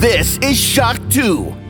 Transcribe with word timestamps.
This 0.00 0.38
is 0.38 0.58
Shock 0.58 0.98
2. 1.10 1.63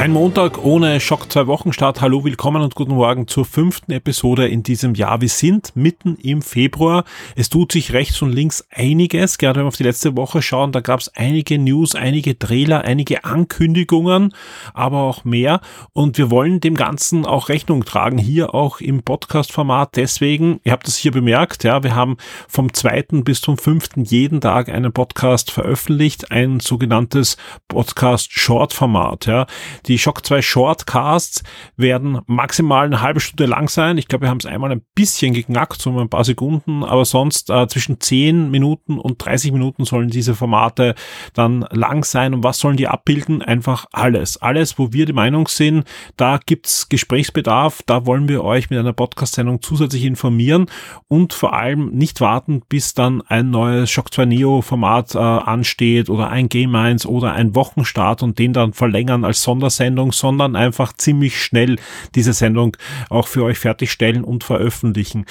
Ein 0.00 0.12
Montag 0.12 0.64
ohne 0.64 1.00
Schock 1.00 1.30
zwei 1.32 1.48
Wochen 1.48 1.72
Start. 1.72 2.00
Hallo, 2.00 2.22
willkommen 2.22 2.62
und 2.62 2.76
guten 2.76 2.94
Morgen 2.94 3.26
zur 3.26 3.44
fünften 3.44 3.90
Episode 3.90 4.46
in 4.46 4.62
diesem 4.62 4.94
Jahr. 4.94 5.20
Wir 5.20 5.28
sind 5.28 5.74
mitten 5.74 6.14
im 6.14 6.40
Februar. 6.40 7.02
Es 7.34 7.48
tut 7.48 7.72
sich 7.72 7.92
rechts 7.92 8.22
und 8.22 8.30
links 8.30 8.64
einiges. 8.70 9.38
Gerade 9.38 9.58
wenn 9.58 9.64
wir 9.64 9.68
auf 9.68 9.76
die 9.76 9.82
letzte 9.82 10.16
Woche 10.16 10.40
schauen, 10.40 10.70
da 10.70 10.78
gab 10.78 11.00
es 11.00 11.08
einige 11.16 11.58
News, 11.58 11.96
einige 11.96 12.38
Trailer, 12.38 12.82
einige 12.82 13.24
Ankündigungen, 13.24 14.34
aber 14.72 14.98
auch 14.98 15.24
mehr. 15.24 15.60
Und 15.94 16.16
wir 16.16 16.30
wollen 16.30 16.60
dem 16.60 16.76
Ganzen 16.76 17.26
auch 17.26 17.48
Rechnung 17.48 17.84
tragen, 17.84 18.18
hier 18.18 18.54
auch 18.54 18.80
im 18.80 19.02
Podcast-Format. 19.02 19.96
Deswegen, 19.96 20.60
ihr 20.62 20.70
habt 20.70 20.86
es 20.86 20.96
hier 20.96 21.10
bemerkt, 21.10 21.64
ja, 21.64 21.82
wir 21.82 21.96
haben 21.96 22.18
vom 22.46 22.72
zweiten 22.72 23.24
bis 23.24 23.40
zum 23.40 23.58
fünften 23.58 24.04
jeden 24.04 24.40
Tag 24.40 24.68
einen 24.68 24.92
Podcast 24.92 25.50
veröffentlicht, 25.50 26.30
ein 26.30 26.60
sogenanntes 26.60 27.36
Podcast-Short-Format, 27.66 29.26
ja. 29.26 29.46
Die 29.88 29.98
Shock 29.98 30.24
2 30.26 30.42
Shortcasts 30.42 31.42
werden 31.78 32.20
maximal 32.26 32.84
eine 32.84 33.00
halbe 33.00 33.20
Stunde 33.20 33.46
lang 33.46 33.70
sein. 33.70 33.96
Ich 33.96 34.06
glaube, 34.06 34.26
wir 34.26 34.30
haben 34.30 34.38
es 34.38 34.44
einmal 34.44 34.70
ein 34.70 34.82
bisschen 34.94 35.32
geknackt, 35.32 35.80
so 35.80 35.98
ein 35.98 36.10
paar 36.10 36.24
Sekunden, 36.24 36.84
aber 36.84 37.06
sonst 37.06 37.48
äh, 37.48 37.66
zwischen 37.68 37.98
10 37.98 38.50
Minuten 38.50 38.98
und 38.98 39.24
30 39.24 39.52
Minuten 39.52 39.86
sollen 39.86 40.10
diese 40.10 40.34
Formate 40.34 40.94
dann 41.32 41.64
lang 41.70 42.04
sein. 42.04 42.34
Und 42.34 42.44
was 42.44 42.58
sollen 42.58 42.76
die 42.76 42.86
abbilden? 42.86 43.40
Einfach 43.40 43.86
alles. 43.90 44.36
Alles, 44.36 44.78
wo 44.78 44.92
wir 44.92 45.06
die 45.06 45.14
Meinung 45.14 45.48
sind, 45.48 45.84
da 46.18 46.38
gibt's 46.44 46.90
Gesprächsbedarf, 46.90 47.82
da 47.86 48.04
wollen 48.04 48.28
wir 48.28 48.44
euch 48.44 48.68
mit 48.68 48.78
einer 48.78 48.92
Podcast-Sendung 48.92 49.62
zusätzlich 49.62 50.04
informieren 50.04 50.66
und 51.08 51.32
vor 51.32 51.54
allem 51.54 51.92
nicht 51.92 52.20
warten, 52.20 52.60
bis 52.68 52.92
dann 52.92 53.22
ein 53.22 53.48
neues 53.50 53.90
Shock 53.90 54.12
2 54.12 54.26
Neo 54.26 54.60
Format 54.60 55.14
äh, 55.14 55.18
ansteht 55.18 56.10
oder 56.10 56.28
ein 56.28 56.50
Game 56.50 56.74
1 56.74 57.06
oder 57.06 57.32
ein 57.32 57.54
Wochenstart 57.54 58.22
und 58.22 58.38
den 58.38 58.52
dann 58.52 58.74
verlängern 58.74 59.24
als 59.24 59.42
Sondersendung 59.42 59.77
Sendung, 59.78 60.12
sondern 60.12 60.56
einfach 60.56 60.92
ziemlich 60.92 61.42
schnell 61.42 61.76
diese 62.14 62.32
Sendung 62.32 62.76
auch 63.08 63.26
für 63.26 63.44
euch 63.44 63.58
fertigstellen 63.58 64.24
und 64.24 64.44
veröffentlichen. 64.44 65.24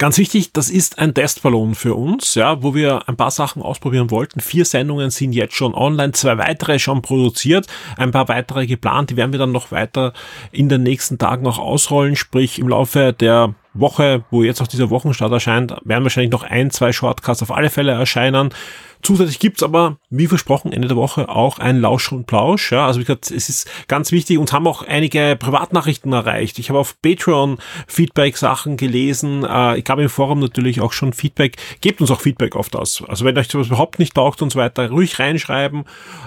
Ganz 0.00 0.16
wichtig, 0.16 0.54
das 0.54 0.70
ist 0.70 0.98
ein 0.98 1.12
Testballon 1.12 1.74
für 1.74 1.94
uns, 1.94 2.34
ja, 2.34 2.62
wo 2.62 2.74
wir 2.74 3.06
ein 3.06 3.18
paar 3.18 3.30
Sachen 3.30 3.60
ausprobieren 3.60 4.10
wollten. 4.10 4.40
Vier 4.40 4.64
Sendungen 4.64 5.10
sind 5.10 5.34
jetzt 5.34 5.54
schon 5.54 5.74
online, 5.74 6.12
zwei 6.12 6.38
weitere 6.38 6.78
schon 6.78 7.02
produziert, 7.02 7.66
ein 7.98 8.10
paar 8.10 8.26
weitere 8.28 8.66
geplant, 8.66 9.10
die 9.10 9.18
werden 9.18 9.32
wir 9.32 9.38
dann 9.38 9.52
noch 9.52 9.72
weiter 9.72 10.14
in 10.52 10.70
den 10.70 10.84
nächsten 10.84 11.18
Tagen 11.18 11.46
auch 11.46 11.58
ausrollen, 11.58 12.16
sprich 12.16 12.58
im 12.58 12.68
Laufe 12.68 13.12
der 13.12 13.54
Woche, 13.74 14.24
wo 14.30 14.42
jetzt 14.42 14.62
auch 14.62 14.68
dieser 14.68 14.88
Wochenstart 14.88 15.32
erscheint, 15.32 15.76
werden 15.84 16.04
wahrscheinlich 16.04 16.32
noch 16.32 16.44
ein, 16.44 16.70
zwei 16.70 16.94
Shortcuts 16.94 17.42
auf 17.42 17.52
alle 17.52 17.68
Fälle 17.68 17.92
erscheinen. 17.92 18.54
Zusätzlich 19.02 19.38
gibt's 19.38 19.62
aber, 19.62 19.98
wie 20.10 20.26
versprochen, 20.26 20.72
Ende 20.72 20.88
der 20.88 20.96
Woche 20.96 21.28
auch 21.28 21.58
ein 21.58 21.80
Lausch 21.80 22.12
und 22.12 22.26
Plausch. 22.26 22.72
Ja, 22.72 22.86
also 22.86 23.00
wie 23.00 23.04
gesagt, 23.04 23.30
es 23.30 23.48
ist 23.48 23.70
ganz 23.88 24.12
wichtig. 24.12 24.38
Uns 24.38 24.52
haben 24.52 24.66
auch 24.66 24.82
einige 24.82 25.36
Privatnachrichten 25.38 26.12
erreicht. 26.12 26.58
Ich 26.58 26.68
habe 26.68 26.78
auf 26.78 27.00
Patreon 27.00 27.58
Feedback-Sachen 27.86 28.76
gelesen. 28.76 29.44
Äh, 29.44 29.78
ich 29.78 29.88
habe 29.88 30.02
im 30.02 30.08
Forum 30.08 30.40
natürlich 30.40 30.80
auch 30.80 30.92
schon 30.92 31.12
Feedback. 31.12 31.56
Gebt 31.80 32.00
uns 32.00 32.10
auch 32.10 32.20
Feedback 32.20 32.56
auf 32.56 32.68
das. 32.68 33.02
Also 33.08 33.24
wenn 33.24 33.38
euch 33.38 33.48
sowas 33.48 33.68
überhaupt 33.68 33.98
nicht 33.98 34.14
taugt 34.14 34.42
und 34.42 34.50
so 34.50 34.58
weiter, 34.58 34.90
ruhig 34.90 35.18
reinschreiben. 35.18 35.84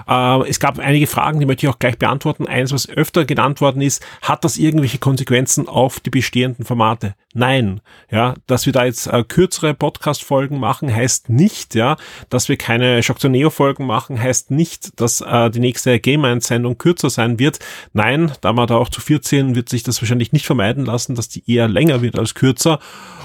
Äh, 0.08 0.48
es 0.48 0.58
gab 0.58 0.78
einige 0.78 1.06
Fragen, 1.06 1.40
die 1.40 1.46
möchte 1.46 1.66
ich 1.66 1.72
auch 1.72 1.78
gleich 1.78 1.98
beantworten. 1.98 2.46
Eins, 2.46 2.72
was 2.72 2.88
öfter 2.88 3.24
genannt 3.24 3.60
worden 3.60 3.82
ist, 3.82 4.04
hat 4.22 4.44
das 4.44 4.56
irgendwelche 4.56 4.98
Konsequenzen 4.98 5.68
auf 5.68 6.00
die 6.00 6.10
bestehenden 6.10 6.64
Formate? 6.64 7.14
Nein. 7.34 7.80
Ja, 8.10 8.34
dass 8.46 8.66
wir 8.66 8.72
da 8.72 8.84
jetzt 8.84 9.06
äh, 9.06 9.24
kürzere 9.24 9.74
Podcast-Folgen 9.74 10.58
machen, 10.58 10.94
heißt 10.94 11.28
nicht, 11.28 11.74
ja, 11.74 11.96
dass 12.30 12.48
wir 12.48 12.56
keine 12.64 13.02
Shock 13.02 13.18
to 13.18 13.28
Neo 13.28 13.50
Folgen 13.50 13.84
machen, 13.84 14.18
heißt 14.18 14.50
nicht, 14.50 14.98
dass 14.98 15.20
äh, 15.20 15.50
die 15.50 15.60
nächste 15.60 16.00
Game 16.00 16.24
1 16.24 16.46
Sendung 16.46 16.78
kürzer 16.78 17.10
sein 17.10 17.38
wird. 17.38 17.58
Nein, 17.92 18.32
da 18.40 18.54
wir 18.54 18.64
da 18.64 18.76
auch 18.76 18.88
zu 18.88 19.02
14 19.02 19.54
wird 19.54 19.68
sich 19.68 19.82
das 19.82 20.00
wahrscheinlich 20.00 20.32
nicht 20.32 20.46
vermeiden 20.46 20.86
lassen, 20.86 21.14
dass 21.14 21.28
die 21.28 21.44
eher 21.46 21.68
länger 21.68 22.00
wird 22.00 22.18
als 22.18 22.32
kürzer. 22.34 22.78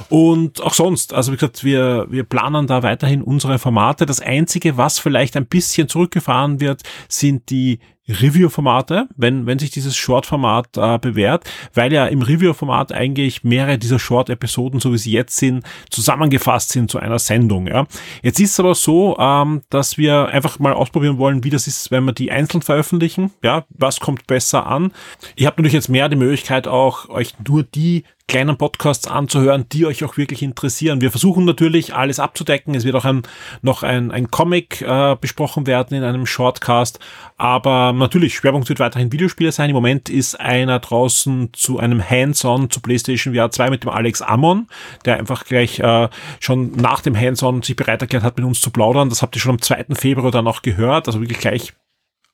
Und 0.10 0.62
auch 0.62 0.74
sonst, 0.74 1.14
also 1.14 1.32
wie 1.32 1.38
gesagt, 1.38 1.64
wir, 1.64 2.08
wir 2.10 2.26
planen 2.26 2.68
da 2.68 2.84
weiterhin 2.84 3.22
unsere 3.22 3.60
Formate. 3.60 4.06
Das 4.06 4.20
einzige, 4.20 4.76
was 4.76 5.00
vielleicht 5.00 5.38
ein 5.38 5.46
bisschen 5.46 5.88
zurückgefahren 5.88 6.60
wird, 6.60 6.82
sind 7.08 7.50
die 7.50 7.80
Review-Formate, 8.10 9.08
wenn, 9.16 9.46
wenn 9.46 9.60
sich 9.60 9.70
dieses 9.72 9.96
Short-Format 9.96 10.78
äh, 10.78 10.98
bewährt, 10.98 11.50
weil 11.74 11.94
ja 11.94 12.06
im 12.08 12.22
Review-Format 12.22 12.92
eigentlich 12.92 13.44
mehrere 13.44 13.78
dieser 13.78 14.00
Short-Episoden, 14.00 14.80
so 14.80 14.94
wie 14.94 14.98
sie 14.98 15.12
jetzt 15.12 15.38
sind, 15.38 15.64
zusammengefasst 15.90 16.70
sind 16.70 16.90
zu 16.90 17.00
einer 17.00 17.20
Sendung. 17.20 17.68
Ja. 17.68 17.86
Jetzt 18.24 18.40
ist 18.40 18.54
es 18.54 18.60
aber 18.60 18.76
so, 18.76 19.18
ähm, 19.20 19.62
dass 19.70 19.98
wir 19.98 20.28
einfach 20.30 20.60
mal 20.60 20.74
ausprobieren 20.74 21.18
wollen, 21.18 21.44
wie 21.44 21.50
das 21.50 21.68
ist, 21.68 21.92
wenn 21.92 22.06
wir 22.06 22.14
die 22.14 22.32
einzeln 22.32 22.62
veröffentlichen. 22.62 23.32
Ja, 23.44 23.66
was 23.70 24.00
kommt 24.00 24.28
besser 24.28 24.66
an? 24.66 24.92
Ihr 25.36 25.48
habt 25.48 25.58
natürlich 25.58 25.74
jetzt 25.74 25.90
mehr 25.90 26.10
die 26.10 26.16
Möglichkeit 26.16 26.68
auch, 26.68 27.10
euch 27.10 27.34
nur 27.48 27.64
die 27.64 28.04
kleinen 28.30 28.58
Podcasts 28.58 29.08
anzuhören, 29.08 29.66
die 29.72 29.86
euch 29.86 30.04
auch 30.04 30.16
wirklich 30.16 30.44
interessieren. 30.44 31.02
Wir 31.02 31.10
versuchen 31.12 31.46
natürlich 31.46 31.96
alles 31.96 32.20
abzudecken. 32.20 32.76
Es 32.76 32.86
wird 32.86 32.96
auch 32.96 33.04
ein, 33.04 33.24
noch 33.64 33.84
ein, 33.84 34.12
ein 34.12 34.30
Comic 34.30 34.82
äh, 34.82 35.18
besprochen 35.20 35.68
werden 35.68 35.98
in 35.98 36.04
einem 36.04 36.26
Shortcast. 36.28 37.00
Aber 37.40 37.94
natürlich, 37.94 38.36
Schwerpunkt 38.36 38.68
wird 38.68 38.82
weiterhin 38.82 39.14
Videospiele 39.14 39.54
sein. 39.54 39.70
Im 39.70 39.76
Moment 39.76 40.10
ist 40.10 40.38
einer 40.38 40.80
draußen 40.80 41.52
zu 41.54 41.80
einem 41.80 42.08
Hands-on 42.08 42.70
zu 42.70 42.82
PlayStation 42.82 43.34
VR 43.34 43.50
2 43.50 43.70
mit 43.70 43.84
dem 43.84 43.90
Alex 43.90 44.22
Ammon, 44.22 44.68
der 45.06 45.18
einfach 45.18 45.46
gleich 45.46 45.80
äh, 45.80 46.10
schon 46.42 46.74
nach 46.74 47.00
dem 47.00 47.16
Hands-on 47.18 47.62
sich 47.62 47.78
bereit 47.78 48.02
erklärt 48.02 48.24
hat, 48.24 48.36
mit 48.36 48.46
uns 48.46 48.60
zu 48.60 48.72
plaudern. 48.72 49.08
Das 49.08 49.22
habt 49.22 49.38
ihr 49.38 49.42
schon 49.42 49.52
am 49.52 49.62
2. 49.62 49.86
Februar 49.94 50.32
dann 50.32 50.48
auch 50.48 50.62
gehört. 50.62 51.08
Also 51.08 51.22
wirklich 51.22 51.40
gleich 51.40 51.74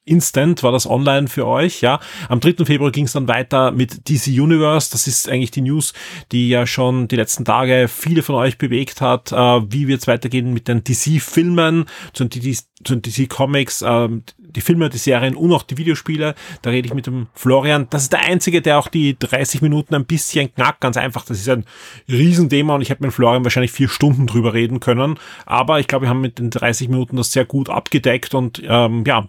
Instant 0.06 0.62
war 0.62 0.72
das 0.72 0.88
online 0.88 1.28
für 1.28 1.48
euch, 1.48 1.82
ja. 1.82 2.00
Am 2.30 2.40
3. 2.40 2.66
Februar 2.66 2.92
ging 2.92 3.06
es 3.06 3.14
dann 3.14 3.28
weiter 3.28 3.72
mit 3.72 4.08
DC 4.08 4.28
Universe. 4.28 4.92
Das 4.92 5.08
ist 5.08 5.28
eigentlich 5.28 5.52
die 5.52 5.62
News, 5.62 5.94
die 6.32 6.50
ja 6.50 6.68
schon 6.68 7.08
die 7.08 7.16
letzten 7.16 7.44
Tage 7.44 7.88
viele 7.88 8.22
von 8.22 8.36
euch 8.36 8.60
bewegt 8.60 9.02
hat. 9.02 9.32
Äh, 9.32 9.36
wie 9.36 9.88
wird 9.88 10.02
es 10.02 10.08
weitergehen 10.08 10.54
mit 10.54 10.68
den 10.68 10.84
DC-Filmen, 10.84 11.86
zu 12.14 12.26
den 12.26 13.02
DC-Comics, 13.02 13.82
äh, 13.82 14.10
die 14.56 14.62
Filme, 14.62 14.90
die 14.90 14.98
Serien 14.98 15.36
und 15.36 15.52
auch 15.54 15.64
die 15.64 15.78
Videospiele. 15.78 16.36
Da 16.62 16.70
rede 16.70 16.88
ich 16.88 16.94
mit 16.94 17.08
dem 17.08 17.28
Florian. 17.34 17.88
Das 17.90 18.04
ist 18.04 18.14
der 18.14 18.22
Einzige, 18.22 18.62
der 18.62 18.80
auch 18.80 18.88
die 18.88 19.18
30 19.18 19.62
Minuten 19.62 19.96
ein 19.96 20.06
bisschen 20.06 20.54
knackt. 20.54 20.82
Ganz 20.82 20.98
einfach, 20.98 21.26
das 21.26 21.40
ist 21.40 21.50
ein 21.50 21.66
Riesenthema 22.10 22.76
und 22.76 22.82
ich 22.82 22.90
hätte 22.90 23.04
mit 23.04 23.14
Florian 23.14 23.44
wahrscheinlich 23.44 23.72
vier 23.72 23.90
Stunden 23.90 24.28
drüber 24.28 24.54
reden 24.54 24.80
können. 24.80 25.20
Aber 25.46 25.80
ich 25.80 25.88
glaube, 25.88 26.06
wir 26.06 26.10
haben 26.10 26.22
mit 26.22 26.40
den 26.40 26.50
30 26.50 26.90
Minuten 26.90 27.18
das 27.18 27.32
sehr 27.32 27.46
gut 27.46 27.70
abgedeckt 27.70 28.34
und 28.34 28.62
ähm, 28.66 29.04
ja, 29.06 29.26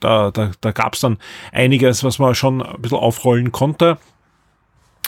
da, 0.00 0.30
da, 0.30 0.52
da 0.60 0.72
gab 0.72 0.94
es 0.94 1.00
dann 1.00 1.18
einiges, 1.52 2.04
was 2.04 2.18
man 2.18 2.34
schon 2.34 2.62
ein 2.62 2.82
bisschen 2.82 2.98
aufrollen 2.98 3.52
konnte. 3.52 3.98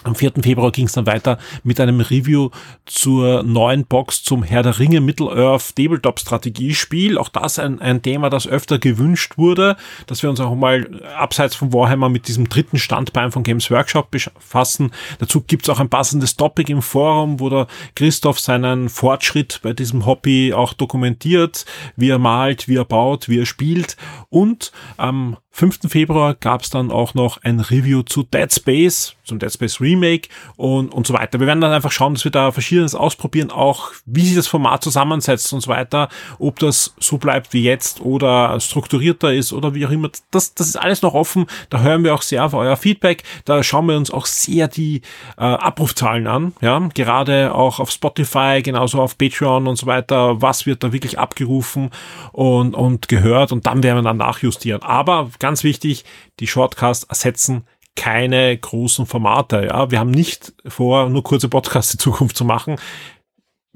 Am 0.05 0.15
4. 0.15 0.35
Februar 0.43 0.71
ging 0.71 0.87
es 0.87 0.93
dann 0.93 1.07
weiter 1.07 1.39
mit 1.65 1.81
einem 1.81 2.01
Review 2.01 2.51
zur 2.85 3.43
neuen 3.43 3.87
Box 3.87 4.23
zum 4.23 4.43
Herr 4.43 4.63
der 4.63 4.79
Ringe 4.79 5.01
Middle-earth 5.01 5.75
Tabletop 5.75 6.21
Strategiespiel. 6.21 7.19
Auch 7.19 7.29
das 7.29 7.59
ein, 7.59 7.81
ein 7.81 8.03
Thema, 8.03 8.31
das 8.31 8.47
öfter 8.47 8.79
gewünscht 8.79 9.37
wurde, 9.37 9.77
dass 10.07 10.23
wir 10.23 10.31
uns 10.31 10.39
auch 10.39 10.55
mal 10.55 11.03
abseits 11.17 11.57
von 11.57 11.73
Warhammer 11.73 12.09
mit 12.09 12.29
diesem 12.29 12.49
dritten 12.49 12.79
Standbein 12.79 13.33
von 13.33 13.43
Games 13.43 13.71
Workshop 13.71 14.11
befassen. 14.11 14.93
Dazu 15.19 15.41
gibt's 15.41 15.69
auch 15.69 15.81
ein 15.81 15.89
passendes 15.89 16.37
Topic 16.37 16.71
im 16.71 16.83
Forum, 16.83 17.41
wo 17.41 17.49
der 17.49 17.67
Christoph 17.95 18.39
seinen 18.39 18.89
Fortschritt 18.89 19.61
bei 19.63 19.73
diesem 19.73 20.07
Hobby 20.07 20.53
auch 20.55 20.73
dokumentiert, 20.73 21.65
wie 21.97 22.11
er 22.11 22.19
malt, 22.19 22.69
wie 22.69 22.77
er 22.77 22.85
baut, 22.85 23.29
wie 23.29 23.41
er 23.41 23.47
spielt. 23.47 23.97
Und 24.29 24.73
am 24.97 25.37
5. 25.57 25.89
Februar 25.89 26.35
gab 26.35 26.61
es 26.61 26.69
dann 26.69 26.91
auch 26.91 27.15
noch 27.15 27.43
ein 27.43 27.61
Review 27.61 28.03
zu 28.03 28.25
Dead 28.25 28.53
Space, 28.53 29.17
zum 29.25 29.39
Dead 29.39 29.51
Space 29.51 29.81
Remake 29.81 30.29
und, 30.57 30.93
und 30.93 31.07
so 31.07 31.15
weiter. 31.15 31.41
Wir 31.41 31.47
werden 31.47 31.63
dann 31.63 31.73
einfach 31.73 31.93
schauen, 31.93 32.13
dass 32.13 32.25
wir 32.25 32.31
da 32.31 32.53
verschiedenes 32.53 32.95
ausprobieren, 32.95 33.51
auch 33.51 33.93
wie 34.05 34.27
sich 34.27 34.37
das 34.37 34.49
Format 34.49 34.85
zusammensetzt 34.85 35.51
und 35.55 35.63
so 35.63 35.71
weiter, 35.71 36.11
ob 36.39 36.59
das 36.59 36.95
so 37.01 37.17
bleibt 37.17 37.55
wie 37.55 37.63
jetzt 37.63 38.03
oder 38.03 38.61
strukturierter 38.61 39.33
ist 39.33 39.55
oder 39.55 39.75
wie 39.75 39.87
auch 39.87 39.91
immer. 39.91 40.11
Das, 40.31 40.53
das 40.53 40.67
ist 40.67 40.77
alles 40.77 41.01
noch 41.01 41.15
offen. 41.15 41.47
Da 41.71 41.81
hören 41.81 42.05
wir 42.05 42.15
auch 42.15 42.21
sehr 42.21 42.45
auf 42.45 42.53
euer 42.53 42.77
Feedback. 42.77 43.23
Da 43.47 43.63
schauen 43.63 43.87
wir 43.87 43.97
uns 43.97 44.11
auch 44.11 44.27
sehr 44.27 44.69
die 44.69 45.01
äh, 45.39 45.43
Abrufzahlen 45.43 46.27
an. 46.27 46.53
Ja, 46.61 46.79
gerade 46.93 47.55
auch 47.55 47.81
auf 47.81 47.91
Spotify, 47.91 48.61
genauso 48.63 49.01
auf 49.01 49.17
Patreon 49.17 49.69
und 49.69 49.77
so 49.77 49.87
weiter. 49.87 50.43
Was 50.43 50.67
wird 50.67 50.85
da 50.85 50.93
wirklich 50.93 51.19
abgerufen 51.19 51.89
und, 52.33 52.75
und 52.75 53.09
gehört 53.09 53.53
und 53.53 53.65
dann 53.65 53.83
werden 53.83 53.97
wir 53.97 54.03
dann 54.03 54.19
nachjustieren. 54.19 54.83
Aber 54.83 55.31
ganz 55.47 55.63
wichtig, 55.63 56.05
die 56.41 56.49
Shortcasts 56.49 57.05
ersetzen 57.05 57.65
keine 57.95 58.59
großen 58.59 59.07
Formate. 59.07 59.69
Ja, 59.71 59.93
wir 59.93 60.01
haben 60.01 60.11
nicht 60.11 60.53
vor, 60.67 61.09
nur 61.09 61.23
kurze 61.23 61.49
Podcasts 61.49 61.95
in 61.95 62.01
Zukunft 62.01 62.37
zu 62.37 62.45
machen 62.45 62.77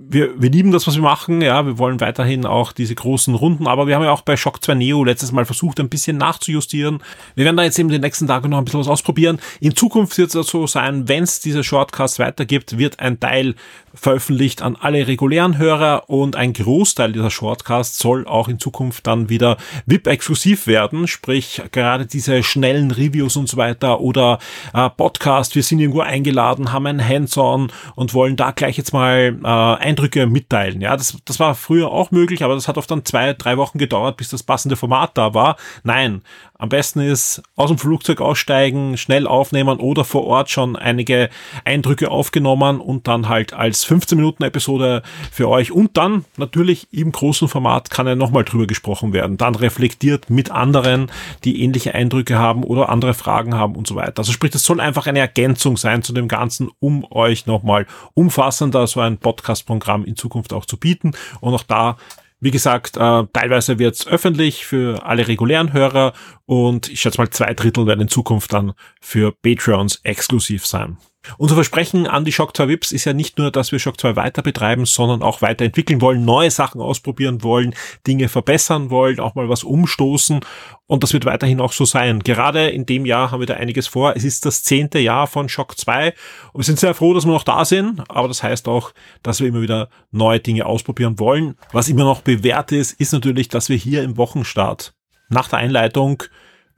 wir, 0.02 0.40
wir 0.40 0.50
lieben 0.50 0.72
das, 0.72 0.86
was 0.86 0.96
wir 0.96 1.02
machen. 1.02 1.42
Ja, 1.42 1.66
wir 1.66 1.78
wollen 1.78 2.00
weiterhin 2.00 2.46
auch 2.46 2.72
diese 2.72 2.94
großen 2.94 3.34
Runden, 3.34 3.66
aber 3.66 3.86
wir 3.86 3.94
haben 3.94 4.02
ja 4.02 4.12
auch 4.12 4.22
bei 4.22 4.36
Shock 4.36 4.64
2 4.64 4.74
Neo 4.74 5.04
letztes 5.04 5.30
Mal 5.30 5.44
versucht, 5.44 5.78
ein 5.78 5.90
bisschen 5.90 6.16
nachzujustieren. 6.16 7.02
Wir 7.34 7.44
werden 7.44 7.56
da 7.56 7.64
jetzt 7.64 7.78
eben 7.78 7.90
den 7.90 8.00
nächsten 8.00 8.26
Tagen 8.26 8.50
noch 8.50 8.58
ein 8.58 8.64
bisschen 8.64 8.80
was 8.80 8.88
ausprobieren. 8.88 9.38
In 9.60 9.76
Zukunft 9.76 10.16
wird 10.16 10.34
es 10.34 10.46
so 10.46 10.66
sein, 10.66 11.08
wenn 11.08 11.24
es 11.24 11.40
diese 11.40 11.62
Shortcasts 11.62 12.18
weitergibt, 12.18 12.78
wird 12.78 12.98
ein 12.98 13.20
Teil 13.20 13.54
veröffentlicht 13.94 14.62
an 14.62 14.76
alle 14.80 15.06
regulären 15.06 15.58
Hörer 15.58 16.08
und 16.08 16.36
ein 16.36 16.52
Großteil 16.52 17.12
dieser 17.12 17.30
Shortcasts 17.30 17.98
soll 17.98 18.26
auch 18.26 18.48
in 18.48 18.58
Zukunft 18.58 19.06
dann 19.06 19.28
wieder 19.28 19.56
VIP-exklusiv 19.86 20.66
werden, 20.66 21.06
sprich 21.06 21.62
gerade 21.72 22.06
diese 22.06 22.42
schnellen 22.42 22.90
Reviews 22.90 23.36
und 23.36 23.48
so 23.48 23.56
weiter 23.56 24.00
oder 24.00 24.38
äh, 24.74 24.88
Podcast, 24.90 25.54
wir 25.54 25.62
sind 25.62 25.80
irgendwo 25.80 26.00
eingeladen, 26.00 26.72
haben 26.72 26.86
ein 26.86 27.06
Hands-on 27.06 27.72
und 27.94 28.14
wollen 28.14 28.36
da 28.36 28.52
gleich 28.52 28.76
jetzt 28.76 28.92
mal 28.92 29.38
äh, 29.42 29.46
Eindrücke 29.46 30.26
mitteilen. 30.26 30.80
Ja, 30.80 30.96
das, 30.96 31.18
das 31.24 31.40
war 31.40 31.54
früher 31.54 31.90
auch 31.90 32.10
möglich, 32.10 32.44
aber 32.44 32.54
das 32.54 32.68
hat 32.68 32.78
oft 32.78 32.90
dann 32.90 33.04
zwei, 33.04 33.32
drei 33.34 33.56
Wochen 33.56 33.78
gedauert, 33.78 34.16
bis 34.16 34.30
das 34.30 34.42
passende 34.42 34.76
Format 34.76 35.16
da 35.18 35.34
war. 35.34 35.56
Nein, 35.82 36.22
am 36.60 36.68
besten 36.68 37.00
ist 37.00 37.42
aus 37.56 37.68
dem 37.68 37.78
Flugzeug 37.78 38.20
aussteigen, 38.20 38.98
schnell 38.98 39.26
aufnehmen 39.26 39.80
oder 39.80 40.04
vor 40.04 40.24
Ort 40.26 40.50
schon 40.50 40.76
einige 40.76 41.30
Eindrücke 41.64 42.10
aufgenommen 42.10 42.80
und 42.80 43.08
dann 43.08 43.30
halt 43.30 43.54
als 43.54 43.84
15 43.84 44.16
Minuten 44.16 44.42
Episode 44.42 45.02
für 45.32 45.48
euch 45.48 45.72
und 45.72 45.96
dann 45.96 46.26
natürlich 46.36 46.86
im 46.92 47.12
großen 47.12 47.48
Format 47.48 47.88
kann 47.88 48.06
ja 48.06 48.14
nochmal 48.14 48.44
drüber 48.44 48.66
gesprochen 48.66 49.14
werden. 49.14 49.38
Dann 49.38 49.54
reflektiert 49.54 50.28
mit 50.28 50.50
anderen, 50.50 51.10
die 51.44 51.62
ähnliche 51.62 51.94
Eindrücke 51.94 52.38
haben 52.38 52.62
oder 52.62 52.90
andere 52.90 53.14
Fragen 53.14 53.54
haben 53.54 53.74
und 53.74 53.86
so 53.86 53.94
weiter. 53.94 54.18
Also 54.18 54.32
sprich, 54.32 54.54
es 54.54 54.62
soll 54.62 54.80
einfach 54.80 55.06
eine 55.06 55.20
Ergänzung 55.20 55.78
sein 55.78 56.02
zu 56.02 56.12
dem 56.12 56.28
Ganzen, 56.28 56.70
um 56.78 57.10
euch 57.10 57.46
nochmal 57.46 57.86
umfassender 58.12 58.86
so 58.86 59.00
ein 59.00 59.16
Podcast-Programm 59.16 60.04
in 60.04 60.16
Zukunft 60.16 60.52
auch 60.52 60.66
zu 60.66 60.76
bieten. 60.76 61.12
Und 61.40 61.54
auch 61.54 61.62
da 61.62 61.96
wie 62.40 62.50
gesagt, 62.50 62.96
äh, 62.96 63.24
teilweise 63.32 63.78
wird's 63.78 64.06
öffentlich 64.06 64.66
für 64.66 65.04
alle 65.04 65.28
regulären 65.28 65.72
Hörer 65.72 66.14
und 66.46 66.88
ich 66.88 67.00
schätze 67.00 67.18
mal 67.18 67.30
zwei 67.30 67.52
Drittel 67.54 67.86
werden 67.86 68.00
in 68.00 68.08
Zukunft 68.08 68.52
dann 68.52 68.72
für 69.00 69.32
Patreons 69.32 70.00
exklusiv 70.02 70.66
sein. 70.66 70.96
Unser 71.36 71.54
Versprechen 71.54 72.06
an 72.06 72.24
die 72.24 72.32
Shock 72.32 72.56
2 72.56 72.68
Vips 72.68 72.92
ist 72.92 73.04
ja 73.04 73.12
nicht 73.12 73.36
nur, 73.36 73.50
dass 73.50 73.72
wir 73.72 73.78
Shock 73.78 74.00
2 74.00 74.16
weiter 74.16 74.42
betreiben, 74.42 74.86
sondern 74.86 75.22
auch 75.22 75.42
weiterentwickeln 75.42 76.00
wollen, 76.00 76.24
neue 76.24 76.50
Sachen 76.50 76.80
ausprobieren 76.80 77.42
wollen, 77.42 77.74
Dinge 78.06 78.28
verbessern 78.28 78.88
wollen, 78.88 79.20
auch 79.20 79.34
mal 79.34 79.48
was 79.48 79.62
umstoßen. 79.62 80.40
Und 80.86 81.02
das 81.02 81.12
wird 81.12 81.26
weiterhin 81.26 81.60
auch 81.60 81.72
so 81.72 81.84
sein. 81.84 82.20
Gerade 82.20 82.70
in 82.70 82.86
dem 82.86 83.04
Jahr 83.04 83.30
haben 83.30 83.40
wir 83.40 83.46
da 83.46 83.54
einiges 83.54 83.86
vor. 83.86 84.16
Es 84.16 84.24
ist 84.24 84.46
das 84.46 84.62
zehnte 84.62 84.98
Jahr 84.98 85.26
von 85.26 85.48
Shock 85.48 85.76
2 85.78 86.14
und 86.52 86.60
wir 86.60 86.64
sind 86.64 86.80
sehr 86.80 86.94
froh, 86.94 87.12
dass 87.12 87.26
wir 87.26 87.32
noch 87.32 87.44
da 87.44 87.64
sind. 87.64 88.02
Aber 88.08 88.28
das 88.28 88.42
heißt 88.42 88.66
auch, 88.66 88.92
dass 89.22 89.40
wir 89.40 89.48
immer 89.48 89.60
wieder 89.60 89.90
neue 90.10 90.40
Dinge 90.40 90.64
ausprobieren 90.64 91.18
wollen. 91.18 91.54
Was 91.72 91.88
immer 91.88 92.04
noch 92.04 92.22
bewährt 92.22 92.72
ist, 92.72 92.98
ist 92.98 93.12
natürlich, 93.12 93.48
dass 93.48 93.68
wir 93.68 93.76
hier 93.76 94.02
im 94.02 94.16
Wochenstart 94.16 94.94
nach 95.28 95.48
der 95.48 95.58
Einleitung 95.58 96.22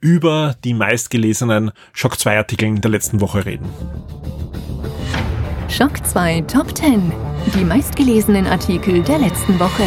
über 0.03 0.55
die 0.65 0.73
meistgelesenen 0.73 1.71
Shock 1.93 2.19
2 2.19 2.37
Artikeln 2.37 2.81
der 2.81 2.91
letzten 2.91 3.21
Woche 3.21 3.45
reden. 3.45 3.65
Schock 5.69 6.05
2 6.05 6.41
Top 6.41 6.77
10. 6.77 7.11
Die 7.55 7.63
meistgelesenen 7.63 8.45
Artikel 8.45 9.01
der 9.01 9.19
letzten 9.19 9.57
Woche. 9.59 9.83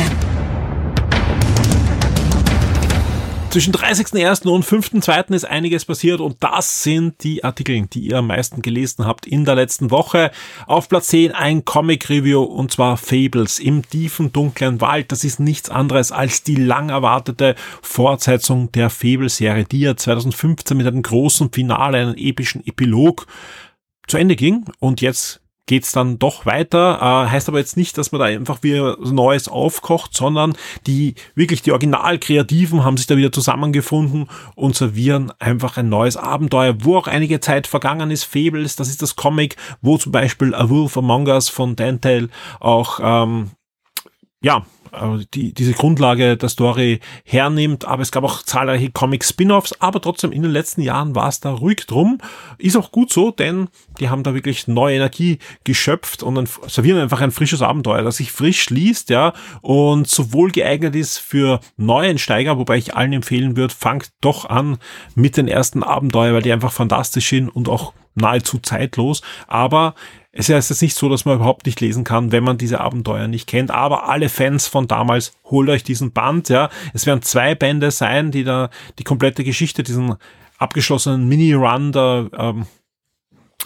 Zwischen 3.56 3.72
30.01. 3.72 4.48
und 4.50 4.66
5.02. 4.66 5.32
ist 5.32 5.46
einiges 5.46 5.86
passiert 5.86 6.20
und 6.20 6.36
das 6.40 6.82
sind 6.82 7.24
die 7.24 7.42
Artikel, 7.42 7.86
die 7.86 8.00
ihr 8.00 8.18
am 8.18 8.26
meisten 8.26 8.60
gelesen 8.60 9.06
habt 9.06 9.26
in 9.26 9.46
der 9.46 9.54
letzten 9.54 9.90
Woche. 9.90 10.30
Auf 10.66 10.90
Platz 10.90 11.08
10 11.08 11.32
ein 11.32 11.64
Comic-Review 11.64 12.42
und 12.42 12.70
zwar 12.70 12.98
Fables 12.98 13.58
im 13.58 13.80
tiefen 13.88 14.30
dunklen 14.30 14.82
Wald. 14.82 15.10
Das 15.10 15.24
ist 15.24 15.40
nichts 15.40 15.70
anderes 15.70 16.12
als 16.12 16.42
die 16.42 16.56
lang 16.56 16.90
erwartete 16.90 17.54
Fortsetzung 17.80 18.72
der 18.72 18.90
Fable-Serie, 18.90 19.64
die 19.64 19.80
ja 19.80 19.96
2015 19.96 20.76
mit 20.76 20.86
einem 20.86 21.00
großen 21.00 21.50
Finale, 21.50 21.96
einem 21.96 22.14
epischen 22.14 22.62
Epilog 22.66 23.26
zu 24.06 24.18
Ende 24.18 24.36
ging 24.36 24.66
und 24.80 25.00
jetzt 25.00 25.40
geht's 25.66 25.92
dann 25.92 26.18
doch 26.18 26.46
weiter. 26.46 26.98
Äh, 27.00 27.30
heißt 27.30 27.48
aber 27.48 27.58
jetzt 27.58 27.76
nicht, 27.76 27.98
dass 27.98 28.12
man 28.12 28.20
da 28.20 28.26
einfach 28.26 28.62
wieder 28.62 28.96
Neues 28.98 29.48
aufkocht, 29.48 30.14
sondern 30.14 30.56
die 30.86 31.14
wirklich 31.34 31.62
die 31.62 31.72
Original-Kreativen 31.72 32.84
haben 32.84 32.96
sich 32.96 33.06
da 33.06 33.16
wieder 33.16 33.32
zusammengefunden 33.32 34.28
und 34.54 34.76
servieren 34.76 35.32
einfach 35.38 35.76
ein 35.76 35.88
neues 35.88 36.16
Abenteuer, 36.16 36.76
wo 36.80 36.96
auch 36.96 37.08
einige 37.08 37.40
Zeit 37.40 37.66
vergangen 37.66 38.10
ist. 38.10 38.24
Fables, 38.24 38.76
das 38.76 38.88
ist 38.88 39.02
das 39.02 39.16
Comic, 39.16 39.56
wo 39.82 39.98
zum 39.98 40.12
Beispiel 40.12 40.54
A 40.54 40.68
Wolf 40.68 40.96
Among 40.96 41.26
Us 41.26 41.48
von 41.48 41.76
Dantail 41.76 42.28
auch 42.60 43.00
ähm, 43.02 43.50
ja, 44.42 44.64
die, 45.34 45.52
diese 45.52 45.72
Grundlage 45.72 46.36
der 46.36 46.48
Story 46.48 47.00
hernimmt, 47.24 47.84
aber 47.84 48.02
es 48.02 48.12
gab 48.12 48.24
auch 48.24 48.42
zahlreiche 48.42 48.90
Comic-Spin-Offs, 48.90 49.80
aber 49.80 50.00
trotzdem 50.00 50.32
in 50.32 50.42
den 50.42 50.52
letzten 50.52 50.82
Jahren 50.82 51.14
war 51.14 51.28
es 51.28 51.40
da 51.40 51.50
ruhig 51.50 51.86
drum. 51.86 52.18
Ist 52.58 52.76
auch 52.76 52.92
gut 52.92 53.12
so, 53.12 53.30
denn 53.30 53.68
die 54.00 54.08
haben 54.08 54.22
da 54.22 54.34
wirklich 54.34 54.68
neue 54.68 54.96
Energie 54.96 55.38
geschöpft 55.64 56.22
und 56.22 56.34
dann 56.34 56.48
servieren 56.66 56.98
einfach 56.98 57.20
ein 57.20 57.30
frisches 57.30 57.62
Abenteuer, 57.62 58.02
das 58.02 58.18
sich 58.18 58.32
frisch 58.32 58.70
liest, 58.70 59.10
ja, 59.10 59.32
und 59.62 60.08
sowohl 60.08 60.50
geeignet 60.50 60.94
ist 60.96 61.18
für 61.18 61.60
Neuensteiger, 61.76 62.58
wobei 62.58 62.76
ich 62.78 62.94
allen 62.94 63.12
empfehlen 63.12 63.56
würde, 63.56 63.74
fangt 63.74 64.10
doch 64.20 64.44
an 64.44 64.78
mit 65.14 65.36
den 65.36 65.48
ersten 65.48 65.82
Abenteuer, 65.82 66.34
weil 66.34 66.42
die 66.42 66.52
einfach 66.52 66.72
fantastisch 66.72 67.28
sind 67.28 67.48
und 67.48 67.68
auch 67.68 67.92
nahezu 68.16 68.58
zeitlos, 68.58 69.22
aber 69.46 69.94
es 70.38 70.50
ist 70.50 70.68
jetzt 70.68 70.82
nicht 70.82 70.94
so, 70.94 71.08
dass 71.08 71.24
man 71.24 71.36
überhaupt 71.36 71.64
nicht 71.64 71.80
lesen 71.80 72.04
kann, 72.04 72.30
wenn 72.30 72.44
man 72.44 72.58
diese 72.58 72.80
Abenteuer 72.80 73.26
nicht 73.26 73.46
kennt. 73.46 73.70
Aber 73.70 74.08
alle 74.08 74.28
Fans 74.28 74.66
von 74.66 74.86
damals, 74.86 75.32
holt 75.44 75.70
euch 75.70 75.82
diesen 75.82 76.12
Band, 76.12 76.50
ja. 76.50 76.68
Es 76.92 77.06
werden 77.06 77.22
zwei 77.22 77.54
Bände 77.54 77.90
sein, 77.90 78.30
die 78.30 78.44
da 78.44 78.68
die 78.98 79.04
komplette 79.04 79.44
Geschichte, 79.44 79.82
diesen 79.82 80.16
abgeschlossenen 80.58 81.26
Mini-Run 81.26 81.92
da 81.92 82.28
ähm, 82.36 82.66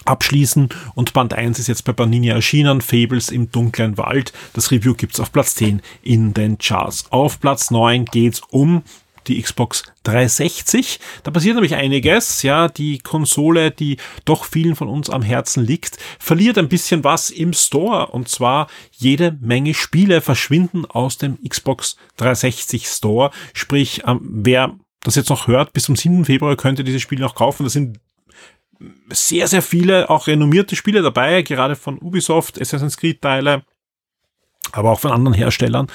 abschließen. 0.05 0.69
Und 0.95 1.11
Band 1.11 1.33
1 1.33 1.59
ist 1.59 1.67
jetzt 1.67 1.83
bei 1.83 1.91
Panini 1.91 2.29
erschienen, 2.29 2.79
Fables 2.79 3.29
im 3.29 3.51
dunklen 3.51 3.97
Wald. 3.97 4.31
Das 4.53 4.71
Review 4.71 4.93
gibt's 4.93 5.19
auf 5.19 5.33
Platz 5.33 5.55
10 5.55 5.81
in 6.01 6.33
den 6.33 6.57
Charts. 6.57 7.11
Auf 7.11 7.41
Platz 7.41 7.69
9 7.69 8.05
geht's 8.05 8.41
um 8.49 8.83
die 9.27 9.41
Xbox 9.41 9.83
360. 10.03 10.99
Da 11.23 11.31
passiert 11.31 11.55
nämlich 11.55 11.75
einiges. 11.75 12.43
Ja, 12.43 12.67
die 12.67 12.99
Konsole, 12.99 13.71
die 13.71 13.97
doch 14.25 14.45
vielen 14.45 14.75
von 14.75 14.89
uns 14.89 15.09
am 15.09 15.21
Herzen 15.21 15.65
liegt, 15.65 15.97
verliert 16.19 16.57
ein 16.57 16.69
bisschen 16.69 17.03
was 17.03 17.29
im 17.29 17.53
Store. 17.53 18.07
Und 18.07 18.29
zwar 18.29 18.67
jede 18.91 19.37
Menge 19.41 19.73
Spiele 19.73 20.21
verschwinden 20.21 20.85
aus 20.85 21.17
dem 21.17 21.37
Xbox 21.47 21.97
360 22.17 22.87
Store. 22.87 23.31
Sprich, 23.53 24.03
ähm, 24.07 24.19
wer 24.23 24.75
das 25.03 25.15
jetzt 25.15 25.29
noch 25.29 25.47
hört, 25.47 25.73
bis 25.73 25.83
zum 25.83 25.95
7. 25.95 26.25
Februar 26.25 26.55
könnte 26.55 26.83
dieses 26.83 27.01
Spiel 27.01 27.19
noch 27.19 27.35
kaufen. 27.35 27.63
Das 27.63 27.73
sind 27.73 27.99
sehr, 29.09 29.47
sehr 29.47 29.61
viele 29.61 30.09
auch 30.09 30.27
renommierte 30.27 30.75
Spiele 30.75 31.01
dabei, 31.01 31.41
gerade 31.41 31.75
von 31.75 31.99
Ubisoft, 31.99 32.59
Assassin's 32.59 32.97
Creed 32.97 33.21
Teile, 33.21 33.63
aber 34.73 34.91
auch 34.91 34.99
von 34.99 35.11
anderen 35.11 35.33
Herstellern. 35.33 35.87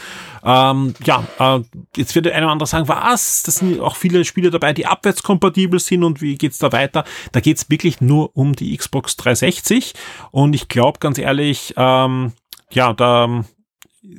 Ähm, 0.45 0.95
ja, 1.04 1.25
äh, 1.38 1.61
jetzt 1.97 2.14
wird 2.14 2.26
der 2.26 2.35
eine 2.35 2.47
oder 2.47 2.52
andere 2.52 2.66
sagen, 2.66 2.88
was? 2.88 3.42
Das 3.42 3.56
sind 3.56 3.80
auch 3.80 3.97
viele 3.97 4.25
Spiele 4.25 4.50
dabei, 4.50 4.73
die 4.73 4.87
abwärtskompatibel 4.87 5.80
sind 5.80 6.04
und 6.04 6.21
wie 6.21 6.37
geht's 6.37 6.59
da 6.59 6.73
weiter? 6.73 7.04
Da 7.33 7.40
geht's 7.40 7.71
wirklich 7.71 8.00
nur 8.00 8.37
um 8.37 8.54
die 8.54 8.76
Xbox 8.76 9.16
360 9.16 9.95
und 10.30 10.54
ich 10.54 10.68
glaube 10.68 10.99
ganz 11.00 11.18
ehrlich, 11.18 11.75
ähm, 11.76 12.33
ja, 12.71 12.92
da 12.92 13.45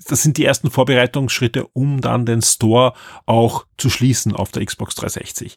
das 0.07 0.21
sind 0.21 0.37
die 0.37 0.45
ersten 0.45 0.69
Vorbereitungsschritte, 0.69 1.67
um 1.67 2.01
dann 2.01 2.25
den 2.25 2.41
Store 2.41 2.93
auch 3.25 3.65
zu 3.77 3.89
schließen 3.89 4.35
auf 4.35 4.51
der 4.51 4.65
Xbox 4.65 4.95
360. 4.95 5.55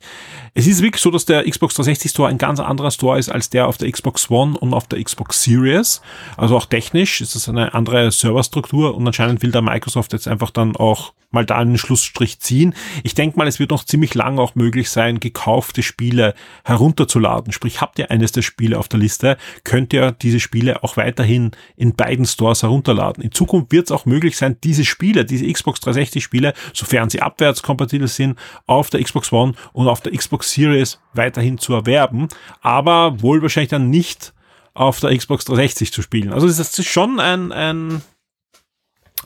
Es 0.54 0.66
ist 0.66 0.82
wirklich 0.82 1.02
so, 1.02 1.10
dass 1.10 1.24
der 1.24 1.48
Xbox 1.48 1.74
360 1.74 2.10
Store 2.10 2.28
ein 2.28 2.38
ganz 2.38 2.60
anderer 2.60 2.90
Store 2.90 3.18
ist 3.18 3.30
als 3.30 3.50
der 3.50 3.66
auf 3.66 3.78
der 3.78 3.90
Xbox 3.90 4.30
One 4.30 4.58
und 4.58 4.74
auf 4.74 4.86
der 4.86 5.02
Xbox 5.02 5.42
Series. 5.42 6.00
Also 6.36 6.56
auch 6.56 6.66
technisch 6.66 7.20
ist 7.20 7.34
es 7.34 7.48
eine 7.48 7.74
andere 7.74 8.10
Serverstruktur 8.10 8.94
und 8.94 9.06
anscheinend 9.06 9.42
will 9.42 9.50
da 9.50 9.60
Microsoft 9.60 10.12
jetzt 10.12 10.28
einfach 10.28 10.50
dann 10.50 10.76
auch 10.76 11.12
mal 11.30 11.46
da 11.46 11.58
einen 11.58 11.78
Schlussstrich 11.78 12.40
ziehen. 12.40 12.74
Ich 13.02 13.14
denke 13.14 13.38
mal, 13.38 13.46
es 13.46 13.58
wird 13.58 13.70
noch 13.70 13.84
ziemlich 13.84 14.14
lang 14.14 14.38
auch 14.38 14.54
möglich 14.54 14.90
sein, 14.90 15.20
gekaufte 15.20 15.82
Spiele 15.82 16.34
herunterzuladen. 16.64 17.52
Sprich, 17.52 17.80
habt 17.80 17.98
ihr 17.98 18.10
eines 18.10 18.32
der 18.32 18.42
Spiele 18.42 18.78
auf 18.78 18.88
der 18.88 18.98
Liste, 18.98 19.36
könnt 19.64 19.92
ihr 19.92 20.12
diese 20.12 20.40
Spiele 20.40 20.82
auch 20.82 20.96
weiterhin 20.96 21.52
in 21.76 21.94
beiden 21.94 22.26
Stores 22.26 22.62
herunterladen. 22.62 23.22
In 23.22 23.32
Zukunft 23.32 23.72
wird 23.72 23.86
es 23.86 23.92
auch 23.92 24.06
möglich 24.06 24.36
sein, 24.36 24.56
diese 24.64 24.84
Spiele, 24.84 25.24
diese 25.24 25.50
Xbox 25.50 25.80
360 25.80 26.22
Spiele, 26.22 26.52
sofern 26.74 27.10
sie 27.10 27.22
abwärtskompatibel 27.22 28.08
sind, 28.16 28.38
auf 28.66 28.90
der 28.90 29.02
Xbox 29.02 29.32
One 29.32 29.54
und 29.72 29.88
auf 29.88 30.00
der 30.00 30.12
Xbox 30.12 30.52
Series 30.52 31.00
weiterhin 31.14 31.58
zu 31.58 31.74
erwerben, 31.74 32.28
aber 32.60 33.20
wohl 33.22 33.42
wahrscheinlich 33.42 33.70
dann 33.70 33.90
nicht 33.90 34.32
auf 34.74 35.00
der 35.00 35.16
Xbox 35.16 35.44
360 35.46 35.92
zu 35.92 36.02
spielen. 36.02 36.32
Also 36.32 36.46
das 36.46 36.58
ist 36.58 36.86
schon 36.86 37.20
ein, 37.20 37.52
ein, 37.52 38.02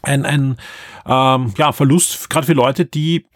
ein, 0.03 0.25
ein 0.25 0.57
ähm, 1.07 1.55
ja, 1.59 1.73
Verlust, 1.73 2.31
gerade 2.31 2.47
für 2.47 2.55
Leute, 2.55 2.85
die 2.85 3.27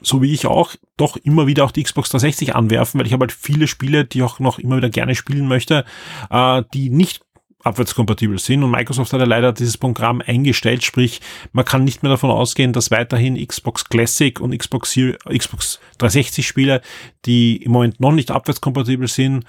so 0.00 0.22
wie 0.22 0.32
ich 0.32 0.46
auch, 0.46 0.74
doch 0.96 1.16
immer 1.16 1.46
wieder 1.46 1.64
auch 1.64 1.70
die 1.70 1.82
Xbox 1.82 2.10
360 2.10 2.54
anwerfen, 2.54 2.98
weil 2.98 3.06
ich 3.06 3.12
habe 3.12 3.22
halt 3.22 3.32
viele 3.32 3.66
Spiele, 3.66 4.04
die 4.04 4.18
ich 4.18 4.24
auch 4.24 4.38
noch 4.38 4.58
immer 4.58 4.76
wieder 4.76 4.90
gerne 4.90 5.14
spielen 5.14 5.48
möchte, 5.48 5.84
äh, 6.30 6.62
die 6.72 6.90
nicht 6.90 7.22
abwärtskompatibel 7.68 8.38
sind. 8.38 8.62
Und 8.62 8.70
Microsoft 8.70 9.12
hat 9.12 9.20
ja 9.20 9.26
leider 9.26 9.52
dieses 9.52 9.78
Programm 9.78 10.22
eingestellt, 10.26 10.84
sprich 10.84 11.20
man 11.52 11.64
kann 11.64 11.84
nicht 11.84 12.02
mehr 12.02 12.10
davon 12.10 12.30
ausgehen, 12.30 12.72
dass 12.72 12.90
weiterhin 12.90 13.36
Xbox 13.46 13.88
Classic 13.88 14.40
und 14.40 14.56
Xbox, 14.56 14.98
Xbox 15.28 15.80
360 15.98 16.46
Spiele, 16.46 16.80
die 17.24 17.56
im 17.62 17.72
Moment 17.72 18.00
noch 18.00 18.12
nicht 18.12 18.30
abwärtskompatibel 18.30 19.08
sind, 19.08 19.44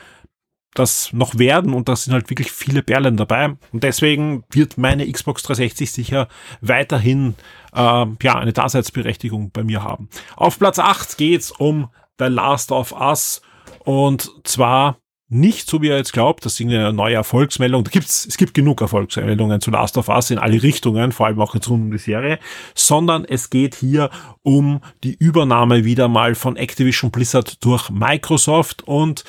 das 0.73 1.11
noch 1.13 1.37
werden. 1.37 1.73
Und 1.73 1.89
da 1.89 1.95
sind 1.95 2.13
halt 2.13 2.29
wirklich 2.29 2.51
viele 2.51 2.83
Perlen 2.83 3.17
dabei. 3.17 3.55
Und 3.71 3.83
deswegen 3.83 4.43
wird 4.51 4.77
meine 4.77 5.11
Xbox 5.11 5.43
360 5.43 5.91
sicher 5.91 6.27
weiterhin 6.61 7.35
äh, 7.73 8.05
ja 8.21 8.35
eine 8.35 8.53
Daseinsberechtigung 8.53 9.51
bei 9.51 9.63
mir 9.63 9.83
haben. 9.83 10.09
Auf 10.35 10.59
Platz 10.59 10.79
8 10.79 11.17
geht's 11.17 11.51
um 11.51 11.89
The 12.19 12.25
Last 12.25 12.71
of 12.71 12.91
Us. 12.91 13.41
Und 13.83 14.31
zwar 14.43 14.97
nicht 15.29 15.69
so 15.69 15.81
wie 15.81 15.89
er 15.89 15.97
jetzt 15.97 16.11
glaubt, 16.11 16.43
das 16.43 16.59
ist 16.59 16.65
eine 16.65 16.91
neue 16.91 17.15
Erfolgsmeldung. 17.15 17.83
Da 17.83 17.91
gibt's, 17.91 18.25
es 18.25 18.37
gibt 18.37 18.55
genug 18.55 18.81
Erfolgsmeldungen 18.81 19.61
zu 19.61 19.69
Last 19.69 19.97
of 19.97 20.09
Us 20.09 20.31
in 20.31 20.39
alle 20.39 20.61
Richtungen, 20.61 21.11
vor 21.11 21.27
allem 21.27 21.39
auch 21.39 21.53
jetzt 21.53 21.69
rund 21.69 21.83
um 21.83 21.91
die 21.91 21.99
Serie, 21.99 22.39
sondern 22.73 23.25
es 23.25 23.51
geht 23.51 23.75
hier 23.75 24.09
um 24.41 24.81
die 25.03 25.15
Übernahme 25.15 25.85
wieder 25.85 26.07
mal 26.07 26.33
von 26.33 26.57
Activision 26.57 27.11
Blizzard 27.11 27.63
durch 27.63 27.91
Microsoft 27.91 28.81
und 28.87 29.23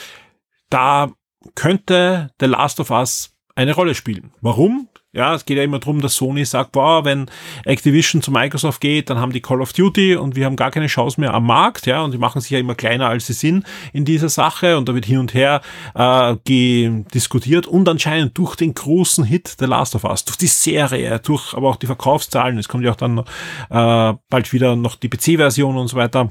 da 0.70 1.12
könnte 1.54 2.30
The 2.40 2.46
Last 2.46 2.80
of 2.80 2.90
Us 2.90 3.36
eine 3.54 3.74
Rolle 3.74 3.94
spielen. 3.94 4.32
Warum? 4.40 4.88
Ja, 5.12 5.34
es 5.34 5.44
geht 5.44 5.56
ja 5.56 5.64
immer 5.64 5.80
darum, 5.80 6.00
dass 6.00 6.14
Sony 6.14 6.44
sagt, 6.44 6.70
boah, 6.70 7.04
wenn 7.04 7.26
Activision 7.64 8.22
zu 8.22 8.30
Microsoft 8.30 8.80
geht, 8.80 9.10
dann 9.10 9.18
haben 9.18 9.32
die 9.32 9.40
Call 9.40 9.60
of 9.60 9.72
Duty 9.72 10.14
und 10.14 10.36
wir 10.36 10.46
haben 10.46 10.54
gar 10.54 10.70
keine 10.70 10.86
Chance 10.86 11.20
mehr 11.20 11.34
am 11.34 11.46
Markt, 11.46 11.86
ja, 11.86 12.02
und 12.02 12.12
die 12.12 12.18
machen 12.18 12.40
sich 12.40 12.52
ja 12.52 12.60
immer 12.60 12.76
kleiner, 12.76 13.08
als 13.08 13.26
sie 13.26 13.32
sind 13.32 13.66
in 13.92 14.04
dieser 14.04 14.28
Sache 14.28 14.78
und 14.78 14.88
da 14.88 14.94
wird 14.94 15.06
hin 15.06 15.18
und 15.18 15.34
her 15.34 15.62
äh, 15.96 16.36
diskutiert 16.46 17.66
und 17.66 17.88
anscheinend 17.88 18.38
durch 18.38 18.54
den 18.54 18.72
großen 18.72 19.24
Hit 19.24 19.56
The 19.58 19.64
Last 19.64 19.96
of 19.96 20.04
Us, 20.04 20.24
durch 20.24 20.38
die 20.38 20.46
Serie, 20.46 21.18
durch 21.18 21.54
aber 21.54 21.70
auch 21.70 21.76
die 21.76 21.86
Verkaufszahlen, 21.86 22.56
es 22.56 22.68
kommt 22.68 22.84
ja 22.84 22.92
auch 22.92 22.96
dann 22.96 23.18
äh, 23.18 24.14
bald 24.28 24.52
wieder 24.52 24.76
noch 24.76 24.94
die 24.94 25.08
PC-Version 25.08 25.76
und 25.76 25.88
so 25.88 25.96
weiter, 25.96 26.30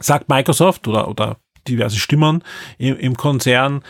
sagt 0.00 0.28
Microsoft 0.28 0.86
oder, 0.86 1.08
oder 1.08 1.38
diverse 1.66 1.96
Stimmen 1.96 2.44
im, 2.76 2.98
im 2.98 3.16
Konzern, 3.16 3.82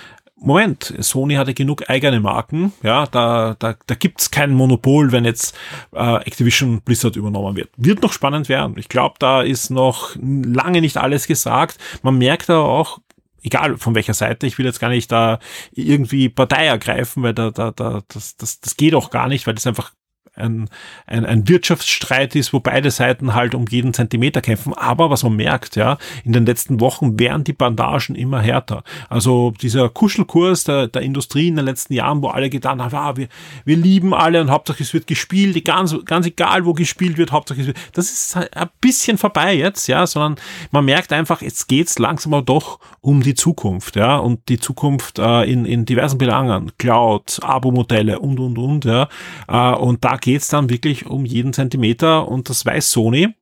Moment, 0.44 0.94
Sony 0.98 1.34
hatte 1.36 1.54
genug 1.54 1.88
eigene 1.88 2.20
Marken, 2.20 2.72
ja, 2.82 3.06
da, 3.06 3.56
da, 3.58 3.74
da 3.86 3.94
gibt's 3.94 4.30
kein 4.30 4.52
Monopol, 4.52 5.10
wenn 5.10 5.24
jetzt 5.24 5.56
äh, 5.92 6.16
Activision 6.16 6.82
Blizzard 6.82 7.16
übernommen 7.16 7.56
wird. 7.56 7.70
Wird 7.76 8.02
noch 8.02 8.12
spannend 8.12 8.50
werden. 8.50 8.76
Ich 8.76 8.88
glaube, 8.88 9.14
da 9.18 9.40
ist 9.40 9.70
noch 9.70 10.14
lange 10.20 10.82
nicht 10.82 10.98
alles 10.98 11.26
gesagt. 11.26 11.78
Man 12.02 12.18
merkt 12.18 12.50
aber 12.50 12.68
auch, 12.68 12.98
egal 13.42 13.78
von 13.78 13.94
welcher 13.94 14.14
Seite, 14.14 14.46
ich 14.46 14.58
will 14.58 14.66
jetzt 14.66 14.80
gar 14.80 14.90
nicht 14.90 15.10
da 15.10 15.38
irgendwie 15.72 16.28
Partei 16.28 16.66
ergreifen, 16.66 17.22
weil 17.22 17.34
da, 17.34 17.50
da, 17.50 17.70
da, 17.70 18.02
das, 18.08 18.36
das, 18.36 18.60
das 18.60 18.76
geht 18.76 18.94
auch 18.94 19.10
gar 19.10 19.28
nicht, 19.28 19.46
weil 19.46 19.54
das 19.54 19.66
einfach 19.66 19.92
ein, 20.36 20.68
ein, 21.06 21.24
ein 21.24 21.48
Wirtschaftsstreit 21.48 22.34
ist, 22.34 22.52
wo 22.52 22.60
beide 22.60 22.90
Seiten 22.90 23.34
halt 23.34 23.54
um 23.54 23.66
jeden 23.68 23.94
Zentimeter 23.94 24.40
kämpfen. 24.40 24.74
Aber 24.74 25.10
was 25.10 25.22
man 25.22 25.36
merkt, 25.36 25.76
ja, 25.76 25.98
in 26.24 26.32
den 26.32 26.46
letzten 26.46 26.80
Wochen 26.80 27.18
werden 27.18 27.44
die 27.44 27.52
Bandagen 27.52 28.14
immer 28.14 28.40
härter. 28.40 28.82
Also 29.08 29.52
dieser 29.52 29.88
Kuschelkurs 29.88 30.64
der, 30.64 30.88
der 30.88 31.02
Industrie 31.02 31.48
in 31.48 31.56
den 31.56 31.64
letzten 31.64 31.94
Jahren, 31.94 32.22
wo 32.22 32.28
alle 32.28 32.50
getan 32.50 32.82
haben, 32.82 32.94
ah, 32.94 33.16
wir, 33.16 33.28
wir 33.64 33.76
lieben 33.76 34.14
alle 34.14 34.40
und 34.40 34.50
Hauptsache 34.50 34.82
es 34.82 34.92
wird 34.92 35.06
gespielt, 35.06 35.64
ganz, 35.64 35.94
ganz 36.04 36.26
egal, 36.26 36.64
wo 36.64 36.72
gespielt 36.72 37.16
wird, 37.16 37.32
Hauptsache 37.32 37.60
es 37.60 37.66
wird. 37.68 37.76
Das 37.92 38.10
ist 38.10 38.36
ein 38.36 38.68
bisschen 38.80 39.18
vorbei 39.18 39.54
jetzt, 39.54 39.86
ja, 39.86 40.06
sondern 40.06 40.36
man 40.70 40.84
merkt 40.84 41.12
einfach, 41.12 41.42
jetzt 41.42 41.68
geht's 41.68 41.98
langsam 41.98 42.34
aber 42.34 42.42
doch 42.42 42.80
um 43.00 43.22
die 43.22 43.34
Zukunft, 43.34 43.96
ja, 43.96 44.16
und 44.16 44.48
die 44.48 44.58
Zukunft 44.58 45.18
äh, 45.18 45.44
in, 45.44 45.64
in 45.64 45.84
diversen 45.84 46.18
Belangen, 46.18 46.72
Cloud, 46.78 47.38
Abo-Modelle 47.42 48.18
und, 48.18 48.40
und, 48.40 48.58
und, 48.58 48.84
ja, 48.84 49.08
äh, 49.48 49.76
und 49.76 50.04
da 50.04 50.16
geht's 50.24 50.48
dann 50.48 50.70
wirklich 50.70 51.04
um 51.04 51.26
jeden 51.26 51.52
Zentimeter 51.52 52.26
und 52.26 52.48
das 52.48 52.64
weiß 52.64 52.90
Sony. 52.90 53.34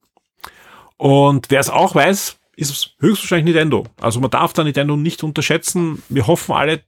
Und 0.97 1.49
wer 1.49 1.61
es 1.61 1.71
auch 1.71 1.95
weiß, 1.95 2.41
ist 2.57 2.97
höchstwahrscheinlich 2.99 3.55
Nintendo. 3.55 3.85
Also 4.01 4.19
man 4.19 4.31
darf 4.31 4.53
da 4.53 4.65
Nintendo 4.65 4.97
nicht 4.97 5.23
unterschätzen. 5.23 6.03
Wir 6.09 6.27
hoffen 6.27 6.53
alle, 6.53 6.83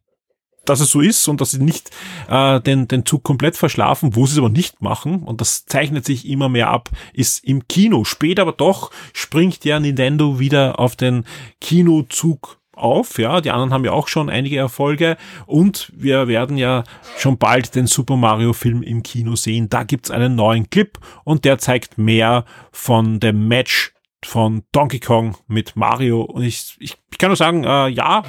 dass 0.65 0.81
es 0.81 0.91
so 0.91 1.01
ist 1.01 1.29
und 1.29 1.41
dass 1.41 1.53
sie 1.53 1.63
nicht 1.63 1.93
äh, 2.29 2.61
den, 2.61 2.89
den 2.89 3.07
Zug 3.07 3.23
komplett 3.23 3.57
verschlafen, 3.57 4.17
wo 4.17 4.27
sie 4.27 4.33
es 4.33 4.39
aber 4.39 4.49
nicht 4.49 4.83
machen, 4.83 5.23
und 5.23 5.41
das 5.41 5.65
zeichnet 5.65 6.05
sich 6.05 6.27
immer 6.27 6.49
mehr 6.49 6.71
ab, 6.71 6.91
ist 7.13 7.45
im 7.45 7.69
Kino. 7.69 8.03
Später 8.03 8.43
aber 8.43 8.53
doch 8.53 8.91
springt 9.13 9.65
ja 9.65 9.79
Nintendo 9.79 10.41
wieder 10.41 10.81
auf 10.81 10.97
den 10.97 11.25
Kinozug 11.61 12.59
auf, 12.77 13.19
ja, 13.19 13.41
die 13.41 13.51
anderen 13.51 13.73
haben 13.73 13.85
ja 13.85 13.93
auch 13.93 14.09
schon 14.09 14.31
einige 14.31 14.57
Erfolge 14.57 15.17
und 15.47 15.93
wir 15.95 16.29
werden 16.29 16.57
ja 16.57 16.85
schon 17.17 17.39
bald 17.39 17.75
den 17.75 17.87
Super 17.87 18.17
Mario 18.17 18.53
Film 18.53 18.83
im 18.83 19.03
Kino 19.03 19.37
sehen. 19.37 19.69
Da 19.69 19.85
gibt's 19.85 20.11
einen 20.11 20.35
neuen 20.35 20.71
Clip 20.71 20.99
und 21.25 21.45
der 21.45 21.59
zeigt 21.59 21.99
mehr 21.99 22.45
von 22.73 23.21
dem 23.21 23.49
Match 23.49 23.95
von 24.27 24.63
Donkey 24.73 25.01
Kong 25.01 25.37
mit 25.47 25.77
Mario 25.77 26.23
und 26.23 26.43
ich, 26.43 26.77
ich, 26.79 26.97
ich 27.11 27.19
kann 27.19 27.29
nur 27.29 27.37
sagen, 27.37 27.65
äh, 27.65 27.89
ja, 27.89 28.23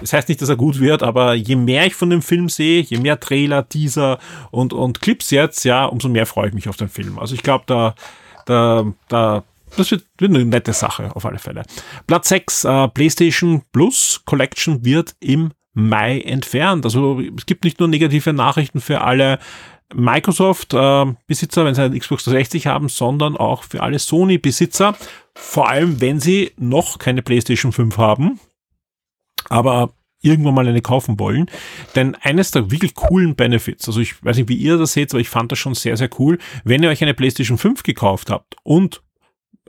das 0.00 0.12
heißt 0.12 0.28
nicht, 0.28 0.40
dass 0.40 0.48
er 0.48 0.56
gut 0.56 0.80
wird, 0.80 1.02
aber 1.02 1.34
je 1.34 1.56
mehr 1.56 1.86
ich 1.86 1.94
von 1.94 2.10
dem 2.10 2.22
Film 2.22 2.48
sehe, 2.48 2.82
je 2.82 2.98
mehr 2.98 3.20
Trailer, 3.20 3.68
Teaser 3.68 4.18
und, 4.50 4.72
und 4.72 5.00
Clips 5.00 5.30
jetzt, 5.30 5.64
ja, 5.64 5.84
umso 5.86 6.08
mehr 6.08 6.26
freue 6.26 6.48
ich 6.48 6.54
mich 6.54 6.68
auf 6.68 6.76
den 6.76 6.88
Film. 6.88 7.18
Also 7.18 7.34
ich 7.34 7.42
glaube, 7.42 7.64
da, 7.66 7.94
da, 8.46 8.86
da 9.08 9.44
das 9.76 9.90
wird, 9.90 10.04
eine 10.20 10.44
nette 10.44 10.72
Sache, 10.72 11.14
auf 11.14 11.24
alle 11.24 11.38
Fälle. 11.38 11.62
Platz 12.06 12.28
6, 12.28 12.64
äh, 12.64 12.88
PlayStation 12.88 13.62
Plus 13.72 14.22
Collection 14.24 14.84
wird 14.84 15.14
im 15.20 15.52
Mai 15.74 16.20
entfernt. 16.20 16.84
Also 16.84 17.20
es 17.20 17.46
gibt 17.46 17.64
nicht 17.64 17.78
nur 17.78 17.88
negative 17.88 18.32
Nachrichten 18.32 18.80
für 18.80 19.02
alle 19.02 19.38
Microsoft-Besitzer, 19.94 21.62
äh, 21.62 21.64
wenn 21.64 21.74
sie 21.74 21.82
eine 21.82 21.98
Xbox 21.98 22.24
360 22.24 22.66
haben, 22.66 22.88
sondern 22.88 23.36
auch 23.36 23.62
für 23.62 23.82
alle 23.82 23.98
Sony-Besitzer. 23.98 24.96
Vor 25.34 25.68
allem, 25.68 26.00
wenn 26.00 26.20
sie 26.20 26.52
noch 26.56 26.98
keine 26.98 27.22
PlayStation 27.22 27.72
5 27.72 27.96
haben, 27.96 28.40
aber 29.48 29.94
irgendwann 30.20 30.54
mal 30.54 30.66
eine 30.66 30.82
kaufen 30.82 31.18
wollen. 31.18 31.46
Denn 31.94 32.14
eines 32.16 32.50
der 32.50 32.70
wirklich 32.70 32.94
coolen 32.94 33.34
Benefits, 33.34 33.86
also 33.86 34.00
ich 34.00 34.22
weiß 34.24 34.36
nicht, 34.36 34.48
wie 34.48 34.56
ihr 34.56 34.76
das 34.76 34.92
seht, 34.92 35.12
aber 35.12 35.20
ich 35.20 35.28
fand 35.28 35.52
das 35.52 35.58
schon 35.58 35.74
sehr, 35.74 35.96
sehr 35.96 36.10
cool, 36.18 36.38
wenn 36.64 36.82
ihr 36.82 36.90
euch 36.90 37.02
eine 37.02 37.14
PlayStation 37.14 37.58
5 37.58 37.82
gekauft 37.82 38.30
habt 38.30 38.56
und 38.64 39.02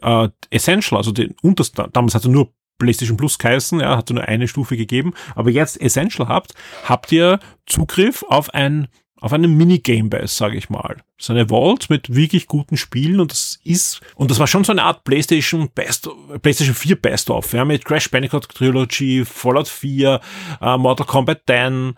äh, 0.01 0.29
Essential, 0.49 0.97
also 0.97 1.11
den 1.11 1.35
untersten, 1.41 1.85
damals 1.93 2.15
hat 2.15 2.25
er 2.25 2.31
nur 2.31 2.51
PlayStation 2.77 3.17
Plus 3.17 3.37
geheißen, 3.37 3.79
ja, 3.81 3.97
hat 3.97 4.09
nur 4.09 4.23
eine 4.23 4.47
Stufe 4.47 4.77
gegeben, 4.77 5.13
aber 5.35 5.51
jetzt 5.51 5.79
Essential 5.79 6.27
habt, 6.27 6.53
habt 6.85 7.11
ihr 7.11 7.39
Zugriff 7.65 8.23
auf 8.27 8.53
ein 8.53 8.87
auf 9.21 9.33
einem 9.33 9.57
Minigame-Base, 9.57 10.33
sage 10.33 10.57
ich 10.57 10.69
mal. 10.69 10.97
So 11.17 11.33
eine 11.33 11.49
Vault 11.49 11.89
mit 11.89 12.15
wirklich 12.15 12.47
guten 12.47 12.77
Spielen 12.77 13.19
und 13.19 13.31
das 13.31 13.59
ist, 13.63 13.99
und 14.15 14.31
das 14.31 14.39
war 14.39 14.47
schon 14.47 14.63
so 14.63 14.71
eine 14.71 14.83
Art 14.83 15.03
PlayStation 15.03 15.69
Best, 15.75 16.09
PlayStation 16.41 16.75
4 16.75 16.95
Best-of, 16.95 17.51
ja, 17.53 17.65
mit 17.65 17.83
Crash 17.83 18.09
Bandicoot 18.09 18.47
Trilogy, 18.47 19.25
Fallout 19.25 19.67
4, 19.67 20.21
äh, 20.61 20.77
Mortal 20.77 21.05
Kombat 21.05 21.41
10, 21.49 21.95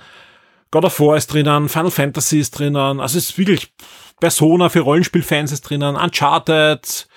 God 0.71 0.85
of 0.85 0.99
War 0.99 1.17
ist 1.17 1.27
drinnen, 1.27 1.69
Final 1.69 1.91
Fantasy 1.91 2.39
ist 2.39 2.57
drinnen, 2.57 2.99
also 2.99 3.17
es 3.17 3.29
ist 3.29 3.37
wirklich 3.37 3.71
Persona 4.19 4.69
für 4.69 4.81
Rollenspielfans 4.81 5.51
ist 5.51 5.61
drinnen, 5.61 5.95
Uncharted, 5.95 7.07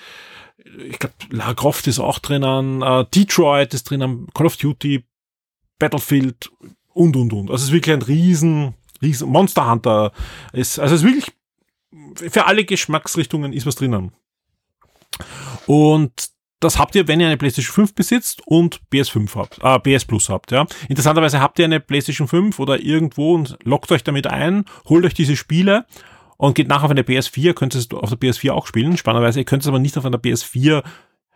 ich 0.78 0.98
glaube, 0.98 1.14
Lara 1.30 1.54
Croft 1.54 1.86
ist 1.86 1.98
auch 1.98 2.18
drinnen, 2.18 2.82
äh, 2.82 3.04
Detroit 3.14 3.74
ist 3.74 3.90
drinnen, 3.90 4.28
Call 4.34 4.46
of 4.46 4.56
Duty, 4.56 5.04
Battlefield 5.78 6.50
und, 6.92 7.16
und, 7.16 7.32
und. 7.32 7.50
Also 7.50 7.62
es 7.62 7.68
ist 7.68 7.72
wirklich 7.72 7.94
ein 7.94 8.02
riesen, 8.02 8.74
riesen 9.02 9.28
Monster 9.28 9.70
Hunter. 9.70 10.12
Ist, 10.52 10.78
also 10.78 10.94
es 10.94 11.02
ist 11.02 11.06
wirklich, 11.06 12.32
für 12.32 12.46
alle 12.46 12.64
Geschmacksrichtungen 12.64 13.52
ist 13.52 13.66
was 13.66 13.76
drinnen. 13.76 14.12
Und 15.66 16.30
das 16.60 16.78
habt 16.78 16.94
ihr, 16.94 17.06
wenn 17.08 17.20
ihr 17.20 17.26
eine 17.26 17.36
PlayStation 17.36 17.74
5 17.74 17.94
besitzt 17.94 18.42
und 18.46 18.80
PS5 18.92 19.34
habt, 19.34 19.58
äh, 19.62 19.78
PS 19.98 20.06
Plus 20.06 20.28
habt, 20.28 20.50
ja. 20.50 20.66
Interessanterweise 20.88 21.40
habt 21.40 21.58
ihr 21.58 21.66
eine 21.66 21.80
PlayStation 21.80 22.26
5 22.26 22.58
oder 22.58 22.80
irgendwo 22.80 23.34
und 23.34 23.58
lockt 23.64 23.92
euch 23.92 24.02
damit 24.02 24.26
ein, 24.26 24.64
holt 24.88 25.04
euch 25.04 25.14
diese 25.14 25.36
Spiele 25.36 25.86
und 26.36 26.54
geht 26.54 26.68
nachher 26.68 26.84
auf 26.84 26.90
eine 26.90 27.02
PS4, 27.02 27.54
könnt 27.54 27.74
ihr 27.74 27.80
es 27.80 27.90
auf 27.90 28.10
der 28.10 28.18
PS4 28.18 28.52
auch 28.52 28.66
spielen, 28.66 28.96
spannenderweise, 28.96 29.40
ihr 29.40 29.44
könnt 29.44 29.62
es 29.62 29.68
aber 29.68 29.78
nicht 29.78 29.96
auf 29.96 30.04
einer 30.04 30.18
PS4 30.18 30.82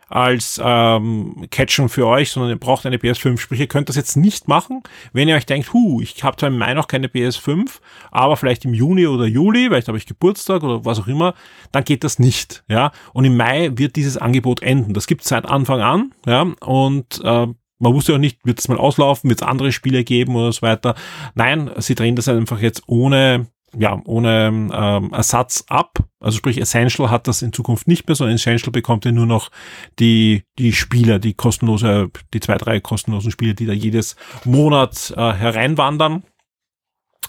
als 0.09 0.59
ähm, 0.63 1.45
Catchen 1.51 1.87
für 1.87 2.07
euch, 2.07 2.31
sondern 2.31 2.51
ihr 2.51 2.59
braucht 2.59 2.85
eine 2.85 2.97
PS5. 2.97 3.37
Sprich, 3.37 3.59
ihr 3.59 3.67
könnt 3.67 3.89
das 3.89 3.95
jetzt 3.95 4.17
nicht 4.17 4.47
machen, 4.47 4.81
wenn 5.13 5.27
ihr 5.27 5.35
euch 5.35 5.45
denkt, 5.45 5.71
hu, 5.71 6.01
ich 6.01 6.23
habe 6.23 6.35
zwar 6.35 6.49
im 6.49 6.57
Mai 6.57 6.73
noch 6.73 6.87
keine 6.87 7.07
PS5, 7.07 7.79
aber 8.11 8.35
vielleicht 8.35 8.65
im 8.65 8.73
Juni 8.73 9.07
oder 9.07 9.25
Juli, 9.25 9.67
vielleicht 9.67 9.87
habe 9.87 9.97
ich 9.97 10.07
Geburtstag 10.07 10.63
oder 10.63 10.83
was 10.83 10.99
auch 10.99 11.07
immer, 11.07 11.35
dann 11.71 11.83
geht 11.83 12.03
das 12.03 12.19
nicht. 12.19 12.63
Ja, 12.67 12.91
und 13.13 13.25
im 13.25 13.37
Mai 13.37 13.71
wird 13.75 13.95
dieses 13.95 14.17
Angebot 14.17 14.61
enden. 14.63 14.93
Das 14.93 15.07
gibt 15.07 15.21
es 15.21 15.29
seit 15.29 15.45
Anfang 15.45 15.81
an. 15.81 16.11
Ja, 16.25 16.41
und 16.61 17.21
äh, 17.23 17.47
man 17.81 17.93
wusste 17.93 18.15
auch 18.15 18.19
nicht, 18.19 18.45
wird 18.45 18.59
es 18.59 18.67
mal 18.67 18.77
auslaufen, 18.77 19.29
wird 19.29 19.41
es 19.41 19.47
andere 19.47 19.71
Spiele 19.71 20.03
geben 20.03 20.35
oder 20.35 20.51
so 20.51 20.63
weiter. 20.63 20.95
Nein, 21.35 21.69
sie 21.77 21.95
drehen 21.95 22.15
das 22.15 22.27
einfach 22.27 22.59
jetzt 22.59 22.83
ohne 22.87 23.47
ja, 23.77 24.01
ohne 24.05 24.47
ähm, 24.47 25.13
Ersatz 25.13 25.63
ab. 25.67 26.03
Also 26.19 26.37
sprich, 26.37 26.59
Essential 26.59 27.09
hat 27.09 27.27
das 27.27 27.41
in 27.41 27.53
Zukunft 27.53 27.87
nicht 27.87 28.07
mehr, 28.07 28.15
sondern 28.15 28.35
Essential 28.35 28.71
bekommt 28.71 29.05
ihr 29.05 29.11
nur 29.11 29.25
noch 29.25 29.51
die, 29.99 30.43
die 30.57 30.73
Spieler, 30.73 31.19
die 31.19 31.33
kostenlose, 31.33 32.09
die 32.33 32.39
zwei, 32.39 32.57
drei 32.57 32.79
kostenlosen 32.79 33.31
Spiele, 33.31 33.53
die 33.53 33.65
da 33.65 33.73
jedes 33.73 34.15
Monat 34.43 35.13
äh, 35.15 35.33
hereinwandern. 35.33 36.23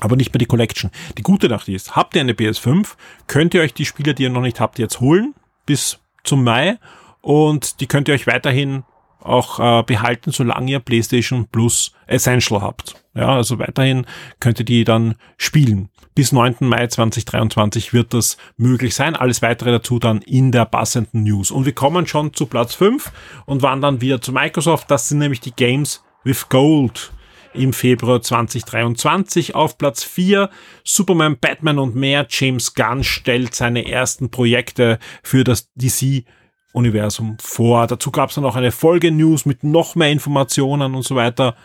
Aber 0.01 0.17
nicht 0.17 0.33
mehr 0.33 0.39
die 0.39 0.47
Collection. 0.47 0.91
Die 1.19 1.23
gute 1.23 1.49
Nachricht 1.49 1.77
ist, 1.77 1.97
habt 1.97 2.15
ihr 2.15 2.23
eine 2.23 2.33
PS5, 2.33 2.95
könnt 3.27 3.53
ihr 3.53 3.61
euch 3.61 3.75
die 3.75 3.85
Spiele, 3.85 4.15
die 4.15 4.23
ihr 4.23 4.31
noch 4.31 4.41
nicht 4.41 4.59
habt, 4.59 4.79
jetzt 4.79 5.01
holen 5.01 5.35
bis 5.67 5.99
zum 6.25 6.43
Mai 6.43 6.79
und 7.21 7.81
die 7.81 7.87
könnt 7.87 8.09
ihr 8.09 8.15
euch 8.15 8.27
weiterhin 8.27 8.85
auch 9.21 9.61
äh, 9.61 9.83
behalten, 9.83 10.31
solange 10.33 10.73
ihr 10.73 10.81
PlayStation 10.81 11.47
Plus 11.47 11.93
Essential 12.07 12.61
habt. 12.63 12.95
Ja, 13.15 13.35
also 13.37 13.59
weiterhin 13.59 14.07
könnt 14.39 14.59
ihr 14.61 14.65
die 14.65 14.85
dann 14.85 15.17
spielen. 15.37 15.91
Bis 16.15 16.33
9. 16.33 16.57
Mai 16.61 16.87
2023 16.87 17.93
wird 17.93 18.15
das 18.15 18.37
möglich 18.57 18.95
sein. 18.95 19.17
Alles 19.17 19.43
weitere 19.43 19.73
dazu 19.73 19.99
dann 19.99 20.23
in 20.23 20.53
der 20.53 20.65
passenden 20.65 21.23
News. 21.23 21.51
Und 21.51 21.67
wir 21.67 21.75
kommen 21.75 22.07
schon 22.07 22.35
zu 22.35 22.47
Platz 22.47 22.75
5 22.75 23.11
und 23.47 23.63
wandern 23.63 24.01
wieder 24.01 24.21
zu 24.21 24.33
Microsoft. 24.33 24.91
Das 24.91 25.09
sind 25.09 25.19
nämlich 25.19 25.41
die 25.41 25.55
Games 25.55 26.03
with 26.25 26.49
Gold 26.49 27.13
im 27.53 27.73
Februar 27.73 28.23
2023. 28.23 29.55
Auf 29.55 29.79
Platz 29.79 30.05
4 30.05 30.51
Superman, 30.85 31.39
Batman 31.41 31.79
und 31.79 31.95
mehr. 31.97 32.27
James 32.29 32.75
Gunn 32.75 33.03
stellt 33.05 33.55
seine 33.55 33.89
ersten 33.89 34.31
Projekte 34.31 34.99
für 35.23 35.45
das 35.45 35.69
DC 35.75 36.25
Universum 36.73 37.37
vor. 37.41 37.87
Dazu 37.87 38.11
gab 38.11 38.31
es 38.31 38.37
dann 38.37 38.45
auch 38.45 38.57
eine 38.57 38.73
Folge-News 38.73 39.47
mit 39.47 39.65
noch 39.65 39.95
mehr 39.95 40.11
Informationen 40.11 40.95
und 40.95 41.03
so 41.03 41.17
weiter. 41.17 41.57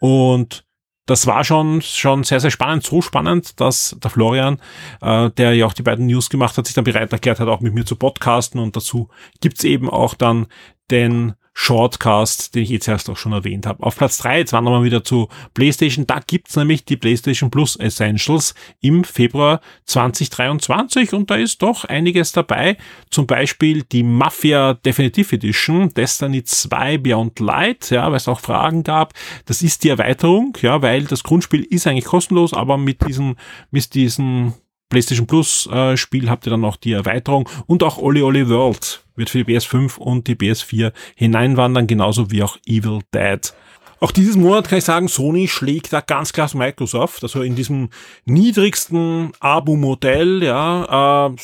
Und 0.00 0.64
das 1.06 1.26
war 1.26 1.42
schon, 1.44 1.82
schon 1.82 2.22
sehr, 2.22 2.40
sehr 2.40 2.50
spannend. 2.50 2.84
So 2.84 3.02
spannend, 3.02 3.60
dass 3.60 3.96
der 4.02 4.10
Florian, 4.10 4.60
äh, 5.00 5.30
der 5.30 5.54
ja 5.54 5.66
auch 5.66 5.72
die 5.72 5.82
beiden 5.82 6.06
News 6.06 6.30
gemacht 6.30 6.56
hat, 6.56 6.66
sich 6.66 6.74
dann 6.74 6.84
bereit 6.84 7.12
erklärt 7.12 7.40
hat, 7.40 7.48
auch 7.48 7.60
mit 7.60 7.74
mir 7.74 7.84
zu 7.84 7.96
podcasten. 7.96 8.60
Und 8.60 8.76
dazu 8.76 9.08
gibt's 9.40 9.64
eben 9.64 9.90
auch 9.90 10.14
dann 10.14 10.46
den 10.90 11.34
Shortcast, 11.52 12.54
den 12.54 12.62
ich 12.62 12.70
jetzt 12.70 12.88
erst 12.88 13.10
auch 13.10 13.16
schon 13.16 13.32
erwähnt 13.32 13.66
habe. 13.66 13.82
Auf 13.82 13.96
Platz 13.96 14.18
drei 14.18 14.38
jetzt 14.38 14.52
wandern 14.52 14.74
wir 14.74 14.84
wieder 14.84 15.04
zu 15.04 15.28
PlayStation. 15.52 16.06
Da 16.06 16.20
gibt's 16.24 16.56
nämlich 16.56 16.84
die 16.84 16.96
PlayStation 16.96 17.50
Plus 17.50 17.76
Essentials 17.76 18.54
im 18.80 19.04
Februar 19.04 19.60
2023 19.86 21.12
und 21.12 21.30
da 21.30 21.34
ist 21.34 21.60
doch 21.62 21.84
einiges 21.84 22.32
dabei. 22.32 22.76
Zum 23.10 23.26
Beispiel 23.26 23.82
die 23.82 24.02
Mafia 24.02 24.74
Definitive 24.74 25.34
Edition, 25.34 25.92
Destiny 25.92 26.44
2 26.44 26.98
Beyond 26.98 27.40
Light, 27.40 27.90
ja, 27.90 28.08
weil 28.08 28.16
es 28.16 28.28
auch 28.28 28.40
Fragen 28.40 28.82
gab. 28.82 29.12
Das 29.46 29.62
ist 29.62 29.84
die 29.84 29.88
Erweiterung, 29.88 30.56
ja, 30.62 30.82
weil 30.82 31.04
das 31.04 31.24
Grundspiel 31.24 31.64
ist 31.64 31.86
eigentlich 31.86 32.04
kostenlos, 32.04 32.54
aber 32.54 32.78
mit 32.78 33.06
diesen, 33.06 33.36
mit 33.70 33.94
diesen 33.94 34.54
PlayStation 34.90 35.26
Plus 35.26 35.66
äh, 35.72 35.96
Spiel 35.96 36.28
habt 36.28 36.46
ihr 36.46 36.50
dann 36.50 36.60
noch 36.60 36.76
die 36.76 36.92
Erweiterung 36.92 37.48
und 37.66 37.82
auch 37.82 37.96
Oli 37.96 38.22
Oli 38.22 38.48
World 38.50 39.02
wird 39.16 39.30
für 39.30 39.42
die 39.42 39.54
PS5 39.54 39.96
und 39.96 40.26
die 40.26 40.34
PS4 40.34 40.92
hineinwandern, 41.14 41.86
genauso 41.86 42.30
wie 42.30 42.42
auch 42.42 42.58
Evil 42.66 43.00
Dead. 43.14 43.54
Auch 44.00 44.12
dieses 44.12 44.36
Monat 44.36 44.68
kann 44.68 44.78
ich 44.78 44.84
sagen, 44.84 45.08
Sony 45.08 45.46
schlägt 45.46 45.92
da 45.92 46.00
ganz 46.00 46.32
klar 46.32 46.48
Microsoft. 46.54 47.22
Also 47.22 47.42
in 47.42 47.54
diesem 47.54 47.90
niedrigsten 48.24 49.32
Abo-Modell, 49.40 50.42
ja, 50.42 51.28
äh, 51.28 51.36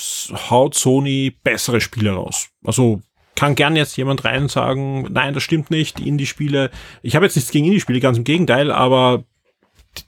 haut 0.50 0.74
Sony 0.74 1.34
bessere 1.44 1.82
Spiele 1.82 2.12
raus. 2.12 2.48
Also 2.64 3.02
kann 3.34 3.54
gern 3.54 3.76
jetzt 3.76 3.98
jemand 3.98 4.24
rein 4.24 4.44
und 4.44 4.50
sagen, 4.50 5.06
nein, 5.10 5.34
das 5.34 5.42
stimmt 5.42 5.70
nicht, 5.70 5.98
die 5.98 6.08
Indie-Spiele. 6.08 6.70
Ich 7.02 7.14
habe 7.14 7.26
jetzt 7.26 7.36
nichts 7.36 7.50
gegen 7.50 7.66
Indie-Spiele, 7.66 8.00
ganz 8.00 8.16
im 8.16 8.24
Gegenteil, 8.24 8.72
aber 8.72 9.24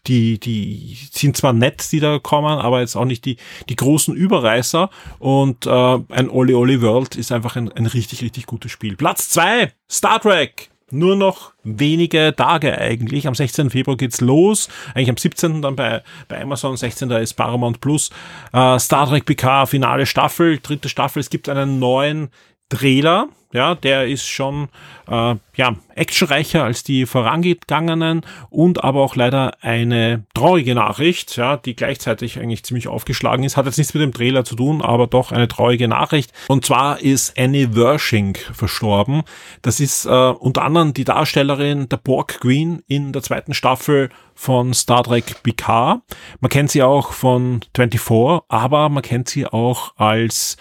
die, 0.06 0.38
die 0.38 0.96
sind 1.10 1.36
zwar 1.36 1.52
nett, 1.52 1.90
die 1.92 2.00
da 2.00 2.18
kommen, 2.18 2.58
aber 2.58 2.80
jetzt 2.80 2.96
auch 2.96 3.04
nicht 3.04 3.24
die, 3.24 3.36
die 3.68 3.76
großen 3.76 4.14
Überreißer. 4.14 4.90
Und 5.18 5.66
äh, 5.66 5.70
ein 5.70 6.30
Oli 6.30 6.54
Oli 6.54 6.82
World 6.82 7.16
ist 7.16 7.32
einfach 7.32 7.56
ein, 7.56 7.70
ein 7.72 7.86
richtig, 7.86 8.22
richtig 8.22 8.46
gutes 8.46 8.72
Spiel. 8.72 8.96
Platz 8.96 9.28
zwei 9.30 9.72
Star 9.90 10.20
Trek. 10.20 10.70
Nur 10.90 11.16
noch 11.16 11.52
wenige 11.64 12.32
Tage 12.34 12.78
eigentlich. 12.78 13.26
Am 13.26 13.34
16. 13.34 13.68
Februar 13.68 13.98
geht's 13.98 14.22
los. 14.22 14.70
Eigentlich 14.94 15.10
am 15.10 15.18
17. 15.18 15.60
dann 15.60 15.76
bei, 15.76 16.02
bei 16.28 16.40
Amazon. 16.40 16.78
16. 16.78 17.10
ist 17.10 17.34
Paramount 17.34 17.80
Plus. 17.80 18.08
Äh, 18.54 18.78
Star 18.78 19.06
Trek 19.06 19.26
PK, 19.26 19.66
finale 19.66 20.06
Staffel, 20.06 20.58
dritte 20.62 20.88
Staffel. 20.88 21.20
Es 21.20 21.28
gibt 21.28 21.50
einen 21.50 21.78
neuen 21.78 22.30
Trailer 22.68 23.28
ja, 23.52 23.74
der 23.74 24.06
ist 24.06 24.26
schon 24.26 24.68
äh, 25.06 25.36
ja, 25.56 25.76
actionreicher 25.94 26.64
als 26.64 26.82
die 26.82 27.06
vorangegangenen 27.06 28.20
und 28.50 28.84
aber 28.84 29.00
auch 29.00 29.16
leider 29.16 29.52
eine 29.62 30.26
traurige 30.34 30.74
Nachricht, 30.74 31.36
ja, 31.36 31.56
die 31.56 31.74
gleichzeitig 31.74 32.38
eigentlich 32.38 32.62
ziemlich 32.62 32.88
aufgeschlagen 32.88 33.44
ist. 33.44 33.56
Hat 33.56 33.64
jetzt 33.64 33.78
nichts 33.78 33.94
mit 33.94 34.02
dem 34.02 34.12
Trailer 34.12 34.44
zu 34.44 34.54
tun, 34.54 34.82
aber 34.82 35.06
doch 35.06 35.32
eine 35.32 35.48
traurige 35.48 35.88
Nachricht. 35.88 36.32
Und 36.48 36.66
zwar 36.66 37.00
ist 37.00 37.38
Annie 37.38 37.74
Wershing 37.74 38.36
verstorben. 38.52 39.22
Das 39.62 39.80
ist 39.80 40.04
äh, 40.04 40.10
unter 40.10 40.62
anderem 40.62 40.92
die 40.92 41.04
Darstellerin 41.04 41.88
der 41.88 41.96
Borg 41.96 42.40
Queen 42.40 42.82
in 42.86 43.12
der 43.12 43.22
zweiten 43.22 43.54
Staffel 43.54 44.10
von 44.34 44.74
Star 44.74 45.04
Trek 45.04 45.42
Picard. 45.42 46.02
Man 46.40 46.50
kennt 46.50 46.70
sie 46.70 46.82
auch 46.82 47.12
von 47.12 47.60
24, 47.74 48.42
aber 48.48 48.90
man 48.90 49.02
kennt 49.02 49.30
sie 49.30 49.46
auch 49.46 49.96
als 49.96 50.58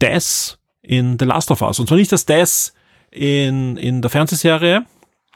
Des 0.00 0.57
in 0.88 1.18
The 1.18 1.26
Last 1.26 1.50
of 1.50 1.60
Us. 1.62 1.78
Und 1.78 1.86
zwar 1.86 1.98
nicht 1.98 2.10
das 2.10 2.24
Des 2.24 2.72
in, 3.10 3.76
in 3.76 4.00
der 4.00 4.10
Fernsehserie, 4.10 4.86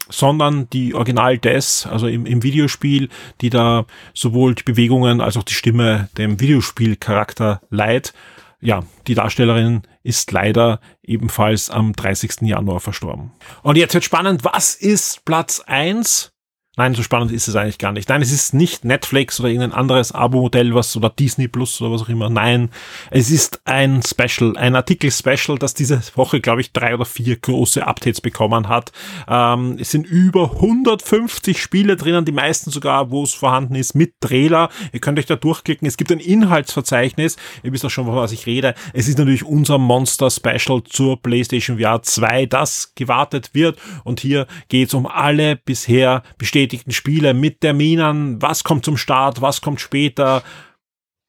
sondern 0.09 0.69
die 0.71 0.95
Original 0.95 1.39
Des, 1.39 1.87
also 1.87 2.09
im, 2.09 2.27
im 2.27 2.43
Videospiel, 2.43 3.11
die 3.41 3.51
da 3.51 3.85
sowohl 4.15 4.55
die 4.55 4.63
Bewegungen 4.65 5.21
als 5.21 5.37
auch 5.37 5.43
die 5.43 5.55
Stimme 5.55 6.09
dem 6.17 6.41
Videospielcharakter 6.41 7.61
leiht. 7.71 8.15
Ja, 8.61 8.83
die 9.07 9.15
Darstellerin 9.15 9.83
ist 10.03 10.33
leider 10.33 10.81
ebenfalls 11.03 11.69
am 11.69 11.93
30. 11.93 12.43
Januar 12.43 12.81
verstorben. 12.81 13.33
Und 13.63 13.77
jetzt 13.77 13.95
wird 13.95 14.05
spannend, 14.05 14.45
was 14.45 14.75
ist 14.75 15.25
Platz 15.25 15.61
eins 15.61 16.32
Nein, 16.79 16.95
so 16.95 17.03
spannend 17.03 17.33
ist 17.33 17.49
es 17.49 17.55
eigentlich 17.55 17.77
gar 17.77 17.93
nicht. 17.93 18.09
Nein, 18.09 18.23
es 18.23 18.33
ist 18.33 18.55
nicht 18.55 18.87
Netflix 18.87 19.39
oder 19.39 19.51
irgendein 19.51 19.79
anderes 19.79 20.13
Abo-Modell, 20.13 20.75
was 20.75 20.97
oder 20.97 21.11
Disney 21.11 21.47
Plus 21.47 21.79
oder 21.83 21.93
was 21.93 22.01
auch 22.01 22.09
immer. 22.09 22.31
Nein, 22.31 22.71
es 23.11 23.31
ist 23.31 23.61
ein 23.67 24.01
Special, 24.03 24.57
ein 24.57 24.75
Artikel-Special, 24.75 25.59
das 25.59 25.75
diese 25.75 26.01
Woche, 26.15 26.41
glaube 26.41 26.63
ich, 26.63 26.73
drei 26.73 26.95
oder 26.95 27.05
vier 27.05 27.37
große 27.37 27.87
Updates 27.87 28.23
bekommen 28.23 28.71
hat. 28.71 28.91
Ähm, 29.29 29.77
es 29.79 29.91
sind 29.91 30.07
über 30.07 30.45
150 30.51 31.61
Spiele 31.61 31.97
drinnen, 31.97 32.25
die 32.25 32.33
meisten 32.33 32.71
sogar, 32.71 33.11
wo 33.11 33.23
es 33.23 33.35
vorhanden 33.35 33.75
ist, 33.75 33.95
mit 33.95 34.15
Trailer. 34.23 34.71
Ihr 34.95 35.01
könnt 35.01 35.19
euch 35.19 35.27
da 35.27 35.37
durchklicken. 35.37 35.87
Es 35.87 35.99
gibt 35.99 36.11
ein 36.11 36.21
Inhaltsverzeichnis. 36.21 37.37
Ihr 37.63 37.75
wisst 37.75 37.85
auch 37.85 37.91
schon, 37.91 38.07
von 38.07 38.17
was 38.17 38.33
ich 38.33 38.47
rede. 38.47 38.75
Es 38.95 39.09
ist 39.09 39.19
natürlich 39.19 39.45
unser 39.45 39.77
Monster-Special 39.77 40.85
zur 40.85 41.21
PlayStation 41.21 41.79
VR 41.79 42.01
2, 42.01 42.47
das 42.47 42.95
gewartet 42.95 43.51
wird. 43.53 43.79
Und 44.05 44.21
hier 44.21 44.47
geht 44.69 44.89
es 44.89 44.95
um 44.95 45.07
alle 45.07 45.57
bisher 45.57 46.23
bestehenden 46.39 46.62
bestätigten 46.63 46.93
Spiele 46.93 47.35
mit 47.35 47.61
Terminen, 47.61 48.41
was 48.41 48.63
kommt 48.63 48.85
zum 48.85 48.97
Start, 48.97 49.41
was 49.41 49.61
kommt 49.61 49.81
später. 49.81 50.43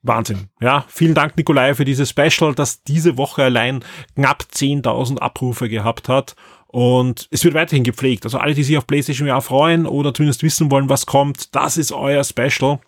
Wahnsinn. 0.03 0.49
Ja, 0.61 0.85
vielen 0.89 1.15
Dank, 1.15 1.37
Nikolai, 1.37 1.73
für 1.73 1.85
dieses 1.85 2.09
Special, 2.09 2.53
das 2.53 2.83
diese 2.83 3.17
Woche 3.17 3.43
allein 3.43 3.83
knapp 4.15 4.43
10.000 4.53 5.17
Abrufe 5.19 5.69
gehabt 5.69 6.07
hat. 6.07 6.35
Und 6.67 7.27
es 7.31 7.43
wird 7.43 7.53
weiterhin 7.55 7.83
gepflegt. 7.83 8.25
Also 8.25 8.37
alle, 8.37 8.53
die 8.53 8.63
sich 8.63 8.77
auf 8.77 8.85
PlayStation 8.85 9.27
VR 9.27 9.41
freuen 9.41 9.85
oder 9.87 10.13
zumindest 10.13 10.43
wissen 10.43 10.69
wollen, 10.69 10.89
was 10.89 11.05
kommt, 11.05 11.55
das 11.55 11.77
ist 11.77 11.91
euer 11.91 12.23
Special 12.23 12.79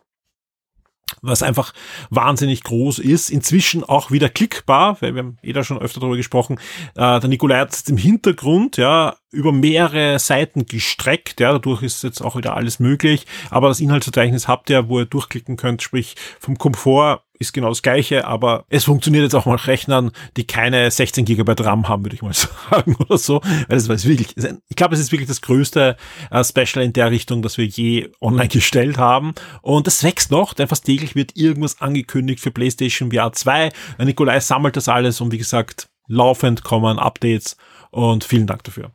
was 1.22 1.44
einfach 1.44 1.74
wahnsinnig 2.10 2.64
groß 2.64 3.00
ist. 3.00 3.30
Inzwischen 3.30 3.84
auch 3.84 4.12
wieder 4.12 4.30
klickbar, 4.30 4.98
weil 5.02 5.16
wir 5.16 5.24
haben 5.24 5.38
eh 5.44 5.54
da 5.54 5.64
schon 5.64 5.80
öfter 5.80 6.00
darüber 6.00 6.18
gesprochen. 6.18 6.60
Äh, 6.96 7.20
der 7.20 7.28
Nikolai 7.28 7.60
hat 7.60 7.74
es 7.74 7.82
im 7.88 7.98
Hintergrund, 7.98 8.78
ja, 8.78 9.16
über 9.32 9.52
mehrere 9.52 10.18
Seiten 10.18 10.66
gestreckt, 10.66 11.40
ja, 11.40 11.52
dadurch 11.52 11.84
ist 11.84 12.04
jetzt 12.04 12.22
auch 12.22 12.36
wieder 12.36 12.56
alles 12.56 12.80
möglich. 12.80 13.26
Aber 13.50 13.68
das 13.68 13.82
Inhaltsverzeichnis 13.82 14.48
habt 14.48 14.70
ihr, 14.70 14.88
wo 14.88 15.00
ihr 15.00 15.06
durchklicken 15.06 15.58
könnt, 15.58 15.82
sprich 15.82 16.16
vom 16.40 16.58
Komfort 16.58 17.25
ist 17.40 17.54
genau 17.54 17.70
das 17.70 17.82
gleiche, 17.82 18.26
aber 18.26 18.66
es 18.70 18.86
funktioniert 18.86 19.24
jetzt 19.24 19.36
auch 19.36 19.46
mal 19.46 19.56
Rechnern, 19.56 20.12
die 20.38 20.46
keine 20.46 20.90
16 20.90 21.26
Gigabyte 21.26 21.64
RAM 21.64 21.88
haben, 21.88 22.04
würde 22.04 22.16
ich 22.16 22.22
mal 22.22 22.34
sagen 22.72 22.96
oder 23.00 23.18
so. 23.18 23.42
Weil 23.42 23.78
das 23.78 23.88
ist 23.88 24.08
wirklich, 24.08 24.36
ich 24.38 24.76
glaube, 24.76 24.96
es 24.96 25.02
ist 25.02 25.12
wirklich 25.12 25.28
das 25.28 25.42
größte 25.42 25.98
äh, 26.32 26.44
Special 26.44 26.84
in 26.84 26.94
der 26.94 27.12
Richtung, 27.12 27.42
das 27.42 27.58
wir 27.58 27.66
je 27.66 28.10
online 28.22 28.48
gestellt 28.48 28.98
haben. 28.98 29.34
Und 29.62 29.88
das 29.88 30.04
wächst 30.04 30.32
noch, 30.32 30.54
denn 30.54 30.68
fast 30.68 30.86
täglich 30.86 31.16
wird 31.16 31.36
irgendwas 31.36 31.82
angekündigt 31.82 32.40
für 32.40 32.52
PlayStation 32.52 33.12
VR 33.12 33.32
2. 33.32 33.72
Der 33.98 34.06
Nikolai 34.06 34.40
sammelt 34.40 34.78
das 34.78 34.90
alles 34.90 35.22
und 35.22 35.32
wie 35.32 35.38
gesagt, 35.38 35.88
laufend 36.08 36.64
kommen 36.64 37.00
Updates 37.00 37.58
und 37.92 38.24
vielen 38.24 38.48
Dank 38.48 38.64
dafür. 38.64 38.92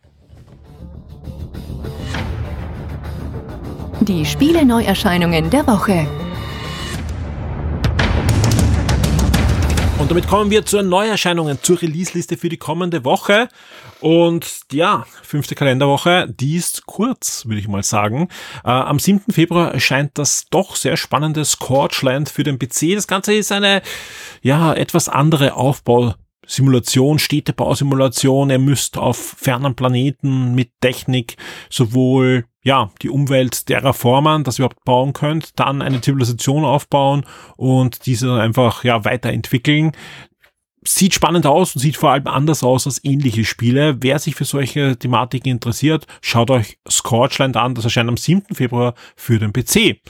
Die 4.02 4.24
Spiele-Neuerscheinungen 4.24 5.50
der 5.50 5.66
Woche. 5.66 6.06
Und 10.00 10.10
damit 10.10 10.26
kommen 10.28 10.50
wir 10.50 10.64
zu 10.64 10.82
Neuerscheinungen, 10.82 11.58
zur 11.60 11.82
Release-Liste 11.82 12.38
für 12.38 12.48
die 12.48 12.56
kommende 12.56 13.04
Woche. 13.04 13.48
Und 14.00 14.60
ja, 14.72 15.04
fünfte 15.22 15.54
Kalenderwoche, 15.54 16.26
die 16.26 16.56
ist 16.56 16.86
kurz, 16.86 17.44
würde 17.44 17.60
ich 17.60 17.68
mal 17.68 17.82
sagen. 17.82 18.30
Äh, 18.64 18.70
am 18.70 18.98
7. 18.98 19.30
Februar 19.30 19.74
erscheint 19.74 20.12
das 20.16 20.46
doch 20.48 20.76
sehr 20.76 20.96
spannende 20.96 21.44
Scorchland 21.44 22.30
für 22.30 22.44
den 22.44 22.58
PC. 22.58 22.94
Das 22.94 23.08
Ganze 23.08 23.34
ist 23.34 23.52
eine, 23.52 23.82
ja, 24.40 24.72
etwas 24.72 25.10
andere 25.10 25.52
Aufbau 25.52 26.14
Simulation, 26.46 27.18
Städtebausimulation. 27.18 28.50
Ihr 28.50 28.58
müsst 28.58 28.98
auf 28.98 29.16
fernen 29.16 29.74
Planeten 29.74 30.54
mit 30.54 30.72
Technik 30.80 31.36
sowohl 31.68 32.44
ja, 32.62 32.90
die 33.00 33.08
Umwelt 33.08 33.66
terraformen, 33.66 34.44
dass 34.44 34.58
ihr 34.58 34.64
überhaupt 34.64 34.84
bauen 34.84 35.12
könnt, 35.12 35.58
dann 35.58 35.80
eine 35.80 36.00
Zivilisation 36.00 36.64
aufbauen 36.64 37.24
und 37.56 38.04
diese 38.06 38.26
dann 38.26 38.40
einfach 38.40 38.84
ja 38.84 39.04
weiterentwickeln. 39.04 39.92
Sieht 40.86 41.14
spannend 41.14 41.46
aus 41.46 41.74
und 41.74 41.80
sieht 41.80 41.96
vor 41.96 42.10
allem 42.10 42.26
anders 42.26 42.62
aus 42.62 42.86
als 42.86 43.04
ähnliche 43.04 43.44
Spiele. 43.44 43.96
Wer 44.00 44.18
sich 44.18 44.34
für 44.34 44.46
solche 44.46 44.98
Thematiken 44.98 45.52
interessiert, 45.52 46.06
schaut 46.22 46.50
euch 46.50 46.78
Scorchland 46.88 47.56
an. 47.56 47.74
Das 47.74 47.84
erscheint 47.84 48.08
am 48.08 48.16
7. 48.16 48.54
Februar 48.54 48.94
für 49.14 49.38
den 49.38 49.52
PC. 49.52 50.00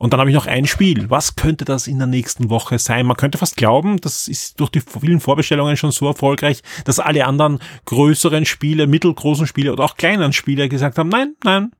Und 0.00 0.14
dann 0.14 0.20
habe 0.20 0.30
ich 0.30 0.34
noch 0.34 0.46
ein 0.46 0.66
Spiel. 0.66 1.10
Was 1.10 1.36
könnte 1.36 1.66
das 1.66 1.86
in 1.86 1.98
der 1.98 2.06
nächsten 2.06 2.48
Woche 2.48 2.78
sein? 2.78 3.04
Man 3.04 3.18
könnte 3.18 3.36
fast 3.36 3.58
glauben, 3.58 4.00
das 4.00 4.28
ist 4.28 4.58
durch 4.58 4.70
die 4.70 4.80
vielen 4.80 5.20
Vorbestellungen 5.20 5.76
schon 5.76 5.90
so 5.90 6.06
erfolgreich, 6.06 6.62
dass 6.86 6.98
alle 6.98 7.26
anderen 7.26 7.58
größeren 7.84 8.46
Spiele, 8.46 8.86
mittelgroßen 8.86 9.46
Spiele 9.46 9.74
oder 9.74 9.84
auch 9.84 9.98
kleinen 9.98 10.32
Spiele 10.32 10.70
gesagt 10.70 10.96
haben, 10.96 11.10
nein, 11.10 11.34
nein, 11.44 11.72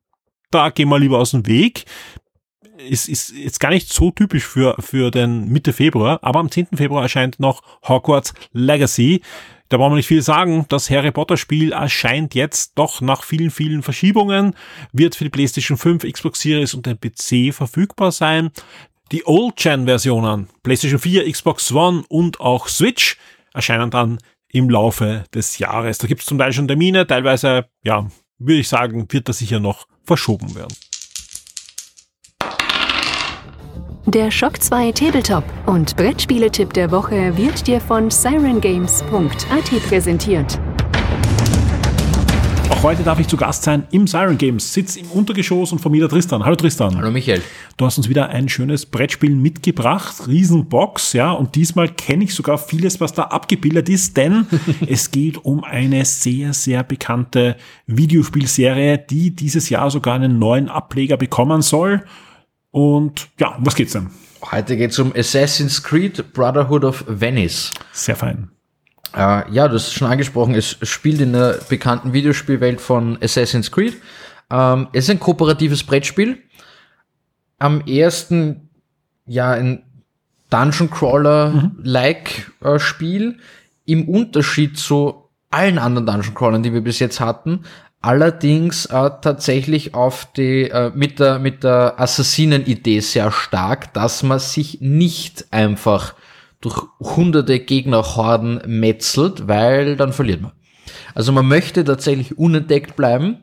da 0.50 0.68
gehen 0.68 0.90
wir 0.90 0.98
lieber 0.98 1.18
aus 1.18 1.30
dem 1.30 1.46
Weg. 1.46 1.87
Ist, 2.76 3.09
ist 3.09 3.33
jetzt 3.35 3.59
gar 3.59 3.70
nicht 3.70 3.90
so 3.90 4.11
typisch 4.11 4.44
für, 4.44 4.76
für 4.80 5.11
den 5.11 5.48
Mitte 5.48 5.72
Februar, 5.72 6.18
aber 6.20 6.40
am 6.40 6.50
10. 6.50 6.68
Februar 6.74 7.02
erscheint 7.02 7.40
noch 7.40 7.62
Hogwarts 7.88 8.35
Legacy. 8.52 9.22
Da 9.70 9.76
brauchen 9.76 9.92
wir 9.92 9.96
nicht 9.96 10.09
viel 10.09 10.20
sagen. 10.20 10.66
Das 10.68 10.90
Harry 10.90 11.12
Potter 11.12 11.37
Spiel 11.37 11.70
erscheint 11.72 12.35
jetzt 12.35 12.72
doch 12.74 13.00
nach 13.00 13.22
vielen, 13.22 13.50
vielen 13.50 13.83
Verschiebungen, 13.83 14.54
wird 14.92 15.14
für 15.14 15.24
die 15.24 15.30
PlayStation 15.30 15.78
5, 15.78 16.02
Xbox 16.12 16.40
Series 16.40 16.74
und 16.74 16.87
den 16.87 16.98
PC 16.98 17.54
verfügbar 17.54 18.11
sein. 18.11 18.50
Die 19.12 19.24
Old-Gen-Versionen, 19.24 20.48
PlayStation 20.64 20.98
4, 20.98 21.30
Xbox 21.30 21.70
One 21.72 22.02
und 22.09 22.40
auch 22.40 22.66
Switch, 22.66 23.16
erscheinen 23.54 23.90
dann 23.90 24.18
im 24.48 24.68
Laufe 24.68 25.24
des 25.33 25.59
Jahres. 25.59 25.98
Da 25.98 26.09
gibt 26.09 26.22
es 26.22 26.26
zum 26.26 26.38
Teil 26.38 26.52
schon 26.52 26.66
Termine, 26.66 27.06
teilweise, 27.06 27.66
ja, 27.85 28.11
würde 28.38 28.61
ich 28.61 28.68
sagen, 28.68 29.06
wird 29.11 29.28
das 29.28 29.38
sicher 29.38 29.61
noch 29.61 29.87
verschoben 30.02 30.56
werden. 30.56 30.74
Der 34.14 34.32
Shock 34.32 34.60
2 34.60 34.90
Tabletop 34.90 35.44
und 35.66 35.94
Brettspieletipp 35.94 36.72
der 36.72 36.90
Woche 36.90 37.36
wird 37.36 37.64
dir 37.68 37.80
von 37.80 38.10
sirengames.at 38.10 39.88
präsentiert. 39.88 40.58
Auch 42.70 42.82
heute 42.82 43.04
darf 43.04 43.20
ich 43.20 43.28
zu 43.28 43.36
Gast 43.36 43.62
sein 43.62 43.86
im 43.92 44.08
Siren 44.08 44.36
Games, 44.36 44.74
sitz 44.74 44.96
im 44.96 45.08
Untergeschoss 45.12 45.70
und 45.70 45.78
von 45.78 45.92
mir 45.92 46.00
der 46.00 46.08
Tristan. 46.08 46.44
Hallo 46.44 46.56
Tristan. 46.56 46.96
Hallo 46.96 47.12
Michael. 47.12 47.40
Du 47.76 47.86
hast 47.86 47.98
uns 47.98 48.08
wieder 48.08 48.30
ein 48.30 48.48
schönes 48.48 48.84
Brettspiel 48.84 49.36
mitgebracht, 49.36 50.26
Riesenbox, 50.26 51.12
ja, 51.12 51.30
und 51.30 51.54
diesmal 51.54 51.88
kenne 51.88 52.24
ich 52.24 52.34
sogar 52.34 52.58
vieles, 52.58 53.00
was 53.00 53.12
da 53.12 53.24
abgebildet 53.24 53.88
ist, 53.88 54.16
denn 54.16 54.46
es 54.88 55.12
geht 55.12 55.44
um 55.44 55.62
eine 55.62 56.04
sehr, 56.04 56.52
sehr 56.52 56.82
bekannte 56.82 57.54
Videospielserie, 57.86 58.98
die 58.98 59.30
dieses 59.36 59.68
Jahr 59.68 59.88
sogar 59.88 60.16
einen 60.16 60.40
neuen 60.40 60.68
Ableger 60.68 61.16
bekommen 61.16 61.62
soll. 61.62 62.02
Und 62.70 63.28
ja, 63.38 63.56
was 63.59 63.74
geht's 63.74 63.92
denn? 63.92 64.11
Heute 64.50 64.76
geht's 64.76 64.98
um 64.98 65.12
Assassin's 65.14 65.83
Creed 65.83 66.33
Brotherhood 66.33 66.85
of 66.85 67.04
Venice. 67.06 67.72
Sehr 67.92 68.16
fein. 68.16 68.50
Äh, 69.14 69.50
ja, 69.50 69.68
du 69.68 69.74
hast 69.74 69.88
es 69.88 69.92
schon 69.92 70.11
angesprochen, 70.11 70.54
es 70.54 70.76
spielt 70.83 71.20
in 71.20 71.33
der 71.33 71.59
bekannten 71.68 72.12
Videospielwelt 72.12 72.80
von 72.80 73.18
Assassin's 73.22 73.70
Creed. 73.70 74.00
Ähm, 74.50 74.88
es 74.92 75.04
ist 75.04 75.11
ein 75.11 75.20
kooperatives 75.20 75.85
Brettspiel. 75.85 76.38
Am 77.59 77.83
ersten, 77.83 78.70
ja, 79.26 79.50
ein 79.50 79.83
Dungeon 80.48 80.90
Crawler-like 80.90 82.52
äh, 82.62 82.78
Spiel. 82.78 83.38
Im 83.85 84.09
Unterschied 84.09 84.78
zu 84.78 85.28
allen 85.50 85.78
anderen 85.78 86.06
Dungeon 86.06 86.35
Crawlern, 86.35 86.62
die 86.62 86.72
wir 86.72 86.80
bis 86.80 87.00
jetzt 87.00 87.20
hatten, 87.20 87.64
allerdings 88.00 88.86
äh, 88.86 89.10
tatsächlich 89.20 89.94
auf 89.94 90.28
die 90.36 90.70
äh, 90.70 90.90
mit 90.94 91.20
der 91.20 91.38
mit 91.38 91.64
der 91.64 92.00
Assassinen-Idee 92.00 93.00
sehr 93.00 93.30
stark, 93.30 93.92
dass 93.94 94.22
man 94.22 94.38
sich 94.38 94.80
nicht 94.80 95.46
einfach 95.50 96.14
durch 96.60 96.82
hunderte 97.00 97.58
Gegnerhorden 97.60 98.60
metzelt, 98.66 99.48
weil 99.48 99.96
dann 99.96 100.12
verliert 100.12 100.42
man. 100.42 100.52
Also 101.14 101.32
man 101.32 101.46
möchte 101.46 101.84
tatsächlich 101.84 102.38
unentdeckt 102.38 102.96
bleiben 102.96 103.38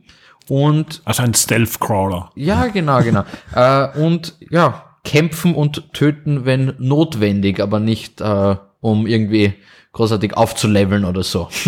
und 0.47 1.01
also 1.05 1.23
ein 1.23 1.33
Stealth 1.33 1.79
Crawler. 1.79 2.31
Ja, 2.35 2.67
genau, 2.67 3.01
genau. 3.01 3.23
äh, 3.55 3.87
und 3.99 4.35
ja, 4.49 4.95
kämpfen 5.03 5.55
und 5.55 5.93
töten, 5.93 6.45
wenn 6.45 6.73
notwendig, 6.77 7.59
aber 7.59 7.79
nicht 7.79 8.21
äh, 8.21 8.55
um 8.81 9.07
irgendwie 9.07 9.53
großartig 9.93 10.35
aufzuleveln 10.35 11.05
oder 11.05 11.23
so. 11.23 11.49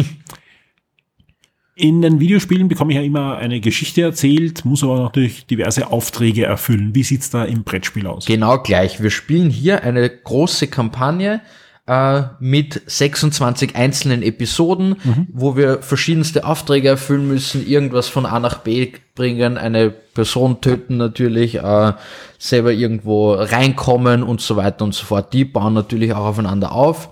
In 1.79 2.01
den 2.01 2.19
Videospielen 2.19 2.67
bekomme 2.67 2.91
ich 2.91 2.97
ja 2.97 3.03
immer 3.03 3.37
eine 3.37 3.61
Geschichte 3.61 4.01
erzählt, 4.01 4.65
muss 4.65 4.83
aber 4.83 4.99
natürlich 4.99 5.45
diverse 5.45 5.89
Aufträge 5.89 6.43
erfüllen. 6.43 6.93
Wie 6.93 7.03
sieht's 7.03 7.29
da 7.29 7.45
im 7.45 7.63
Brettspiel 7.63 8.05
aus? 8.05 8.25
Genau 8.25 8.57
gleich. 8.57 9.01
Wir 9.01 9.09
spielen 9.09 9.49
hier 9.49 9.81
eine 9.81 10.09
große 10.09 10.67
Kampagne 10.67 11.39
äh, 11.87 12.23
mit 12.41 12.81
26 12.85 13.77
einzelnen 13.77 14.23
Episoden, 14.23 14.97
mhm. 15.01 15.27
wo 15.31 15.55
wir 15.55 15.81
verschiedenste 15.81 16.43
Aufträge 16.43 16.89
erfüllen 16.89 17.29
müssen, 17.29 17.65
irgendwas 17.65 18.09
von 18.09 18.25
A 18.25 18.41
nach 18.41 18.57
B 18.57 18.91
bringen, 19.15 19.57
eine 19.57 19.89
Person 19.89 20.59
töten 20.59 20.97
natürlich, 20.97 21.59
äh, 21.59 21.93
selber 22.37 22.73
irgendwo 22.73 23.31
reinkommen 23.31 24.21
und 24.21 24.41
so 24.41 24.57
weiter 24.57 24.83
und 24.83 24.93
so 24.93 25.05
fort. 25.05 25.31
Die 25.31 25.45
bauen 25.45 25.75
natürlich 25.75 26.13
auch 26.13 26.25
aufeinander 26.25 26.73
auf. 26.73 27.09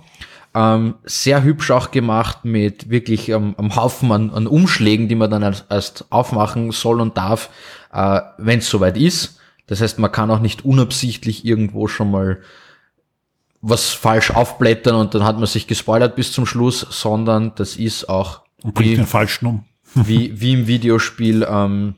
Ähm, 0.57 0.95
sehr 1.03 1.43
hübsch 1.43 1.69
auch 1.69 1.91
gemacht 1.91 2.43
mit 2.43 2.89
wirklich 2.89 3.29
ähm, 3.29 3.53
einem 3.59 3.75
Haufen 3.75 4.11
an, 4.11 4.31
an, 4.31 4.47
Umschlägen, 4.47 5.07
die 5.07 5.13
man 5.13 5.29
dann 5.29 5.43
erst, 5.43 6.05
aufmachen 6.09 6.71
soll 6.71 6.99
und 6.99 7.15
darf, 7.15 7.51
äh, 7.93 8.21
wenn 8.39 8.57
es 8.57 8.67
soweit 8.67 8.97
ist. 8.97 9.39
Das 9.67 9.81
heißt, 9.81 9.99
man 9.99 10.11
kann 10.11 10.31
auch 10.31 10.39
nicht 10.39 10.65
unabsichtlich 10.65 11.45
irgendwo 11.45 11.87
schon 11.87 12.09
mal 12.09 12.39
was 13.61 13.89
falsch 13.89 14.31
aufblättern 14.31 14.95
und 14.95 15.13
dann 15.13 15.25
hat 15.25 15.37
man 15.37 15.45
sich 15.45 15.67
gespoilert 15.67 16.15
bis 16.15 16.31
zum 16.31 16.47
Schluss, 16.47 16.87
sondern 16.89 17.53
das 17.53 17.75
ist 17.75 18.09
auch 18.09 18.41
und 18.63 18.79
wie, 18.79 18.95
den 18.95 19.05
falschen 19.05 19.45
um. 19.45 19.65
wie, 19.93 20.41
wie 20.41 20.53
im 20.53 20.65
Videospiel 20.65 21.45
ähm, 21.47 21.95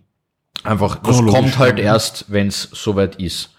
einfach, 0.65 0.98
das 0.98 1.24
kommt 1.26 1.58
halt 1.60 1.80
erst, 1.80 2.26
wenn 2.28 2.48
es 2.48 2.63
soweit 2.74 3.15
ist. 3.15 3.52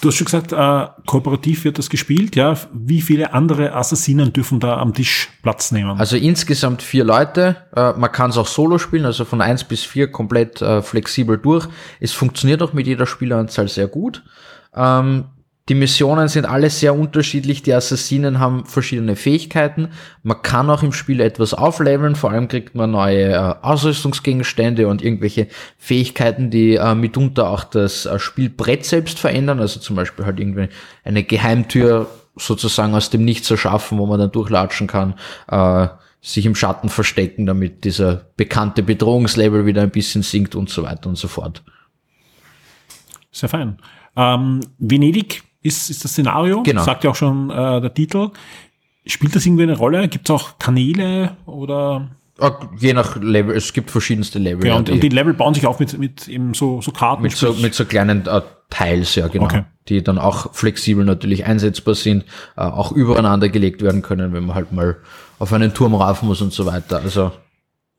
Du 0.00 0.08
hast 0.08 0.16
schon 0.16 0.26
gesagt, 0.26 0.52
äh, 0.52 0.86
kooperativ 1.06 1.64
wird 1.64 1.78
das 1.78 1.90
gespielt, 1.90 2.36
ja. 2.36 2.56
Wie 2.72 3.00
viele 3.00 3.32
andere 3.32 3.74
Assassinen 3.74 4.32
dürfen 4.32 4.60
da 4.60 4.76
am 4.78 4.94
Tisch 4.94 5.28
Platz 5.42 5.72
nehmen? 5.72 5.98
Also 5.98 6.16
insgesamt 6.16 6.82
vier 6.82 7.02
Leute. 7.02 7.56
Äh, 7.74 7.94
man 7.94 8.12
kann 8.12 8.30
es 8.30 8.36
auch 8.36 8.46
solo 8.46 8.78
spielen, 8.78 9.06
also 9.06 9.24
von 9.24 9.40
eins 9.40 9.64
bis 9.64 9.82
vier 9.82 10.12
komplett 10.12 10.62
äh, 10.62 10.82
flexibel 10.82 11.36
durch. 11.36 11.66
Es 11.98 12.12
funktioniert 12.12 12.62
auch 12.62 12.72
mit 12.72 12.86
jeder 12.86 13.06
Spieleranzahl 13.06 13.66
sehr 13.66 13.88
gut. 13.88 14.22
Ähm, 14.74 15.24
die 15.68 15.74
Missionen 15.74 16.28
sind 16.28 16.46
alle 16.46 16.70
sehr 16.70 16.94
unterschiedlich. 16.94 17.62
Die 17.62 17.74
Assassinen 17.74 18.38
haben 18.38 18.64
verschiedene 18.64 19.16
Fähigkeiten. 19.16 19.90
Man 20.22 20.40
kann 20.40 20.70
auch 20.70 20.82
im 20.82 20.92
Spiel 20.92 21.20
etwas 21.20 21.52
aufleveln. 21.52 22.16
Vor 22.16 22.30
allem 22.30 22.48
kriegt 22.48 22.74
man 22.74 22.92
neue 22.92 23.32
äh, 23.32 23.54
Ausrüstungsgegenstände 23.60 24.88
und 24.88 25.02
irgendwelche 25.02 25.48
Fähigkeiten, 25.76 26.50
die 26.50 26.76
äh, 26.76 26.94
mitunter 26.94 27.50
auch 27.50 27.64
das 27.64 28.06
äh, 28.06 28.18
Spielbrett 28.18 28.86
selbst 28.86 29.18
verändern. 29.18 29.60
Also 29.60 29.78
zum 29.78 29.94
Beispiel 29.94 30.24
halt 30.24 30.40
irgendwie 30.40 30.68
eine 31.04 31.22
Geheimtür 31.22 32.08
sozusagen 32.36 32.94
aus 32.94 33.10
dem 33.10 33.24
Nichts 33.24 33.50
erschaffen, 33.50 33.98
wo 33.98 34.06
man 34.06 34.18
dann 34.18 34.32
durchlatschen 34.32 34.86
kann, 34.86 35.14
äh, 35.48 35.88
sich 36.22 36.46
im 36.46 36.54
Schatten 36.54 36.88
verstecken, 36.88 37.44
damit 37.44 37.84
dieser 37.84 38.26
bekannte 38.36 38.82
Bedrohungslevel 38.82 39.66
wieder 39.66 39.82
ein 39.82 39.90
bisschen 39.90 40.22
sinkt 40.22 40.54
und 40.54 40.70
so 40.70 40.82
weiter 40.82 41.10
und 41.10 41.16
so 41.16 41.28
fort. 41.28 41.62
Sehr 43.30 43.48
fein. 43.50 43.76
Ähm, 44.16 44.60
Venedig 44.78 45.42
ist, 45.62 45.90
ist 45.90 46.04
das 46.04 46.12
Szenario. 46.12 46.62
Genau. 46.62 46.82
Sagt 46.82 47.04
ja 47.04 47.10
auch 47.10 47.16
schon 47.16 47.50
äh, 47.50 47.80
der 47.80 47.92
Titel. 47.92 48.30
Spielt 49.06 49.34
das 49.34 49.46
irgendwie 49.46 49.62
eine 49.62 49.76
Rolle? 49.76 50.08
Gibt 50.08 50.28
es 50.28 50.34
auch 50.34 50.58
Kanäle 50.58 51.36
oder? 51.46 52.10
Ah, 52.40 52.52
je 52.78 52.92
nach 52.92 53.16
Level, 53.16 53.56
es 53.56 53.72
gibt 53.72 53.90
verschiedenste 53.90 54.38
Level. 54.38 54.66
Ja, 54.66 54.76
und, 54.76 54.88
die, 54.88 54.92
und 54.92 55.02
die 55.02 55.08
Level 55.08 55.34
bauen 55.34 55.54
sich 55.54 55.66
auf 55.66 55.80
mit, 55.80 55.98
mit 55.98 56.28
eben 56.28 56.54
so, 56.54 56.80
so 56.80 56.92
Karten. 56.92 57.22
Mit 57.22 57.36
so, 57.36 57.52
mit 57.54 57.74
so 57.74 57.84
kleinen 57.84 58.26
äh, 58.26 58.42
Teils, 58.70 59.16
ja, 59.16 59.26
genau. 59.26 59.46
Okay. 59.46 59.64
Die 59.88 60.04
dann 60.04 60.18
auch 60.18 60.54
flexibel 60.54 61.04
natürlich 61.04 61.46
einsetzbar 61.46 61.94
sind, 61.94 62.24
äh, 62.56 62.60
auch 62.60 62.92
übereinander 62.92 63.48
gelegt 63.48 63.82
werden 63.82 64.02
können, 64.02 64.32
wenn 64.34 64.46
man 64.46 64.54
halt 64.54 64.72
mal 64.72 64.98
auf 65.40 65.52
einen 65.52 65.74
Turm 65.74 65.94
rauf 65.94 66.22
muss 66.22 66.40
und 66.40 66.52
so 66.52 66.66
weiter. 66.66 67.00
Also 67.02 67.32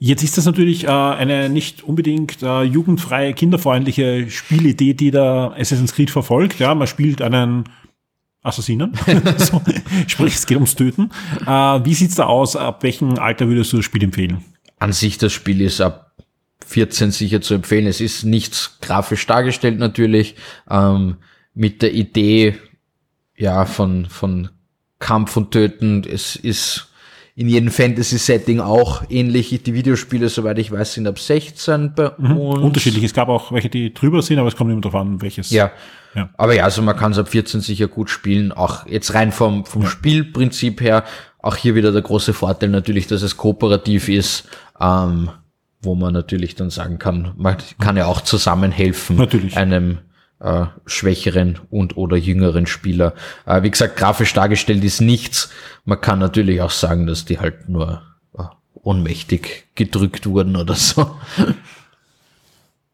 Jetzt 0.02 0.24
ist 0.24 0.38
das 0.38 0.46
natürlich 0.46 0.86
äh, 0.86 0.88
eine 0.88 1.50
nicht 1.50 1.84
unbedingt 1.84 2.42
äh, 2.42 2.64
jugendfreie, 2.64 3.34
kinderfreundliche 3.34 4.30
Spielidee, 4.30 4.94
die 4.94 5.12
da 5.12 5.52
Assassin's 5.52 5.94
Creed 5.94 6.10
verfolgt. 6.10 6.58
Ja, 6.58 6.74
man 6.74 6.88
spielt 6.88 7.22
einen 7.22 7.66
Assassinen. 8.42 8.94
so, 9.38 9.62
sprich, 10.08 10.36
es 10.36 10.46
geht 10.48 10.56
ums 10.56 10.76
Töten. 10.76 11.12
Äh, 11.46 11.50
wie 11.50 11.94
sieht's 11.94 12.16
da 12.16 12.28
aus? 12.28 12.56
Ab 12.56 12.82
welchem 12.84 13.20
Alter 13.20 13.50
würdest 13.50 13.74
du 13.74 13.78
das 13.78 13.86
Spiel 13.86 14.06
empfehlen? 14.06 14.46
An 14.80 14.94
sich, 14.94 15.18
das 15.18 15.34
Spiel 15.34 15.60
ist 15.60 15.82
ab 15.82 16.14
14 16.66 17.12
sicher 17.12 17.42
zu 17.42 17.56
empfehlen. 17.56 17.86
Es 17.86 18.00
ist 18.00 18.24
nichts 18.24 18.78
grafisch 18.80 19.28
dargestellt 19.28 19.80
natürlich, 19.80 20.36
ähm, 20.70 21.18
mit 21.54 21.82
der 21.82 21.94
Idee, 21.94 22.58
ja, 23.36 23.66
von, 23.66 24.06
von 24.06 24.50
Kampf 25.00 25.36
und 25.36 25.52
Töten. 25.52 26.06
Es 26.06 26.38
ist 26.38 26.89
in 27.40 27.48
jedem 27.48 27.72
Fantasy-Setting 27.72 28.60
auch 28.60 29.04
ähnlich. 29.10 29.58
Die 29.64 29.74
Videospiele, 29.74 30.28
soweit 30.28 30.60
ich 30.60 30.74
weiß, 30.74 30.96
sind 30.96 31.08
ab 31.08 31.18
16 31.18 31.94
bei 31.96 32.12
Mhm. 32.18 32.36
uns. 32.38 32.60
Unterschiedlich. 32.60 33.02
Es 33.06 33.14
gab 33.14 33.30
auch 33.30 33.54
welche, 33.54 33.70
die 33.70 33.94
drüber 33.94 34.22
sind, 34.22 34.40
aber 34.40 34.50
es 34.50 34.58
kommt 34.58 34.70
immer 34.74 34.82
darauf 34.82 35.00
an, 35.00 35.22
welches. 35.22 35.50
Ja. 35.50 35.72
Ja. 36.16 36.30
Aber 36.36 36.54
ja, 36.54 36.66
also 36.66 36.82
man 36.82 36.98
kann 36.98 37.14
es 37.14 37.18
ab 37.18 37.30
14 37.30 37.62
sicher 37.62 37.88
gut 37.88 38.10
spielen. 38.10 38.52
Auch 38.52 38.86
jetzt 38.88 39.14
rein 39.14 39.32
vom, 39.32 39.64
vom 39.64 39.86
Spielprinzip 39.86 40.82
her. 40.82 41.06
Auch 41.42 41.56
hier 41.56 41.76
wieder 41.76 41.94
der 41.94 42.02
große 42.02 42.34
Vorteil 42.34 42.68
natürlich, 42.70 43.08
dass 43.08 43.22
es 43.22 43.38
kooperativ 43.38 44.10
ist, 44.10 44.50
ähm, 44.82 45.30
wo 45.82 45.96
man 45.96 46.12
natürlich 46.12 46.56
dann 46.56 46.70
sagen 46.70 47.00
kann, 47.00 47.32
man 47.38 47.56
kann 47.80 47.96
ja 47.96 48.08
auch 48.08 48.20
zusammenhelfen. 48.20 49.16
Natürlich. 49.16 49.56
Einem 49.56 50.00
äh, 50.40 50.66
schwächeren 50.86 51.60
und 51.70 51.98
oder 51.98 52.18
jüngeren 52.18 52.66
Spieler. 52.66 53.14
Äh, 53.46 53.64
wie 53.64 53.72
gesagt, 53.72 53.98
grafisch 53.98 54.34
dargestellt 54.34 54.84
ist 54.84 55.02
nichts. 55.02 55.50
Man 55.86 56.02
kann 56.02 56.20
natürlich 56.20 56.62
auch 56.62 56.72
sagen, 56.72 57.08
dass 57.08 57.26
die 57.26 57.40
halt 57.40 57.70
nur 57.70 58.02
äh, 58.38 58.44
ohnmächtig 58.74 59.66
gedrückt 59.76 60.26
wurden 60.26 60.56
oder 60.56 60.76
so. 60.76 61.16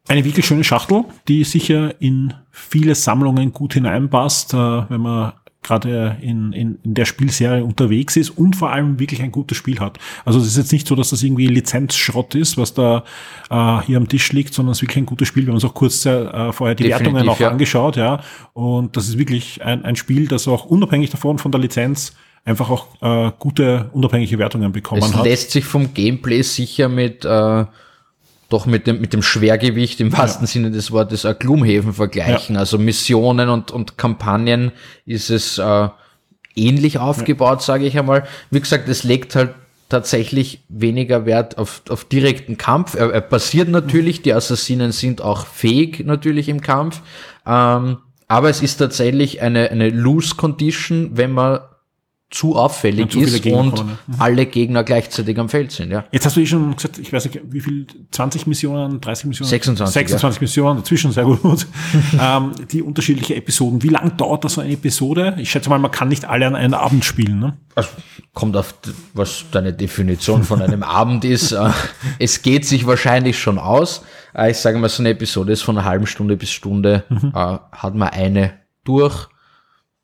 Eine 0.07 0.23
wirklich 0.23 0.45
schöne 0.45 0.63
Schachtel, 0.63 1.03
die 1.27 1.43
sicher 1.43 1.99
in 1.99 2.35
viele 2.51 2.93
Sammlungen 2.93 3.53
gut 3.53 3.73
hineinpasst, 3.73 4.53
äh, 4.53 4.57
wenn 4.57 5.01
man 5.01 5.33
gerade 5.65 6.17
in, 6.21 6.53
in, 6.53 6.79
in 6.83 6.93
der 6.93 7.05
Spielserie 7.05 7.63
unterwegs 7.63 8.15
ist 8.15 8.29
und 8.29 8.55
vor 8.55 8.71
allem 8.71 8.99
wirklich 8.99 9.21
ein 9.21 9.31
gutes 9.31 9.57
Spiel 9.57 9.79
hat. 9.79 9.97
Also 10.23 10.39
es 10.39 10.47
ist 10.47 10.57
jetzt 10.57 10.71
nicht 10.71 10.87
so, 10.87 10.95
dass 10.95 11.09
das 11.09 11.23
irgendwie 11.23 11.47
Lizenzschrott 11.47 12.35
ist, 12.35 12.57
was 12.57 12.73
da 12.73 13.03
äh, 13.49 13.81
hier 13.85 13.97
am 13.97 14.07
Tisch 14.07 14.31
liegt, 14.31 14.53
sondern 14.53 14.71
es 14.73 14.77
ist 14.77 14.83
wirklich 14.83 14.97
ein 14.97 15.05
gutes 15.05 15.27
Spiel. 15.27 15.43
Wir 15.43 15.49
haben 15.49 15.55
uns 15.55 15.65
auch 15.65 15.73
kurz 15.73 16.05
äh, 16.05 16.51
vorher 16.53 16.75
die 16.75 16.83
Definitiv, 16.83 17.13
Wertungen 17.13 17.29
auch 17.29 17.39
ja. 17.39 17.49
angeschaut, 17.49 17.97
ja. 17.97 18.21
Und 18.53 18.95
das 18.95 19.07
ist 19.07 19.17
wirklich 19.17 19.63
ein, 19.63 19.83
ein 19.83 19.95
Spiel, 19.95 20.27
das 20.27 20.47
auch 20.47 20.65
unabhängig 20.65 21.09
davon 21.09 21.37
von 21.39 21.51
der 21.51 21.61
Lizenz 21.61 22.15
einfach 22.45 22.69
auch 22.69 22.87
äh, 23.01 23.31
gute 23.39 23.89
unabhängige 23.93 24.37
Wertungen 24.37 24.71
bekommen 24.71 25.01
Es 25.01 25.15
hat. 25.15 25.25
lässt 25.25 25.51
sich 25.51 25.65
vom 25.65 25.93
Gameplay 25.93 26.43
sicher 26.43 26.87
mit 26.87 27.25
äh, 27.25 27.65
doch 28.49 28.65
mit 28.65 28.87
dem 28.87 29.01
mit 29.01 29.13
dem 29.13 29.21
Schwergewicht 29.21 29.99
im 29.99 30.15
wahrsten 30.15 30.47
Sinne 30.47 30.71
des 30.71 30.91
Wortes 30.91 31.25
äh, 31.25 31.35
Gloomhaven 31.37 31.93
vergleichen. 31.93 32.57
Also 32.57 32.77
Missionen 32.77 33.49
und 33.49 33.71
und 33.71 33.97
Kampagnen 33.97 34.71
ist 35.05 35.29
es 35.29 35.57
äh, 35.57 35.89
ähnlich 36.55 36.99
aufgebaut, 36.99 37.61
sage 37.61 37.85
ich 37.85 37.97
einmal. 37.97 38.25
Wie 38.49 38.59
gesagt, 38.59 38.87
es 38.89 39.03
legt 39.03 39.35
halt 39.35 39.55
tatsächlich 39.89 40.63
weniger 40.67 41.25
Wert 41.25 41.57
auf, 41.57 41.83
auf 41.89 42.05
direkten 42.05 42.57
Kampf. 42.57 42.95
Er, 42.95 43.11
er 43.11 43.21
passiert 43.21 43.69
natürlich, 43.69 44.21
die 44.21 44.33
Assassinen 44.33 44.91
sind 44.91 45.21
auch 45.21 45.45
fähig 45.45 46.05
natürlich 46.05 46.49
im 46.49 46.61
Kampf. 46.61 47.01
Ähm, 47.45 47.97
aber 48.27 48.49
es 48.49 48.61
ist 48.61 48.77
tatsächlich 48.77 49.41
eine, 49.41 49.69
eine 49.69 49.89
Loose 49.89 50.35
Condition, 50.35 51.11
wenn 51.13 51.31
man 51.31 51.59
zu 52.31 52.55
auffällig 52.55 53.11
zu 53.11 53.19
ist 53.21 53.41
Gegner 53.43 53.59
und 53.59 53.75
kommen, 53.75 53.99
alle 54.17 54.45
Gegner 54.47 54.83
gleichzeitig 54.83 55.37
am 55.39 55.47
Feld 55.47 55.71
sind, 55.71 55.91
ja. 55.91 56.05
Jetzt 56.11 56.25
hast 56.25 56.35
du 56.35 56.41
eh 56.41 56.45
schon 56.45 56.75
gesagt, 56.75 56.97
ich 56.97 57.13
weiß 57.13 57.25
nicht, 57.25 57.39
wie 57.49 57.61
viel, 57.61 57.85
20 58.11 58.47
Missionen, 58.47 58.99
30 58.99 59.25
Missionen? 59.27 59.49
26, 59.49 59.93
26 59.93 60.41
Missionen, 60.41 60.77
dazwischen 60.79 61.11
sehr 61.11 61.23
gut. 61.25 61.67
ähm, 62.19 62.51
die 62.71 62.81
unterschiedliche 62.81 63.35
Episoden. 63.35 63.83
Wie 63.83 63.89
lang 63.89 64.17
dauert 64.17 64.43
das 64.43 64.55
so 64.55 64.61
eine 64.61 64.71
Episode? 64.73 65.35
Ich 65.37 65.51
schätze 65.51 65.69
mal, 65.69 65.77
man 65.79 65.91
kann 65.91 66.07
nicht 66.09 66.25
alle 66.25 66.47
an 66.47 66.55
einem 66.55 66.73
Abend 66.73 67.05
spielen, 67.05 67.39
ne? 67.39 67.57
Also, 67.75 67.89
kommt 68.33 68.57
auf, 68.57 68.73
was 69.13 69.45
deine 69.51 69.71
Definition 69.71 70.43
von 70.43 70.61
einem 70.61 70.81
Abend 70.83 71.23
ist. 71.25 71.51
Äh, 71.51 71.69
Es 72.19 72.41
geht 72.41 72.65
sich 72.65 72.87
wahrscheinlich 72.87 73.37
schon 73.39 73.59
aus. 73.59 74.01
Äh, 74.33 74.49
Ich 74.51 74.57
sage 74.57 74.79
mal, 74.79 74.89
so 74.89 75.03
eine 75.03 75.09
Episode 75.11 75.53
ist 75.53 75.61
von 75.61 75.77
einer 75.77 75.85
halben 75.87 76.07
Stunde 76.07 76.35
bis 76.37 76.49
Stunde, 76.51 77.03
Mhm. 77.09 77.31
äh, 77.35 77.57
hat 77.71 77.93
man 77.95 78.09
eine 78.09 78.53
durch. 78.83 79.27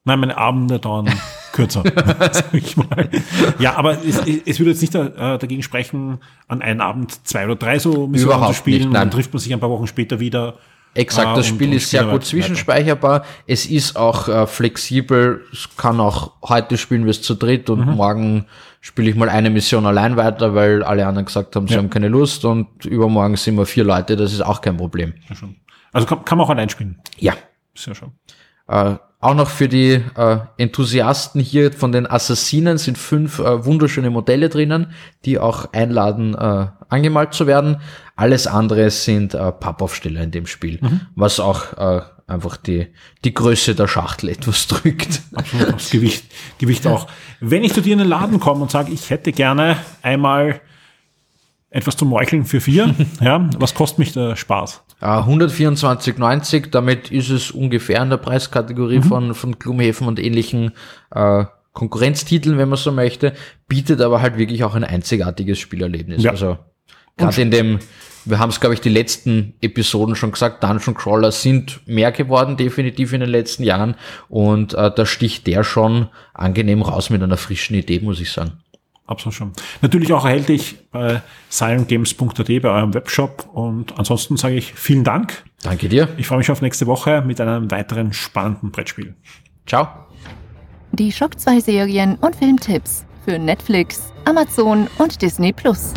Nein, 0.04 0.20
meine 0.20 0.38
Abende 0.38 0.80
dauern 0.80 1.10
kürzer, 1.54 1.84
sag 2.32 2.54
ich 2.54 2.76
mal. 2.76 3.10
Ja, 3.60 3.76
aber 3.76 4.04
es, 4.04 4.20
es 4.26 4.60
würde 4.60 4.72
jetzt 4.72 4.82
nicht 4.82 4.96
äh, 4.96 5.10
dagegen 5.38 5.62
sprechen, 5.64 6.20
an 6.48 6.62
einem 6.62 6.82
Abend 6.82 7.28
zwei 7.28 7.46
oder 7.46 7.56
drei 7.56 7.78
so 7.78 8.08
Missionen 8.08 8.36
Überhaupt 8.36 8.54
zu 8.56 8.60
spielen. 8.60 8.78
nicht, 8.80 8.86
nein. 8.86 8.94
dann 8.94 9.12
trifft 9.12 9.32
man 9.34 9.40
sich 9.40 9.54
ein 9.54 9.60
paar 9.60 9.70
Wochen 9.70 9.86
später 9.88 10.20
wieder. 10.20 10.56
Exakt, 10.94 11.28
Ah, 11.28 11.36
das 11.36 11.48
und- 11.50 11.56
Spiel 11.56 11.70
und 11.70 11.76
ist 11.76 11.90
sehr 11.90 12.04
gut 12.04 12.26
zwischenspeicherbar. 12.26 13.24
Es 13.48 13.66
ist 13.66 13.96
auch 13.96 14.28
äh, 14.28 14.46
flexibel. 14.48 15.46
Es 15.54 15.70
kann 15.78 16.00
auch 16.02 16.34
heute 16.44 16.78
spielen 16.78 17.06
wir 17.06 17.12
es 17.12 17.22
zu 17.22 17.36
dritt 17.36 17.70
und 17.70 17.86
Mhm. 17.86 17.94
morgen 17.96 18.46
spiele 18.82 19.10
ich 19.10 19.16
mal 19.16 19.30
eine 19.30 19.50
Mission 19.52 19.86
allein 19.86 20.18
weiter, 20.18 20.54
weil 20.56 20.84
alle 20.84 21.06
anderen 21.08 21.26
gesagt 21.28 21.56
haben, 21.56 21.68
sie 21.68 21.76
Ja. 21.76 21.80
haben 21.80 21.90
keine 21.90 22.08
Lust 22.10 22.44
und 22.44 22.84
übermorgen 22.86 23.38
sind 23.38 23.56
wir 23.56 23.66
vier 23.66 23.84
Leute. 23.86 24.18
Das 24.18 24.34
ist 24.34 24.42
auch 24.42 24.60
kein 24.60 24.76
Problem. 24.76 25.14
Ja. 25.30 25.36
Also 25.94 26.08
kann, 26.08 26.26
kann 26.26 26.38
man 26.40 26.46
auch 26.48 26.50
allein 26.50 26.68
spielen. 26.70 27.00
Ja. 27.20 27.36
Sehr 27.74 27.96
schön. 27.96 28.12
Äh, 28.68 28.96
auch 29.22 29.36
noch 29.36 29.50
für 29.50 29.70
die 29.70 30.02
äh, 30.16 30.38
Enthusiasten 30.58 31.40
hier 31.42 31.72
von 31.72 31.92
den 31.92 32.10
Assassinen 32.10 32.78
sind 32.80 32.98
fünf 32.98 33.40
äh, 33.40 33.64
wunderschöne 33.66 34.10
Modelle 34.10 34.50
drinnen, 34.50 34.94
die 35.26 35.38
auch 35.38 35.72
einladen, 35.74 36.34
äh, 36.34 36.68
angemalt 36.90 37.34
zu 37.34 37.46
werden. 37.46 37.78
Alles 38.16 38.48
andere 38.48 38.90
sind 38.90 39.36
äh, 39.36 39.52
Pappaufsteller 39.52 40.22
in 40.22 40.32
dem 40.32 40.48
Spiel, 40.48 40.80
was 41.16 41.40
auch 41.40 41.78
äh, 41.78 42.02
einfach 42.26 42.58
die, 42.58 42.88
die 43.24 43.34
Größe 43.34 43.76
der 43.76 43.88
Schachtel 43.88 44.30
etwas 44.30 44.68
drückt. 44.68 45.22
Absolut, 45.36 45.74
das 45.74 45.90
Gewicht, 45.92 46.26
Gewicht 46.58 46.88
auch. 46.88 47.08
Wenn 47.40 47.64
ich 47.64 47.74
zu 47.74 47.82
dir 47.82 47.94
in 47.94 48.00
den 48.00 48.08
Laden 48.08 48.40
komme 48.40 48.62
und 48.64 48.72
sage, 48.72 48.92
ich 48.92 49.10
hätte 49.10 49.32
gerne 49.32 49.78
einmal 50.02 50.62
etwas 51.72 51.96
zum 51.96 52.10
Meucheln 52.10 52.46
für 52.46 52.62
vier, 52.62 52.94
ja, 53.22 53.50
was 53.58 53.74
kostet 53.74 54.00
mich 54.00 54.14
der 54.14 54.36
Spaß? 54.36 54.84
Äh, 55.02 55.06
124,90, 55.06 56.70
damit 56.70 57.10
ist 57.12 57.30
es 57.30 57.50
ungefähr 57.50 58.02
in 58.04 58.10
der 58.10 58.18
Preiskategorie 58.18 59.02
von, 59.02 59.34
von 59.34 59.58
Gloomhaven 59.58 60.08
und 60.08 60.20
ähnlichen 60.20 60.74
äh, 61.12 61.46
Konkurrenztiteln, 61.74 62.58
wenn 62.58 62.70
man 62.70 62.78
so 62.78 62.92
möchte, 62.92 63.34
bietet 63.68 64.02
aber 64.02 64.22
halt 64.22 64.38
wirklich 64.38 64.64
auch 64.66 64.76
ein 64.76 64.84
einzigartiges 64.84 65.60
Spielerlebnis. 65.60 66.22
Ja. 66.22 66.32
Also 66.32 66.58
gerade 67.16 67.42
in 67.42 67.52
dem, 67.52 67.80
wir 68.26 68.40
haben 68.40 68.50
es, 68.50 68.60
glaube 68.60 68.76
ich, 68.76 68.82
die 68.82 68.90
letzten 68.90 69.54
Episoden 69.62 70.16
schon 70.16 70.34
gesagt, 70.34 70.64
Dungeon 70.64 70.96
Crawler 70.96 71.32
sind 71.32 71.80
mehr 71.88 72.12
geworden, 72.12 72.58
definitiv 72.58 73.14
in 73.14 73.22
den 73.22 73.30
letzten 73.30 73.64
Jahren. 73.64 73.96
Und 74.28 74.74
äh, 74.74 74.92
da 74.94 75.06
sticht 75.06 75.48
der 75.48 75.64
schon 75.64 76.10
angenehm 76.34 76.82
raus 76.82 77.10
mit 77.10 77.24
einer 77.24 77.38
frischen 77.38 77.78
Idee, 77.78 78.02
muss 78.02 78.20
ich 78.20 78.32
sagen. 78.32 78.60
Absolut 79.12 79.36
schon. 79.36 79.52
Natürlich 79.82 80.14
auch 80.14 80.24
erhältlich 80.24 80.90
bei 80.90 81.22
sirengames.at 81.50 82.48
bei 82.48 82.70
eurem 82.70 82.94
Webshop 82.94 83.50
und 83.52 84.00
ansonsten 84.00 84.38
sage 84.38 84.56
ich 84.56 84.74
vielen 84.74 85.04
Dank. 85.04 85.44
Danke 85.64 85.90
dir. 85.90 86.08
Ich 86.16 86.28
freue 86.28 86.38
mich 86.38 86.50
auf 86.50 86.62
nächste 86.62 86.88
Woche 86.88 87.22
mit 87.22 87.42
einem 87.42 87.70
weiteren 87.70 88.14
spannenden 88.14 88.72
Brettspiel. 88.72 89.14
Ciao. 89.68 89.90
Die 90.94 91.12
Schock 91.12 91.38
2 91.38 91.60
Serien 91.60 92.16
und 92.22 92.38
Filmtipps 92.38 93.06
für 93.26 93.38
Netflix, 93.38 94.14
Amazon 94.24 94.88
und 94.98 95.22
Disney 95.22 95.52
Plus. 95.52 95.94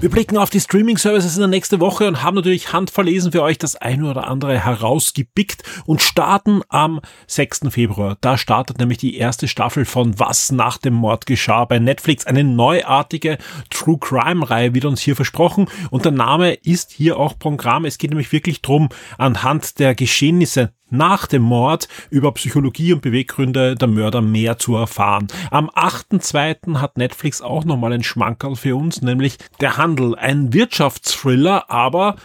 Wir 0.00 0.10
blicken 0.10 0.38
auf 0.38 0.48
die 0.48 0.60
Streaming-Services 0.60 1.34
in 1.34 1.40
der 1.40 1.48
nächsten 1.48 1.80
Woche 1.80 2.06
und 2.06 2.22
haben 2.22 2.36
natürlich 2.36 2.72
handverlesen 2.72 3.32
für 3.32 3.42
euch 3.42 3.58
das 3.58 3.74
eine 3.74 4.08
oder 4.08 4.28
andere 4.28 4.64
herausgepickt 4.64 5.64
und 5.86 6.00
starten 6.00 6.62
am 6.68 7.00
6. 7.26 7.62
Februar. 7.70 8.16
Da 8.20 8.38
startet 8.38 8.78
nämlich 8.78 8.98
die 8.98 9.16
erste 9.16 9.48
Staffel 9.48 9.84
von 9.84 10.16
Was 10.20 10.52
nach 10.52 10.78
dem 10.78 10.94
Mord 10.94 11.26
geschah 11.26 11.64
bei 11.64 11.80
Netflix. 11.80 12.26
Eine 12.26 12.44
neuartige 12.44 13.38
True 13.70 13.98
Crime-Reihe 13.98 14.72
wird 14.72 14.84
uns 14.84 15.00
hier 15.00 15.16
versprochen 15.16 15.66
und 15.90 16.04
der 16.04 16.12
Name 16.12 16.54
ist 16.54 16.92
hier 16.92 17.16
auch 17.16 17.36
Programm. 17.36 17.84
Es 17.84 17.98
geht 17.98 18.10
nämlich 18.10 18.30
wirklich 18.30 18.62
drum, 18.62 18.90
anhand 19.16 19.80
der 19.80 19.96
Geschehnisse 19.96 20.70
nach 20.90 21.26
dem 21.26 21.42
Mord 21.42 21.88
über 22.10 22.32
Psychologie 22.32 22.92
und 22.92 23.02
Beweggründe 23.02 23.74
der 23.74 23.88
Mörder 23.88 24.20
mehr 24.20 24.58
zu 24.58 24.76
erfahren. 24.76 25.28
Am 25.50 25.68
8.2. 25.70 26.80
hat 26.80 26.98
Netflix 26.98 27.42
auch 27.42 27.64
nochmal 27.64 27.92
ein 27.92 28.02
Schmankerl 28.02 28.56
für 28.56 28.76
uns, 28.76 29.02
nämlich 29.02 29.38
Der 29.60 29.76
Handel, 29.76 30.14
ein 30.14 30.52
Wirtschaftsthriller, 30.52 31.70
aber 31.70 32.16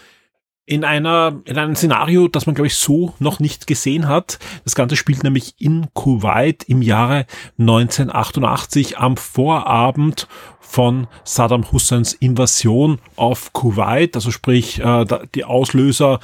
in 0.65 0.85
einer, 0.85 1.41
in 1.43 1.57
einem 1.57 1.75
Szenario, 1.75 2.29
das 2.29 2.45
man, 2.45 2.55
glaube 2.55 2.67
ich, 2.67 2.75
so 2.75 3.13
noch 3.19 3.39
nicht 3.39 3.67
gesehen 3.67 4.07
hat. 4.07 4.39
Das 4.63 4.75
Ganze 4.75 4.95
spielt 4.95 5.23
nämlich 5.23 5.55
in 5.59 5.87
Kuwait 5.93 6.63
im 6.69 6.81
Jahre 6.81 7.25
1988 7.59 8.97
am 8.97 9.17
Vorabend 9.17 10.27
von 10.61 11.07
Saddam 11.25 11.71
Husseins 11.71 12.13
Invasion 12.13 12.99
auf 13.17 13.51
Kuwait, 13.51 14.15
also 14.15 14.31
sprich 14.31 14.79
äh, 14.79 15.05
die 15.35 15.43
Auslöser 15.43 16.19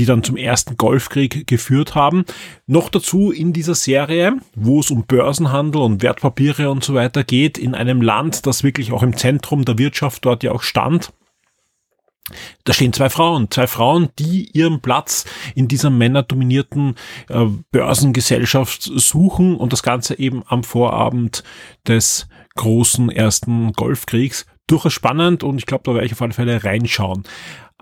die 0.00 0.06
dann 0.06 0.24
zum 0.24 0.38
ersten 0.38 0.78
Golfkrieg 0.78 1.46
geführt 1.46 1.94
haben. 1.94 2.24
Noch 2.66 2.88
dazu 2.88 3.30
in 3.30 3.52
dieser 3.52 3.74
Serie, 3.74 4.38
wo 4.54 4.80
es 4.80 4.90
um 4.90 5.04
Börsenhandel 5.04 5.82
und 5.82 6.02
Wertpapiere 6.02 6.70
und 6.70 6.82
so 6.82 6.94
weiter 6.94 7.22
geht, 7.22 7.58
in 7.58 7.74
einem 7.74 8.00
Land, 8.00 8.46
das 8.46 8.64
wirklich 8.64 8.92
auch 8.92 9.02
im 9.02 9.14
Zentrum 9.14 9.66
der 9.66 9.76
Wirtschaft 9.76 10.24
dort 10.24 10.42
ja 10.42 10.52
auch 10.52 10.62
stand. 10.62 11.12
Da 12.64 12.72
stehen 12.72 12.94
zwei 12.94 13.10
Frauen, 13.10 13.50
zwei 13.50 13.66
Frauen, 13.66 14.08
die 14.18 14.48
ihren 14.54 14.80
Platz 14.80 15.26
in 15.54 15.68
dieser 15.68 15.90
männerdominierten 15.90 16.94
äh, 17.28 17.44
Börsengesellschaft 17.70 18.82
suchen 18.82 19.54
und 19.54 19.74
das 19.74 19.82
Ganze 19.82 20.18
eben 20.18 20.44
am 20.46 20.64
Vorabend 20.64 21.44
des 21.86 22.26
großen 22.56 23.10
ersten 23.10 23.74
Golfkriegs. 23.74 24.46
Durchaus 24.66 24.94
spannend 24.94 25.42
und 25.42 25.58
ich 25.58 25.66
glaube, 25.66 25.82
da 25.84 25.92
werde 25.92 26.06
ich 26.06 26.12
auf 26.12 26.22
alle 26.22 26.32
Fälle 26.32 26.64
reinschauen. 26.64 27.24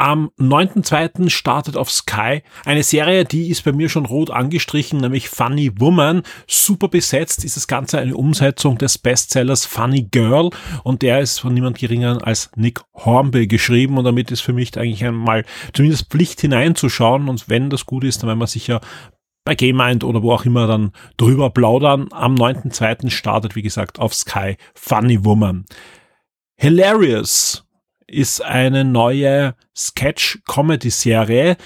Am 0.01 0.31
9.2. 0.39 1.29
startet 1.29 1.77
auf 1.77 1.91
Sky 1.91 2.43
eine 2.65 2.85
Serie, 2.85 3.25
die 3.25 3.49
ist 3.49 3.65
bei 3.65 3.73
mir 3.73 3.89
schon 3.89 4.07
rot 4.07 4.31
angestrichen, 4.31 5.01
nämlich 5.01 5.29
Funny 5.29 5.73
Woman. 5.81 6.23
Super 6.47 6.87
besetzt 6.87 7.45
ist 7.45 7.57
das 7.57 7.67
Ganze 7.67 7.99
eine 7.99 8.17
Umsetzung 8.17 8.79
des 8.79 8.97
Bestsellers 8.97 9.67
Funny 9.67 10.07
Girl 10.09 10.51
und 10.85 11.03
der 11.03 11.19
ist 11.19 11.41
von 11.41 11.53
niemand 11.53 11.79
geringer 11.79 12.25
als 12.25 12.49
Nick 12.55 12.81
Hornby 12.95 13.49
geschrieben 13.49 13.99
und 13.99 14.05
damit 14.05 14.31
ist 14.31 14.41
für 14.41 14.53
mich 14.53 14.79
eigentlich 14.79 15.05
einmal 15.05 15.45
zumindest 15.73 16.11
Pflicht 16.11 16.41
hineinzuschauen 16.43 17.29
und 17.29 17.49
wenn 17.49 17.69
das 17.69 17.85
gut 17.85 18.05
ist, 18.05 18.23
dann 18.23 18.29
werden 18.29 18.39
wir 18.39 18.47
sicher 18.47 18.81
bei 19.45 19.57
Game 19.57 19.79
Mind 19.79 20.05
oder 20.05 20.23
wo 20.23 20.31
auch 20.31 20.45
immer 20.45 20.69
dann 20.69 20.93
drüber 21.17 21.51
plaudern. 21.51 22.07
Am 22.13 22.37
9.2. 22.37 23.11
startet, 23.11 23.57
wie 23.57 23.63
gesagt, 23.63 23.99
auf 23.99 24.15
Sky 24.15 24.59
Funny 24.77 25.25
Woman. 25.25 25.65
Hilarious 26.55 27.68
ist 28.09 28.45
eine 28.45 28.85
neue 28.85 29.55
Sketch-Comedy-Serie, 29.77 31.57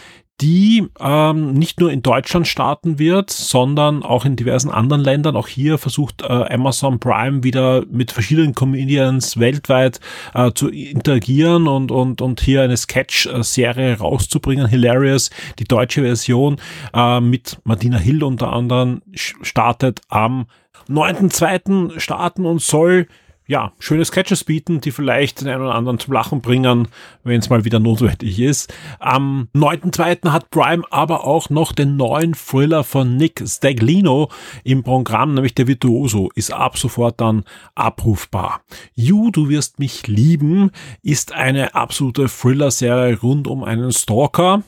die 0.40 0.88
ähm, 0.98 1.52
nicht 1.52 1.78
nur 1.78 1.92
in 1.92 2.02
Deutschland 2.02 2.48
starten 2.48 2.98
wird, 2.98 3.30
sondern 3.30 4.02
auch 4.02 4.24
in 4.24 4.34
diversen 4.34 4.70
anderen 4.70 5.02
Ländern. 5.02 5.36
Auch 5.36 5.46
hier 5.46 5.78
versucht 5.78 6.22
äh, 6.22 6.26
Amazon 6.26 6.98
Prime 6.98 7.44
wieder 7.44 7.84
mit 7.88 8.10
verschiedenen 8.10 8.54
Comedians 8.54 9.38
weltweit 9.38 10.00
äh, 10.34 10.50
zu 10.52 10.68
interagieren 10.68 11.68
und, 11.68 11.92
und, 11.92 12.20
und 12.20 12.40
hier 12.40 12.62
eine 12.62 12.76
Sketch-Serie 12.76 13.98
rauszubringen. 13.98 14.66
Hilarious, 14.66 15.30
die 15.60 15.64
deutsche 15.64 16.02
Version 16.02 16.56
äh, 16.92 17.20
mit 17.20 17.58
Martina 17.62 17.98
Hill 17.98 18.24
unter 18.24 18.52
anderem 18.52 19.02
startet 19.14 20.00
am 20.08 20.46
9.2. 20.88 22.00
starten 22.00 22.46
und 22.46 22.60
soll 22.60 23.06
ja, 23.52 23.72
schöne 23.78 24.06
Sketches 24.06 24.44
bieten, 24.44 24.80
die 24.80 24.92
vielleicht 24.92 25.42
den 25.42 25.48
einen 25.48 25.60
oder 25.60 25.74
anderen 25.74 25.98
zum 25.98 26.14
Lachen 26.14 26.40
bringen, 26.40 26.88
wenn 27.22 27.38
es 27.38 27.50
mal 27.50 27.66
wieder 27.66 27.80
notwendig 27.80 28.40
ist. 28.40 28.72
Am 28.98 29.48
9.2. 29.54 30.30
hat 30.30 30.48
Prime 30.48 30.82
aber 30.88 31.26
auch 31.26 31.50
noch 31.50 31.72
den 31.72 31.98
neuen 31.98 32.32
Thriller 32.32 32.82
von 32.82 33.18
Nick 33.18 33.44
Staglino 33.46 34.30
im 34.64 34.82
Programm, 34.82 35.34
nämlich 35.34 35.54
der 35.54 35.66
Virtuoso, 35.66 36.30
ist 36.34 36.50
ab 36.50 36.78
sofort 36.78 37.20
dann 37.20 37.44
abrufbar. 37.74 38.62
You, 38.94 39.30
du 39.30 39.50
wirst 39.50 39.78
mich 39.78 40.06
lieben, 40.06 40.70
ist 41.02 41.32
eine 41.32 41.74
absolute 41.74 42.28
Thriller-Serie 42.28 43.20
rund 43.20 43.46
um 43.48 43.64
einen 43.64 43.92
Stalker, 43.92 44.62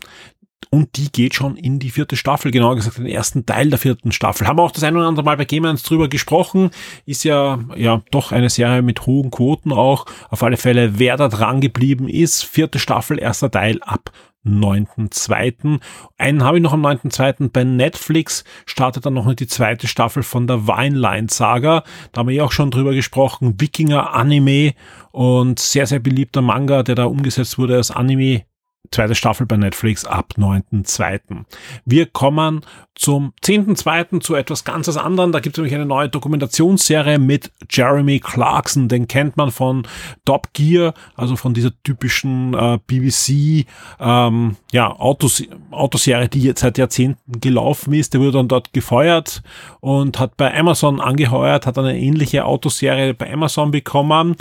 und 0.71 0.97
die 0.97 1.11
geht 1.12 1.35
schon 1.35 1.57
in 1.57 1.79
die 1.79 1.90
vierte 1.90 2.17
Staffel, 2.17 2.51
genauer 2.51 2.77
gesagt 2.77 2.99
den 2.99 3.07
ersten 3.07 3.47
Teil 3.47 3.71
der 3.71 3.79
vierten 3.79 4.12
Staffel. 4.12 4.47
Haben 4.47 4.59
wir 4.59 4.62
auch 4.62 4.73
das 4.73 4.83
ein 4.83 4.97
oder 4.97 5.07
andere 5.07 5.25
Mal 5.25 5.37
bei 5.37 5.45
Game 5.45 5.64
drüber 5.64 6.09
gesprochen. 6.09 6.71
Ist 7.07 7.25
ja, 7.25 7.61
ja, 7.77 8.03
doch 8.11 8.33
eine 8.33 8.51
Serie 8.51 8.83
mit 8.83 9.07
hohen 9.07 9.31
Quoten 9.31 9.73
auch. 9.73 10.07
Auf 10.31 10.43
alle 10.43 10.57
Fälle, 10.57 10.99
wer 10.99 11.17
da 11.17 11.29
dran 11.29 11.61
geblieben 11.61 12.09
ist. 12.09 12.45
Vierte 12.45 12.79
Staffel, 12.79 13.19
erster 13.21 13.51
Teil 13.51 13.81
ab 13.83 14.11
9.2. 14.45 15.81
Einen 16.19 16.45
habe 16.45 16.59
ich 16.59 16.62
noch 16.62 16.73
am 16.73 16.85
9.2. 16.85 17.51
bei 17.51 17.64
Netflix, 17.64 18.45
startet 18.67 19.07
dann 19.07 19.14
noch 19.14 19.33
die 19.33 19.47
zweite 19.47 19.87
Staffel 19.87 20.23
von 20.23 20.47
der 20.47 20.67
Wineline 20.67 21.29
Saga. 21.31 21.85
Da 22.12 22.19
haben 22.19 22.29
wir 22.29 22.35
ja 22.35 22.45
auch 22.45 22.53
schon 22.53 22.71
drüber 22.71 22.95
gesprochen. 22.95 23.55
Wikinger 23.59 24.12
Anime 24.12 24.75
und 25.12 25.59
sehr, 25.59 25.87
sehr 25.87 26.01
beliebter 26.01 26.43
Manga, 26.43 26.83
der 26.83 26.95
da 26.95 27.05
umgesetzt 27.05 27.59
wurde 27.59 27.77
als 27.77 27.90
Anime 27.90 28.45
zweite 28.90 29.14
Staffel 29.14 29.47
bei 29.47 29.57
Netflix 29.57 30.05
ab 30.05 30.35
9.2. 30.37 31.44
Wir 31.85 32.07
kommen 32.07 32.61
zum 32.94 33.33
10.2. 33.42 34.20
zu 34.20 34.35
etwas 34.35 34.64
ganzes 34.64 34.97
anderen. 34.97 35.33
Da 35.33 35.40
gibt 35.40 35.57
es 35.57 35.59
nämlich 35.59 35.75
eine 35.75 35.87
neue 35.87 36.09
Dokumentationsserie 36.09 37.18
mit 37.18 37.51
Jeremy 37.70 38.20
Clarkson. 38.20 38.88
Den 38.88 39.09
kennt 39.09 39.37
man 39.37 39.51
von 39.51 39.87
Top 40.25 40.53
Gear, 40.53 40.94
also 41.16 41.37
von 41.37 41.55
dieser 41.55 41.70
typischen 41.83 42.55
äh, 42.55 42.79
BBC 42.87 43.66
ähm, 43.99 44.57
ja, 44.73 44.90
Autos, 44.90 45.42
Autoserie, 45.70 46.29
die 46.29 46.42
jetzt 46.42 46.61
seit 46.61 46.79
Jahrzehnten 46.79 47.40
gelaufen 47.40 47.94
ist. 47.94 48.14
Der 48.14 48.20
wurde 48.20 48.33
dann 48.33 48.49
dort 48.49 48.73
gefeuert 48.73 49.42
und 49.81 50.20
hat 50.20 50.37
bei 50.37 50.57
Amazon 50.57 51.01
angeheuert, 51.01 51.66
hat 51.66 51.79
eine 51.79 51.99
ähnliche 51.99 52.44
Autoserie 52.44 53.14
bei 53.14 53.33
Amazon 53.33 53.70
bekommen 53.70 54.37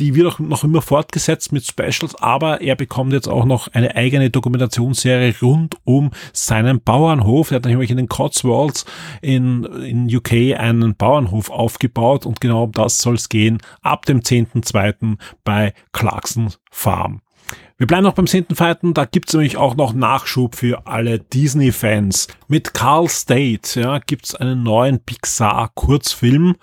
die 0.00 0.14
wird 0.14 0.26
auch 0.26 0.38
noch 0.38 0.64
immer 0.64 0.82
fortgesetzt 0.82 1.52
mit 1.52 1.64
Specials, 1.64 2.14
aber 2.16 2.62
er 2.62 2.74
bekommt 2.74 3.12
jetzt 3.12 3.28
auch 3.28 3.44
noch 3.44 3.68
eine 3.68 3.94
eigene 3.94 4.30
Dokumentationsserie 4.30 5.34
rund 5.42 5.76
um 5.84 6.10
seinen 6.32 6.80
Bauernhof. 6.82 7.50
Er 7.50 7.56
hat 7.56 7.66
nämlich 7.66 7.90
in 7.90 7.98
den 7.98 8.08
Cotswolds 8.08 8.86
in, 9.20 9.64
in 9.64 10.14
UK 10.14 10.58
einen 10.58 10.96
Bauernhof 10.96 11.50
aufgebaut 11.50 12.24
und 12.24 12.40
genau 12.40 12.64
um 12.64 12.72
das 12.72 12.98
soll 12.98 13.14
es 13.14 13.28
gehen 13.28 13.58
ab 13.82 14.06
dem 14.06 14.20
10.2. 14.20 15.18
bei 15.44 15.74
Clarkson 15.92 16.50
Farm. 16.70 17.20
Wir 17.76 17.86
bleiben 17.86 18.04
noch 18.04 18.14
beim 18.14 18.26
10.2. 18.26 18.94
Da 18.94 19.04
gibt's 19.04 19.32
nämlich 19.32 19.56
auch 19.56 19.74
noch 19.74 19.92
Nachschub 19.92 20.54
für 20.54 20.86
alle 20.86 21.18
Disney-Fans. 21.18 22.28
Mit 22.48 22.74
Carl 22.74 23.08
State 23.08 23.80
ja, 23.80 23.98
gibt's 23.98 24.34
einen 24.34 24.62
neuen 24.62 25.00
Pixar-Kurzfilm 25.00 26.56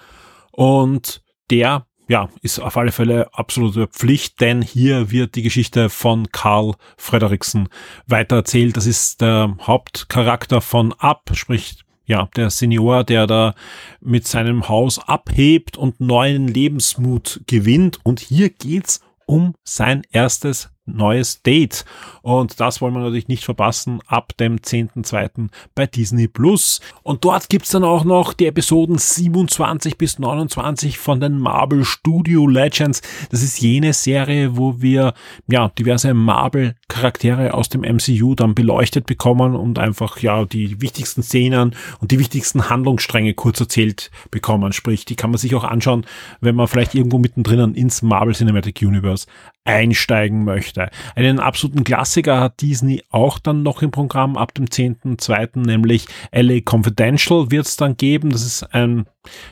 und 0.52 1.24
der 1.50 1.86
ja, 2.08 2.30
ist 2.42 2.60
auf 2.60 2.78
alle 2.78 2.92
Fälle 2.92 3.34
absolute 3.34 3.88
Pflicht, 3.88 4.40
denn 4.40 4.62
hier 4.62 5.12
wird 5.12 5.36
die 5.36 5.42
Geschichte 5.42 5.90
von 5.90 6.32
Karl 6.32 6.76
Frederiksen 6.96 7.70
weitererzählt. 8.08 8.78
Das 8.78 8.86
ist 8.86 9.22
der 9.22 9.56
Hauptcharakter 9.62 10.62
von 10.62 10.94
Up, 10.94 11.32
sprich 11.34 11.80
ja, 12.06 12.30
der 12.38 12.50
Senior, 12.50 13.04
der 13.04 13.28
da 13.28 13.54
mit 14.00 14.26
seinem 14.26 14.70
Haus 14.70 14.98
abhebt 15.00 15.78
und 15.78 16.00
neuen 16.00 16.48
Lebensmut 16.48 17.42
gewinnt. 17.48 18.00
Und 18.04 18.22
hier 18.22 18.50
geht's 18.50 19.02
um 19.26 19.56
sein 19.66 20.04
erstes 20.12 20.70
neues 20.86 21.44
Date. 21.44 21.84
Und 22.28 22.60
das 22.60 22.82
wollen 22.82 22.94
wir 22.94 23.00
natürlich 23.00 23.30
nicht 23.30 23.46
verpassen 23.46 24.02
ab 24.06 24.36
dem 24.36 24.58
10.2. 24.58 25.48
bei 25.76 25.88
Disney 25.88 26.28
Plus. 26.28 26.82
Und 27.02 27.24
dort 27.24 27.48
gibt's 27.48 27.70
dann 27.70 27.86
auch 27.86 28.04
noch 28.04 28.34
die 28.34 28.48
Episoden 28.48 28.98
27 28.98 29.98
bis 29.98 30.20
29 30.20 30.98
von 30.98 31.22
den 31.22 31.40
Marvel 31.40 31.86
Studio 31.86 32.46
Legends. 32.46 33.02
Das 33.32 33.44
ist 33.44 33.62
jene 33.62 33.94
Serie, 33.94 34.58
wo 34.58 34.82
wir 34.82 35.14
ja 35.48 35.70
diverse 35.70 36.14
Marvel 36.14 36.76
Charaktere 36.90 37.54
aus 37.54 37.70
dem 37.70 37.84
MCU 37.84 38.36
dann 38.36 38.56
beleuchtet 38.56 39.06
bekommen 39.06 39.56
und 39.56 39.80
einfach 39.80 40.20
ja 40.20 40.44
die 40.44 40.82
wichtigsten 40.82 41.24
Szenen 41.24 41.76
und 42.02 42.12
die 42.12 42.20
wichtigsten 42.20 42.70
Handlungsstränge 42.70 43.36
kurz 43.36 43.62
erzählt 43.62 44.12
bekommen. 44.32 44.74
Sprich, 44.74 45.06
die 45.06 45.16
kann 45.16 45.30
man 45.30 45.38
sich 45.38 45.56
auch 45.56 45.64
anschauen, 45.64 46.06
wenn 46.42 46.56
man 46.56 46.68
vielleicht 46.68 46.94
irgendwo 46.94 47.20
mittendrin 47.20 47.74
ins 47.74 48.02
Marvel 48.02 48.36
Cinematic 48.36 48.82
Universe 48.82 49.28
einsteigen 49.64 50.46
möchte. 50.46 50.90
Einen 51.16 51.40
absoluten 51.40 51.84
Klassiker 51.84 52.17
hat 52.26 52.62
Disney 52.62 53.04
auch 53.10 53.40
dann 53.40 53.64
noch 53.64 53.82
im 53.82 53.92
Programm 53.92 54.38
ab 54.38 54.54
dem 54.54 54.66
10.2., 54.66 55.60
nämlich 55.60 56.08
LA 56.32 56.60
Confidential 56.66 57.52
wird 57.52 57.66
es 57.66 57.76
dann 57.76 57.98
geben. 57.98 58.30
Das 58.32 58.44
ist 58.44 58.64
ein, 58.74 59.06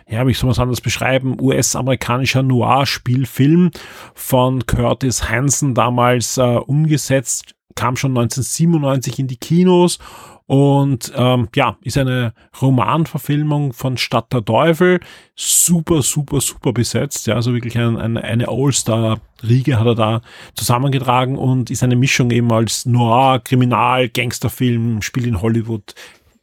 ja, 0.08 0.26
wie 0.28 0.34
soll 0.34 0.48
man 0.48 0.54
es 0.54 0.60
anders 0.60 0.82
beschreiben, 0.82 1.38
US-amerikanischer 1.40 2.44
Noir-Spielfilm 2.44 3.72
von 4.14 4.66
Curtis 4.66 5.30
Hansen 5.30 5.74
damals 5.74 6.38
äh, 6.38 6.42
umgesetzt, 6.42 7.56
kam 7.76 7.98
schon 7.98 8.12
1997 8.12 9.20
in 9.20 9.28
die 9.28 9.38
Kinos 9.38 10.00
und 10.48 11.12
ähm, 11.16 11.48
ja, 11.56 11.78
ist 11.82 11.98
eine 11.98 12.34
Romanverfilmung 12.62 13.74
von 13.74 13.98
Stadt 13.98 14.32
der 14.32 14.46
Teufel. 14.46 15.00
Super, 15.36 16.04
super, 16.04 16.40
super 16.40 16.72
besetzt. 16.72 17.26
Ja, 17.26 17.34
also 17.36 17.54
wirklich 17.54 17.78
ein, 17.78 17.98
ein, 17.98 18.18
eine 18.18 18.48
All-Star-Riege 18.48 19.80
hat 19.80 19.88
er 19.88 19.96
da 19.96 20.22
zusammengetragen 20.54 21.38
und 21.38 21.72
ist 21.72 21.84
eine 21.84 21.96
Mischung 21.96 22.30
eben 22.30 22.52
als 22.52 22.86
Noir, 22.86 23.40
Kriminal, 23.44 24.08
Gangsterfilm, 24.10 25.02
spielt 25.02 25.26
in 25.26 25.42
Hollywood, 25.42 25.96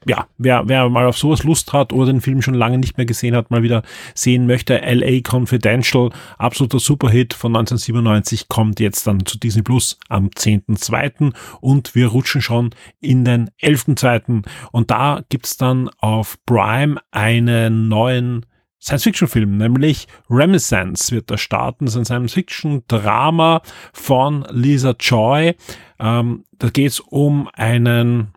ja, 0.06 0.26
wer, 0.38 0.68
wer 0.68 0.88
mal 0.88 1.06
auf 1.06 1.18
sowas 1.18 1.44
Lust 1.44 1.72
hat 1.72 1.92
oder 1.92 2.06
den 2.06 2.20
Film 2.20 2.42
schon 2.42 2.54
lange 2.54 2.78
nicht 2.78 2.96
mehr 2.96 3.06
gesehen 3.06 3.36
hat, 3.36 3.50
mal 3.50 3.62
wieder 3.62 3.82
sehen 4.14 4.46
möchte, 4.46 4.78
LA 4.78 5.20
Confidential, 5.28 6.10
absoluter 6.38 6.78
Superhit 6.78 7.34
von 7.34 7.54
1997, 7.56 8.48
kommt 8.48 8.80
jetzt 8.80 9.06
dann 9.06 9.24
zu 9.26 9.38
Disney 9.38 9.62
Plus 9.62 9.98
am 10.08 10.28
10.2. 10.28 11.32
und 11.60 11.94
wir 11.94 12.08
rutschen 12.08 12.42
schon 12.42 12.70
in 13.00 13.24
den 13.24 13.50
11.2. 13.62 14.44
Und 14.72 14.90
da 14.90 15.22
gibt's 15.28 15.56
dann 15.56 15.90
auf 15.98 16.36
Prime 16.46 17.00
einen 17.10 17.88
neuen 17.88 18.46
Science-Fiction-Film, 18.82 19.58
nämlich 19.58 20.08
Renaissance 20.28 21.14
wird 21.14 21.30
da 21.30 21.38
starten. 21.38 21.84
Das 21.84 21.94
ist 21.94 21.98
ein 21.98 22.04
Science-Fiction-Drama 22.04 23.62
von 23.92 24.44
Lisa 24.50 24.96
Joy. 24.98 25.54
Ähm, 26.00 26.44
da 26.58 26.68
geht's 26.68 26.98
um 26.98 27.48
einen 27.52 28.32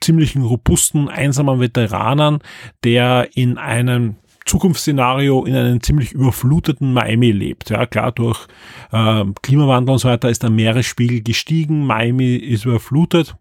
ziemlichen 0.00 0.42
robusten, 0.42 1.08
einsamen 1.08 1.60
Veteranen, 1.60 2.38
der 2.84 3.28
in 3.34 3.58
einem 3.58 4.16
Zukunftsszenario 4.46 5.44
in 5.44 5.56
einem 5.56 5.82
ziemlich 5.82 6.12
überfluteten 6.12 6.92
Miami 6.92 7.32
lebt. 7.32 7.70
Ja, 7.70 7.84
klar, 7.86 8.12
durch 8.12 8.46
äh, 8.92 9.24
Klimawandel 9.42 9.94
und 9.94 9.98
so 9.98 10.08
weiter 10.08 10.30
ist 10.30 10.42
der 10.42 10.50
Meeresspiegel 10.50 11.22
gestiegen, 11.22 11.84
Miami 11.84 12.36
ist 12.36 12.64
überflutet. 12.64 13.36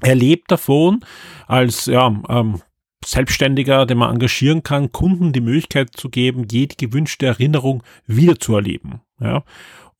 Er 0.00 0.14
lebt 0.14 0.50
davon 0.50 1.04
als 1.46 1.84
ja, 1.86 2.06
ähm, 2.28 2.62
Selbstständiger, 3.04 3.86
den 3.86 3.98
man 3.98 4.12
engagieren 4.12 4.62
kann, 4.62 4.92
Kunden 4.92 5.32
die 5.32 5.40
Möglichkeit 5.40 5.90
zu 5.94 6.08
geben, 6.08 6.46
jede 6.50 6.76
gewünschte 6.76 7.26
Erinnerung 7.26 7.82
wiederzuerleben. 8.06 9.00
Ja. 9.20 9.44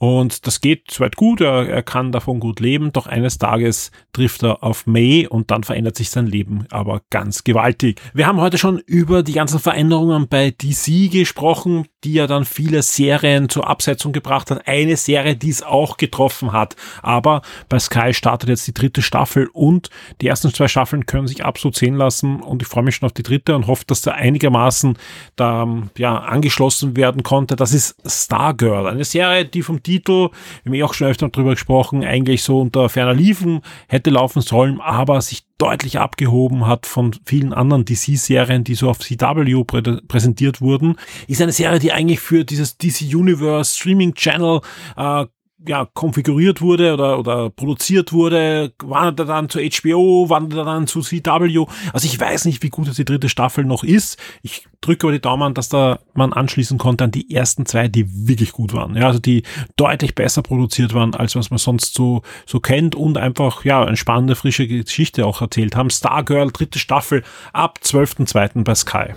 Und 0.00 0.46
das 0.46 0.60
geht 0.60 0.90
soweit 0.90 1.14
gut, 1.14 1.40
er, 1.40 1.68
er 1.68 1.82
kann 1.82 2.10
davon 2.10 2.40
gut 2.40 2.58
leben, 2.58 2.92
doch 2.92 3.06
eines 3.06 3.38
Tages 3.38 3.92
trifft 4.12 4.42
er 4.42 4.64
auf 4.64 4.86
May 4.86 5.28
und 5.28 5.50
dann 5.50 5.62
verändert 5.62 5.96
sich 5.96 6.10
sein 6.10 6.26
Leben 6.26 6.66
aber 6.70 7.02
ganz 7.10 7.44
gewaltig. 7.44 8.00
Wir 8.14 8.26
haben 8.26 8.40
heute 8.40 8.58
schon 8.58 8.78
über 8.78 9.22
die 9.22 9.32
ganzen 9.32 9.60
Veränderungen 9.60 10.28
bei 10.28 10.50
DC 10.50 11.10
gesprochen, 11.10 11.86
die 12.04 12.14
ja 12.14 12.26
dann 12.26 12.44
viele 12.44 12.82
Serien 12.82 13.48
zur 13.48 13.68
Absetzung 13.68 14.12
gebracht 14.12 14.50
hat. 14.50 14.66
Eine 14.66 14.96
Serie, 14.96 15.36
die 15.36 15.50
es 15.50 15.62
auch 15.62 15.96
getroffen 15.96 16.52
hat. 16.52 16.76
Aber 17.02 17.42
bei 17.68 17.78
Sky 17.78 18.14
startet 18.14 18.48
jetzt 18.48 18.66
die 18.66 18.74
dritte 18.74 19.02
Staffel 19.02 19.48
und 19.52 19.90
die 20.20 20.28
ersten 20.28 20.52
zwei 20.54 20.68
Staffeln 20.68 21.06
können 21.06 21.26
sich 21.26 21.44
absolut 21.44 21.76
sehen 21.76 21.96
lassen 21.96 22.40
und 22.40 22.62
ich 22.62 22.68
freue 22.68 22.84
mich 22.84 22.96
schon 22.96 23.06
auf 23.06 23.12
die 23.12 23.22
dritte 23.22 23.54
und 23.54 23.66
hoffe, 23.66 23.84
dass 23.86 24.02
da 24.02 24.12
einigermaßen 24.12 24.96
da 25.36 25.66
ja, 25.98 26.18
angeschlossen 26.18 26.96
werden 26.96 27.22
konnte. 27.22 27.56
Das 27.56 27.74
ist 27.74 27.96
Stargirl, 28.06 28.86
eine 28.86 29.04
Serie, 29.04 29.44
die 29.44 29.62
vom 29.62 29.82
Titel, 29.90 30.30
wir 30.62 30.70
haben 30.70 30.74
eh 30.74 30.82
auch 30.84 30.94
schon 30.94 31.08
öfter 31.08 31.28
darüber 31.28 31.50
gesprochen, 31.50 32.04
eigentlich 32.04 32.42
so 32.44 32.60
unter 32.60 32.88
ferner 32.88 33.14
Liefen 33.14 33.60
hätte 33.88 34.10
laufen 34.10 34.40
sollen, 34.40 34.80
aber 34.80 35.20
sich 35.20 35.42
deutlich 35.58 35.98
abgehoben 35.98 36.66
hat 36.66 36.86
von 36.86 37.12
vielen 37.24 37.52
anderen 37.52 37.84
DC-Serien, 37.84 38.62
die 38.62 38.74
so 38.74 38.88
auf 38.88 39.00
CW 39.00 39.64
prä 39.64 39.82
präsentiert 40.06 40.60
wurden. 40.60 40.96
Ist 41.26 41.42
eine 41.42 41.52
Serie, 41.52 41.80
die 41.80 41.92
eigentlich 41.92 42.20
für 42.20 42.44
dieses 42.44 42.78
DC 42.78 43.14
Universe 43.14 43.74
Streaming 43.74 44.14
Channel 44.14 44.60
äh, 44.96 45.26
ja, 45.66 45.86
konfiguriert 45.92 46.62
wurde 46.62 46.94
oder, 46.94 47.18
oder 47.18 47.50
produziert 47.50 48.12
wurde, 48.12 48.72
wandert 48.82 49.20
er 49.20 49.24
dann 49.26 49.48
zu 49.48 49.58
HBO, 49.58 50.30
wandert 50.30 50.60
er 50.60 50.64
dann 50.64 50.86
zu 50.86 51.00
CW. 51.00 51.66
Also 51.92 52.06
ich 52.06 52.18
weiß 52.18 52.46
nicht, 52.46 52.62
wie 52.62 52.70
gut 52.70 52.96
die 52.96 53.04
dritte 53.04 53.28
Staffel 53.28 53.64
noch 53.64 53.84
ist. 53.84 54.18
Ich 54.42 54.66
drücke 54.80 55.06
aber 55.06 55.12
die 55.12 55.20
Daumen, 55.20 55.54
dass 55.54 55.68
da 55.68 55.98
man 56.14 56.32
anschließen 56.32 56.78
konnte 56.78 57.04
an 57.04 57.10
die 57.10 57.34
ersten 57.34 57.66
zwei, 57.66 57.88
die 57.88 58.06
wirklich 58.28 58.52
gut 58.52 58.72
waren. 58.72 58.96
Ja, 58.96 59.06
also 59.08 59.18
die 59.18 59.42
deutlich 59.76 60.14
besser 60.14 60.42
produziert 60.42 60.94
waren, 60.94 61.14
als 61.14 61.36
was 61.36 61.50
man 61.50 61.58
sonst 61.58 61.94
so, 61.94 62.22
so 62.46 62.60
kennt 62.60 62.94
und 62.94 63.18
einfach, 63.18 63.64
ja, 63.64 63.84
eine 63.84 63.96
spannende, 63.96 64.36
frische 64.36 64.66
Geschichte 64.66 65.26
auch 65.26 65.42
erzählt 65.42 65.76
haben. 65.76 65.90
Stargirl, 65.90 66.50
dritte 66.50 66.78
Staffel, 66.78 67.22
ab 67.52 67.80
12.02. 67.82 68.64
bei 68.64 68.74
Sky. 68.74 69.14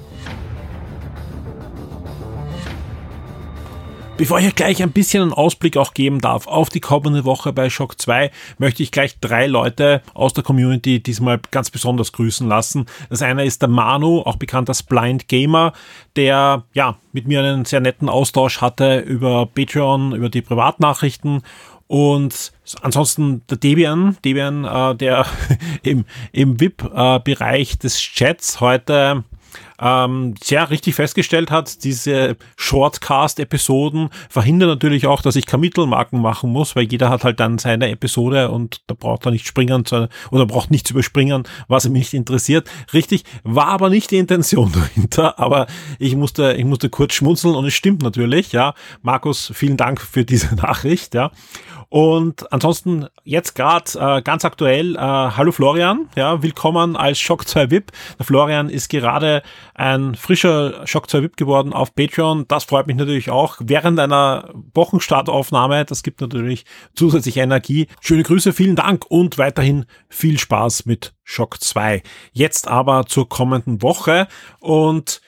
Bevor 4.15 4.39
ich 4.39 4.53
gleich 4.53 4.83
ein 4.83 4.91
bisschen 4.91 5.23
einen 5.23 5.33
Ausblick 5.33 5.75
auch 5.75 5.95
geben 5.95 6.21
darf 6.21 6.45
auf 6.45 6.69
die 6.69 6.79
kommende 6.79 7.25
Woche 7.25 7.51
bei 7.51 7.71
Shock 7.71 7.99
2, 7.99 8.29
möchte 8.59 8.83
ich 8.83 8.91
gleich 8.91 9.19
drei 9.19 9.47
Leute 9.47 10.03
aus 10.13 10.33
der 10.33 10.43
Community 10.43 11.01
diesmal 11.01 11.39
ganz 11.49 11.71
besonders 11.71 12.11
grüßen 12.11 12.47
lassen. 12.47 12.85
Das 13.09 13.23
eine 13.23 13.43
ist 13.43 13.63
der 13.63 13.69
Manu, 13.69 14.19
auch 14.19 14.35
bekannt 14.35 14.69
als 14.69 14.83
Blind 14.83 15.27
Gamer, 15.27 15.73
der 16.15 16.63
ja 16.73 16.97
mit 17.11 17.27
mir 17.27 17.39
einen 17.41 17.65
sehr 17.65 17.79
netten 17.79 18.07
Austausch 18.07 18.61
hatte 18.61 18.99
über 18.99 19.47
Patreon, 19.47 20.13
über 20.13 20.29
die 20.29 20.43
Privatnachrichten 20.43 21.41
und 21.87 22.53
ansonsten 22.81 23.41
der 23.49 23.57
Debian, 23.57 24.17
Debian, 24.23 24.63
äh, 24.63 24.95
der 24.95 25.25
im, 25.83 26.05
im 26.31 26.59
VIP-Bereich 26.59 27.79
des 27.79 27.97
Chats 27.99 28.61
heute 28.61 29.23
ähm, 29.79 30.35
sehr 30.41 30.69
richtig 30.69 30.95
festgestellt 30.95 31.51
hat, 31.51 31.83
diese 31.83 32.37
Shortcast-Episoden 32.57 34.09
verhindern 34.29 34.69
natürlich 34.69 35.07
auch, 35.07 35.21
dass 35.21 35.35
ich 35.35 35.45
Kapitelmarken 35.45 36.21
machen 36.21 36.51
muss, 36.51 36.75
weil 36.75 36.83
jeder 36.83 37.09
hat 37.09 37.23
halt 37.23 37.39
dann 37.39 37.57
seine 37.57 37.89
Episode 37.89 38.51
und 38.51 38.81
da 38.87 38.95
braucht 38.95 39.25
er 39.25 39.31
nicht 39.31 39.47
springen 39.47 39.85
zu, 39.85 40.09
oder 40.31 40.45
braucht 40.45 40.71
nichts 40.71 40.91
überspringen, 40.91 41.43
was 41.67 41.89
mich 41.89 42.03
nicht 42.03 42.13
interessiert. 42.13 42.69
Richtig, 42.93 43.23
war 43.43 43.67
aber 43.67 43.89
nicht 43.89 44.11
die 44.11 44.17
Intention 44.17 44.71
dahinter, 44.95 45.39
aber 45.39 45.67
ich 45.99 46.15
musste, 46.15 46.53
ich 46.53 46.65
musste 46.65 46.89
kurz 46.89 47.13
schmunzeln 47.13 47.55
und 47.55 47.65
es 47.65 47.73
stimmt 47.73 48.03
natürlich, 48.03 48.51
ja. 48.51 48.73
Markus, 49.01 49.51
vielen 49.53 49.77
Dank 49.77 50.01
für 50.01 50.25
diese 50.25 50.55
Nachricht, 50.55 51.13
ja. 51.13 51.31
Und 51.89 52.51
ansonsten 52.51 53.05
jetzt 53.23 53.55
gerade 53.55 53.91
äh, 53.97 54.21
ganz 54.21 54.45
aktuell, 54.45 54.95
äh, 54.95 54.99
hallo 54.99 55.51
Florian, 55.51 56.09
ja, 56.15 56.43
willkommen 56.43 56.95
als 56.95 57.19
Shock 57.19 57.47
2 57.47 57.71
VIP. 57.71 57.91
Der 58.17 58.25
Florian 58.25 58.69
ist 58.69 58.89
gerade 58.89 59.41
ein 59.73 60.15
frischer 60.15 60.85
Shock 60.85 61.09
2 61.09 61.23
VIP 61.23 61.37
geworden 61.37 61.73
auf 61.73 61.95
Patreon. 61.95 62.45
Das 62.47 62.65
freut 62.65 62.87
mich 62.87 62.97
natürlich 62.97 63.29
auch 63.29 63.57
während 63.59 63.99
einer 63.99 64.49
Wochenstartaufnahme. 64.73 65.85
Das 65.85 66.03
gibt 66.03 66.21
natürlich 66.21 66.65
zusätzliche 66.95 67.41
Energie. 67.41 67.87
Schöne 68.01 68.23
Grüße, 68.23 68.51
vielen 68.51 68.75
Dank 68.75 69.05
und 69.09 69.37
weiterhin 69.37 69.85
viel 70.09 70.37
Spaß 70.37 70.85
mit 70.85 71.13
Shock 71.23 71.61
2. 71.61 72.03
Jetzt 72.33 72.67
aber 72.67 73.05
zur 73.05 73.29
kommenden 73.29 73.81
Woche 73.81 74.27
und 74.59 75.21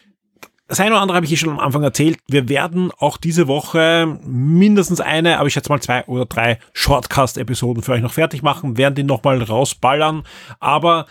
das 0.67 0.79
eine 0.79 0.91
oder 0.91 1.01
andere 1.01 1.15
habe 1.15 1.25
ich 1.25 1.29
hier 1.29 1.37
schon 1.37 1.49
am 1.49 1.59
Anfang 1.59 1.83
erzählt. 1.83 2.17
Wir 2.27 2.49
werden 2.49 2.91
auch 2.97 3.17
diese 3.17 3.47
Woche 3.47 4.17
mindestens 4.25 4.99
eine, 4.99 5.37
aber 5.37 5.47
ich 5.47 5.53
schätze 5.53 5.69
mal 5.69 5.81
zwei 5.81 6.03
oder 6.05 6.25
drei 6.25 6.57
Shortcast-Episoden 6.73 7.83
für 7.83 7.91
euch 7.91 8.01
noch 8.01 8.13
fertig 8.13 8.41
machen, 8.41 8.77
werden 8.77 8.95
die 8.95 9.03
nochmal 9.03 9.41
rausballern. 9.41 10.23
Aber 10.59 11.05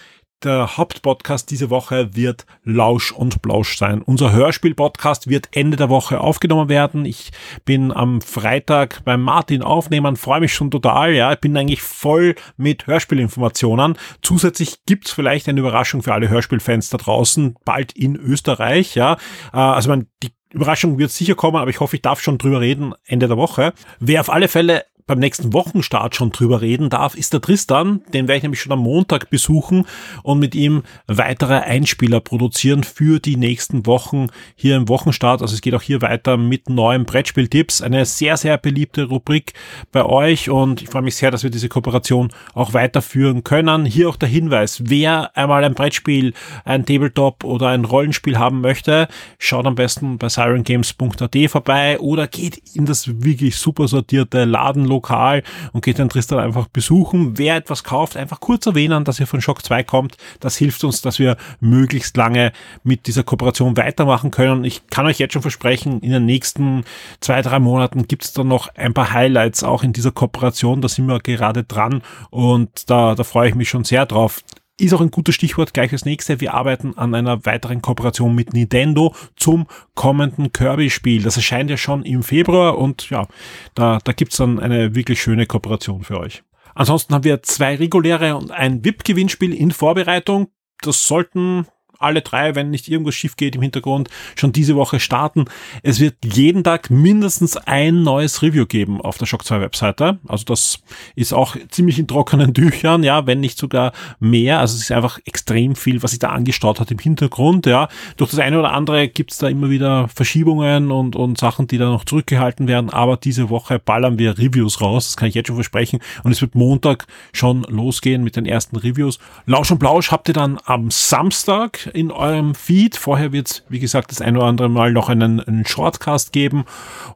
der 0.44 0.76
Hauptpodcast 0.76 1.50
diese 1.50 1.70
Woche 1.70 2.14
wird 2.14 2.46
Lausch 2.64 3.12
und 3.12 3.42
Blausch 3.42 3.78
sein. 3.78 4.02
Unser 4.02 4.32
Hörspiel-Podcast 4.32 5.28
wird 5.28 5.48
Ende 5.52 5.76
der 5.76 5.88
Woche 5.88 6.20
aufgenommen 6.20 6.68
werden. 6.68 7.04
Ich 7.04 7.32
bin 7.64 7.92
am 7.92 8.20
Freitag 8.20 9.04
beim 9.04 9.22
Martin 9.22 9.62
aufnehmen, 9.62 10.16
freue 10.16 10.40
mich 10.40 10.54
schon 10.54 10.70
total. 10.70 11.12
Ja, 11.12 11.32
ich 11.32 11.40
bin 11.40 11.56
eigentlich 11.56 11.82
voll 11.82 12.34
mit 12.56 12.86
Hörspielinformationen. 12.86 13.96
Zusätzlich 14.22 14.84
gibt's 14.86 15.12
vielleicht 15.12 15.48
eine 15.48 15.60
Überraschung 15.60 16.02
für 16.02 16.12
alle 16.12 16.28
Hörspielfans 16.28 16.90
da 16.90 16.98
draußen, 16.98 17.56
bald 17.64 17.92
in 17.92 18.16
Österreich. 18.16 18.94
Ja, 18.94 19.14
äh, 19.52 19.56
also 19.56 19.90
man, 19.90 20.06
die 20.22 20.30
Überraschung 20.54 20.98
wird 20.98 21.10
sicher 21.10 21.34
kommen, 21.34 21.56
aber 21.56 21.70
ich 21.70 21.80
hoffe, 21.80 21.96
ich 21.96 22.02
darf 22.02 22.20
schon 22.20 22.38
drüber 22.38 22.60
reden 22.60 22.94
Ende 23.04 23.26
der 23.26 23.36
Woche. 23.36 23.72
Wer 23.98 24.20
auf 24.20 24.30
alle 24.30 24.48
Fälle 24.48 24.84
beim 25.06 25.18
nächsten 25.18 25.52
Wochenstart 25.52 26.16
schon 26.16 26.30
drüber 26.30 26.62
reden 26.62 26.88
darf, 26.88 27.14
ist 27.14 27.34
der 27.34 27.42
Tristan. 27.42 28.00
Den 28.14 28.26
werde 28.26 28.38
ich 28.38 28.42
nämlich 28.42 28.62
schon 28.62 28.72
am 28.72 28.78
Montag 28.78 29.28
besuchen 29.28 29.84
und 30.22 30.38
mit 30.38 30.54
ihm 30.54 30.82
weitere 31.06 31.56
Einspieler 31.56 32.20
produzieren 32.20 32.84
für 32.84 33.20
die 33.20 33.36
nächsten 33.36 33.84
Wochen 33.84 34.28
hier 34.54 34.76
im 34.76 34.88
Wochenstart. 34.88 35.42
Also 35.42 35.54
es 35.54 35.60
geht 35.60 35.74
auch 35.74 35.82
hier 35.82 36.00
weiter 36.00 36.38
mit 36.38 36.70
neuen 36.70 37.04
Brettspieltipps. 37.04 37.82
Eine 37.82 38.06
sehr, 38.06 38.38
sehr 38.38 38.56
beliebte 38.56 39.04
Rubrik 39.04 39.52
bei 39.92 40.06
euch 40.06 40.48
und 40.48 40.80
ich 40.80 40.88
freue 40.88 41.02
mich 41.02 41.16
sehr, 41.16 41.30
dass 41.30 41.42
wir 41.42 41.50
diese 41.50 41.68
Kooperation 41.68 42.30
auch 42.54 42.72
weiterführen 42.72 43.44
können. 43.44 43.84
Hier 43.84 44.08
auch 44.08 44.16
der 44.16 44.30
Hinweis, 44.30 44.84
wer 44.86 45.36
einmal 45.36 45.64
ein 45.64 45.74
Brettspiel, 45.74 46.32
ein 46.64 46.86
Tabletop 46.86 47.44
oder 47.44 47.68
ein 47.68 47.84
Rollenspiel 47.84 48.38
haben 48.38 48.62
möchte, 48.62 49.08
schaut 49.38 49.66
am 49.66 49.74
besten 49.74 50.16
bei 50.16 50.30
sirengames.at 50.30 51.36
vorbei 51.48 51.98
oder 52.00 52.26
geht 52.26 52.56
in 52.74 52.86
das 52.86 53.22
wirklich 53.22 53.56
super 53.56 53.86
sortierte 53.86 54.46
Laden 54.46 54.93
lokal 54.94 55.42
und 55.72 55.84
geht 55.84 55.98
den 55.98 56.08
Tristan 56.08 56.38
einfach 56.38 56.68
besuchen. 56.68 57.36
Wer 57.38 57.56
etwas 57.56 57.84
kauft, 57.84 58.16
einfach 58.16 58.40
kurz 58.40 58.66
erwähnen, 58.66 59.04
dass 59.04 59.20
ihr 59.20 59.26
von 59.26 59.40
Shock 59.40 59.64
2 59.64 59.82
kommt. 59.84 60.16
Das 60.40 60.56
hilft 60.56 60.84
uns, 60.84 61.02
dass 61.02 61.18
wir 61.18 61.36
möglichst 61.60 62.16
lange 62.16 62.52
mit 62.82 63.06
dieser 63.06 63.24
Kooperation 63.24 63.76
weitermachen 63.76 64.30
können. 64.30 64.64
Ich 64.64 64.86
kann 64.88 65.06
euch 65.06 65.18
jetzt 65.18 65.32
schon 65.32 65.42
versprechen, 65.42 66.00
in 66.00 66.10
den 66.10 66.24
nächsten 66.24 66.84
zwei, 67.20 67.42
drei 67.42 67.58
Monaten 67.58 68.06
gibt 68.08 68.24
es 68.24 68.32
dann 68.32 68.48
noch 68.48 68.68
ein 68.74 68.94
paar 68.94 69.12
Highlights 69.12 69.64
auch 69.64 69.82
in 69.82 69.92
dieser 69.92 70.12
Kooperation. 70.12 70.80
Da 70.80 70.88
sind 70.88 71.06
wir 71.06 71.20
gerade 71.20 71.64
dran 71.64 72.02
und 72.30 72.88
da, 72.90 73.14
da 73.14 73.24
freue 73.24 73.48
ich 73.48 73.54
mich 73.54 73.68
schon 73.68 73.84
sehr 73.84 74.06
drauf 74.06 74.40
ist 74.78 74.92
auch 74.92 75.00
ein 75.00 75.10
gutes 75.10 75.34
Stichwort 75.34 75.72
gleich 75.72 75.92
als 75.92 76.04
nächste. 76.04 76.40
Wir 76.40 76.54
arbeiten 76.54 76.96
an 76.98 77.14
einer 77.14 77.46
weiteren 77.46 77.80
Kooperation 77.80 78.34
mit 78.34 78.52
Nintendo 78.52 79.14
zum 79.36 79.66
kommenden 79.94 80.52
Kirby-Spiel. 80.52 81.22
Das 81.22 81.36
erscheint 81.36 81.70
ja 81.70 81.76
schon 81.76 82.02
im 82.04 82.22
Februar 82.22 82.78
und 82.78 83.08
ja, 83.10 83.26
da, 83.74 83.98
da 84.02 84.12
gibt's 84.12 84.36
dann 84.36 84.58
eine 84.58 84.94
wirklich 84.94 85.22
schöne 85.22 85.46
Kooperation 85.46 86.02
für 86.02 86.18
euch. 86.18 86.42
Ansonsten 86.74 87.14
haben 87.14 87.24
wir 87.24 87.42
zwei 87.42 87.76
reguläre 87.76 88.36
und 88.36 88.50
ein 88.50 88.84
VIP-Gewinnspiel 88.84 89.54
in 89.54 89.70
Vorbereitung. 89.70 90.48
Das 90.82 91.06
sollten 91.06 91.66
alle 91.98 92.22
drei, 92.22 92.54
wenn 92.54 92.70
nicht 92.70 92.88
irgendwas 92.88 93.14
schief 93.14 93.36
geht 93.36 93.56
im 93.56 93.62
Hintergrund, 93.62 94.08
schon 94.36 94.52
diese 94.52 94.76
Woche 94.76 95.00
starten. 95.00 95.46
Es 95.82 96.00
wird 96.00 96.16
jeden 96.24 96.64
Tag 96.64 96.90
mindestens 96.90 97.56
ein 97.56 98.02
neues 98.02 98.42
Review 98.42 98.66
geben 98.66 99.00
auf 99.00 99.18
der 99.18 99.26
Shock 99.26 99.44
2 99.44 99.60
Webseite. 99.60 100.18
Also 100.26 100.44
das 100.44 100.80
ist 101.14 101.32
auch 101.32 101.56
ziemlich 101.68 101.98
in 101.98 102.06
trockenen 102.06 102.54
Tüchern, 102.54 103.02
ja, 103.02 103.26
wenn 103.26 103.40
nicht 103.40 103.58
sogar 103.58 103.92
mehr. 104.20 104.60
Also 104.60 104.76
es 104.76 104.82
ist 104.82 104.92
einfach 104.92 105.18
extrem 105.24 105.74
viel, 105.74 106.02
was 106.02 106.10
sich 106.10 106.20
da 106.20 106.30
angestaut 106.30 106.80
hat 106.80 106.90
im 106.90 106.98
Hintergrund, 106.98 107.66
ja. 107.66 107.88
Durch 108.16 108.30
das 108.30 108.40
eine 108.40 108.58
oder 108.58 108.72
andere 108.72 109.08
gibt's 109.08 109.38
da 109.38 109.48
immer 109.48 109.70
wieder 109.70 110.08
Verschiebungen 110.08 110.90
und, 110.90 111.16
und 111.16 111.38
Sachen, 111.38 111.66
die 111.66 111.78
da 111.78 111.86
noch 111.86 112.04
zurückgehalten 112.04 112.68
werden. 112.68 112.90
Aber 112.90 113.16
diese 113.16 113.50
Woche 113.50 113.78
ballern 113.78 114.18
wir 114.18 114.38
Reviews 114.38 114.80
raus. 114.80 115.06
Das 115.06 115.16
kann 115.16 115.28
ich 115.28 115.34
jetzt 115.34 115.48
schon 115.48 115.56
versprechen. 115.56 116.00
Und 116.22 116.32
es 116.32 116.40
wird 116.40 116.54
Montag 116.54 117.06
schon 117.32 117.62
losgehen 117.62 118.24
mit 118.24 118.36
den 118.36 118.46
ersten 118.46 118.76
Reviews. 118.76 119.18
Lausch 119.46 119.70
und 119.70 119.78
Blausch 119.78 120.10
habt 120.10 120.28
ihr 120.28 120.34
dann 120.34 120.58
am 120.64 120.90
Samstag 120.90 121.83
In 121.92 122.10
eurem 122.10 122.54
Feed. 122.54 122.96
Vorher 122.96 123.32
wird 123.32 123.48
es, 123.48 123.64
wie 123.68 123.78
gesagt, 123.78 124.10
das 124.10 124.20
ein 124.20 124.36
oder 124.36 124.46
andere 124.46 124.68
Mal 124.68 124.92
noch 124.92 125.08
einen, 125.08 125.40
einen 125.40 125.66
Shortcast 125.66 126.32
geben. 126.32 126.64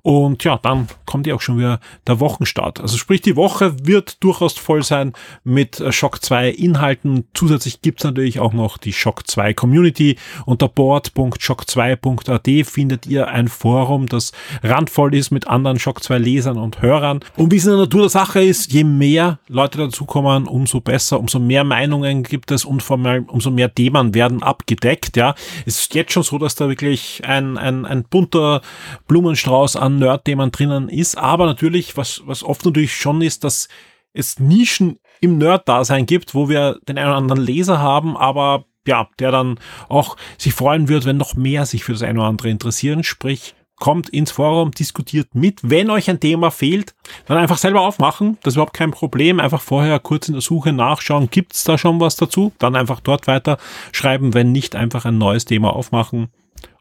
Und 0.02 0.44
ja, 0.44 0.58
dann 0.62 0.88
kommt 1.06 1.26
ja 1.26 1.34
auch 1.34 1.40
schon 1.40 1.58
wieder 1.58 1.80
der 2.06 2.20
Wochenstart. 2.20 2.80
Also 2.80 2.96
sprich, 2.96 3.20
die 3.20 3.36
Woche 3.36 3.74
wird 3.86 4.22
durchaus 4.22 4.58
voll 4.58 4.82
sein 4.82 5.12
mit 5.44 5.80
äh, 5.80 5.92
Shock 5.92 6.22
2 6.22 6.50
Inhalten. 6.50 7.24
Zusätzlich 7.34 7.82
gibt's 7.82 8.04
natürlich 8.04 8.40
auch 8.40 8.52
noch 8.52 8.78
die 8.78 8.92
Shock 8.92 9.26
2 9.26 9.54
Community. 9.54 10.16
Unter 10.46 10.68
board.shock2.at 10.68 12.66
findet 12.66 13.06
ihr 13.06 13.28
ein 13.28 13.48
Forum, 13.48 14.06
das 14.06 14.32
randvoll 14.62 15.14
ist 15.14 15.30
mit 15.30 15.48
anderen 15.48 15.78
Shock 15.78 16.02
2 16.02 16.18
Lesern 16.18 16.58
und 16.58 16.82
Hörern. 16.82 17.20
Und 17.36 17.52
wie 17.52 17.56
es 17.56 17.64
in 17.64 17.70
der 17.70 17.80
Natur 17.80 18.02
der 18.02 18.10
Sache 18.10 18.42
ist, 18.42 18.72
je 18.72 18.84
mehr 18.84 19.38
Leute 19.48 19.78
dazukommen, 19.78 20.46
umso 20.46 20.80
besser, 20.80 21.18
umso 21.18 21.38
mehr 21.38 21.64
Meinungen 21.64 22.22
gibt 22.22 22.50
es 22.50 22.64
und 22.64 22.82
vor 22.82 22.98
allem 22.98 23.24
umso 23.24 23.50
mehr 23.50 23.74
Themen 23.74 24.14
werden 24.14 24.42
abgedeckt. 24.58 25.16
Ja, 25.16 25.34
es 25.66 25.80
ist 25.80 25.94
jetzt 25.94 26.12
schon 26.12 26.22
so, 26.22 26.38
dass 26.38 26.54
da 26.54 26.68
wirklich 26.68 27.22
ein, 27.24 27.56
ein, 27.56 27.86
ein 27.86 28.04
bunter 28.04 28.60
Blumenstrauß 29.06 29.76
an 29.76 29.98
Nerd-Themen 29.98 30.50
drinnen 30.50 30.88
ist. 30.88 31.16
Aber 31.16 31.46
natürlich, 31.46 31.96
was, 31.96 32.22
was 32.26 32.42
oft 32.42 32.64
natürlich 32.64 32.96
schon 32.96 33.22
ist, 33.22 33.44
dass 33.44 33.68
es 34.12 34.38
Nischen 34.38 34.98
im 35.20 35.38
Nerd-Dasein 35.38 36.06
gibt, 36.06 36.34
wo 36.34 36.48
wir 36.48 36.78
den 36.88 36.98
einen 36.98 37.08
oder 37.08 37.16
anderen 37.16 37.42
Leser 37.42 37.78
haben, 37.78 38.16
aber 38.16 38.64
ja, 38.86 39.08
der 39.18 39.30
dann 39.30 39.58
auch 39.88 40.16
sich 40.38 40.54
freuen 40.54 40.88
wird, 40.88 41.04
wenn 41.04 41.18
noch 41.18 41.34
mehr 41.34 41.66
sich 41.66 41.84
für 41.84 41.92
das 41.92 42.02
eine 42.02 42.20
oder 42.20 42.28
andere 42.28 42.48
interessieren. 42.48 43.04
Sprich, 43.04 43.54
kommt 43.78 44.08
ins 44.08 44.30
Forum, 44.30 44.70
diskutiert 44.70 45.34
mit. 45.34 45.60
Wenn 45.62 45.90
euch 45.90 46.10
ein 46.10 46.20
Thema 46.20 46.50
fehlt, 46.50 46.94
dann 47.26 47.38
einfach 47.38 47.58
selber 47.58 47.82
aufmachen. 47.82 48.38
Das 48.42 48.52
ist 48.52 48.56
überhaupt 48.56 48.74
kein 48.74 48.90
Problem. 48.90 49.40
Einfach 49.40 49.60
vorher 49.60 49.98
kurz 49.98 50.28
in 50.28 50.34
der 50.34 50.42
Suche 50.42 50.72
nachschauen, 50.72 51.30
gibt's 51.30 51.64
da 51.64 51.78
schon 51.78 52.00
was 52.00 52.16
dazu? 52.16 52.52
Dann 52.58 52.76
einfach 52.76 53.00
dort 53.00 53.26
weiter 53.26 53.58
schreiben. 53.92 54.34
Wenn 54.34 54.52
nicht, 54.52 54.76
einfach 54.76 55.04
ein 55.04 55.18
neues 55.18 55.44
Thema 55.44 55.74
aufmachen 55.74 56.28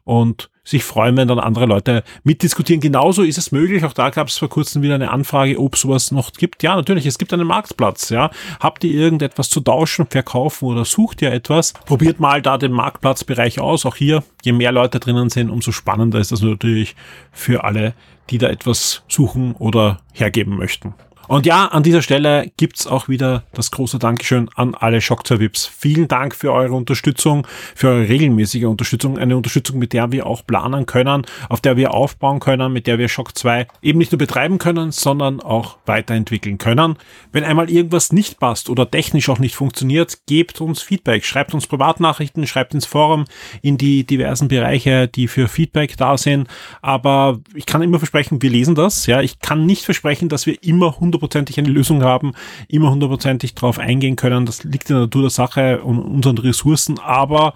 und 0.08 0.48
sich 0.64 0.84
freuen, 0.84 1.18
wenn 1.18 1.28
dann 1.28 1.38
andere 1.38 1.66
Leute 1.66 2.02
mitdiskutieren. 2.24 2.80
Genauso 2.80 3.22
ist 3.22 3.36
es 3.36 3.52
möglich. 3.52 3.84
Auch 3.84 3.92
da 3.92 4.08
gab 4.08 4.28
es 4.28 4.38
vor 4.38 4.48
kurzem 4.48 4.80
wieder 4.80 4.94
eine 4.94 5.10
Anfrage, 5.10 5.60
ob 5.60 5.76
sowas 5.76 6.12
noch 6.12 6.32
gibt. 6.32 6.62
Ja, 6.62 6.76
natürlich, 6.76 7.04
es 7.04 7.18
gibt 7.18 7.32
einen 7.34 7.46
Marktplatz. 7.46 8.08
Ja, 8.08 8.30
habt 8.58 8.84
ihr 8.84 8.92
irgendetwas 8.92 9.50
zu 9.50 9.60
tauschen, 9.60 10.06
verkaufen 10.06 10.64
oder 10.64 10.86
sucht 10.86 11.20
ihr 11.20 11.30
etwas? 11.30 11.74
Probiert 11.84 12.20
mal 12.20 12.40
da 12.40 12.56
den 12.56 12.72
Marktplatzbereich 12.72 13.60
aus. 13.60 13.84
Auch 13.84 13.96
hier, 13.96 14.24
je 14.42 14.52
mehr 14.52 14.72
Leute 14.72 14.98
drinnen 14.98 15.28
sind, 15.28 15.50
umso 15.50 15.72
spannender 15.72 16.20
ist 16.20 16.32
das 16.32 16.40
natürlich 16.40 16.96
für 17.30 17.64
alle, 17.64 17.92
die 18.30 18.38
da 18.38 18.48
etwas 18.48 19.02
suchen 19.08 19.52
oder 19.56 20.00
hergeben 20.14 20.56
möchten. 20.56 20.94
Und 21.28 21.44
ja, 21.44 21.66
an 21.66 21.82
dieser 21.82 22.00
Stelle 22.00 22.50
gibt's 22.56 22.86
auch 22.86 23.08
wieder 23.08 23.42
das 23.52 23.70
große 23.70 23.98
Dankeschön 23.98 24.48
an 24.54 24.74
alle 24.74 25.02
Shock-Vips. 25.02 25.66
Vielen 25.66 26.08
Dank 26.08 26.34
für 26.34 26.54
eure 26.54 26.72
Unterstützung, 26.72 27.46
für 27.74 27.88
eure 27.88 28.08
regelmäßige 28.08 28.64
Unterstützung, 28.64 29.18
eine 29.18 29.36
Unterstützung, 29.36 29.78
mit 29.78 29.92
der 29.92 30.10
wir 30.10 30.24
auch 30.26 30.46
planen 30.46 30.86
können, 30.86 31.26
auf 31.50 31.60
der 31.60 31.76
wir 31.76 31.92
aufbauen 31.92 32.40
können, 32.40 32.72
mit 32.72 32.86
der 32.86 32.98
wir 32.98 33.10
Shock 33.10 33.36
2 33.36 33.66
eben 33.82 33.98
nicht 33.98 34.10
nur 34.10 34.18
betreiben 34.18 34.56
können, 34.56 34.90
sondern 34.90 35.40
auch 35.40 35.76
weiterentwickeln 35.84 36.56
können. 36.56 36.96
Wenn 37.30 37.44
einmal 37.44 37.68
irgendwas 37.68 38.10
nicht 38.10 38.40
passt 38.40 38.70
oder 38.70 38.90
technisch 38.90 39.28
auch 39.28 39.38
nicht 39.38 39.54
funktioniert, 39.54 40.20
gebt 40.26 40.62
uns 40.62 40.80
Feedback, 40.80 41.26
schreibt 41.26 41.52
uns 41.52 41.66
Privatnachrichten, 41.66 42.46
schreibt 42.46 42.72
ins 42.72 42.86
Forum, 42.86 43.26
in 43.60 43.76
die 43.76 44.04
diversen 44.04 44.48
Bereiche, 44.48 45.08
die 45.08 45.28
für 45.28 45.46
Feedback 45.46 45.98
da 45.98 46.16
sind. 46.16 46.48
Aber 46.80 47.40
ich 47.52 47.66
kann 47.66 47.82
immer 47.82 47.98
versprechen, 47.98 48.40
wir 48.40 48.48
lesen 48.48 48.74
das. 48.74 49.04
Ja, 49.04 49.20
ich 49.20 49.40
kann 49.40 49.66
nicht 49.66 49.84
versprechen, 49.84 50.30
dass 50.30 50.46
wir 50.46 50.62
immer 50.62 50.94
100 50.94 51.17
hundertprozentig 51.18 51.58
eine 51.58 51.68
Lösung 51.68 52.02
haben, 52.02 52.32
immer 52.68 52.90
hundertprozentig 52.90 53.54
drauf 53.54 53.78
eingehen 53.78 54.16
können. 54.16 54.46
Das 54.46 54.64
liegt 54.64 54.90
in 54.90 54.96
der 54.96 55.04
Natur 55.04 55.22
der 55.22 55.30
Sache 55.30 55.82
und 55.82 55.98
unseren 55.98 56.38
Ressourcen. 56.38 56.98
Aber 56.98 57.54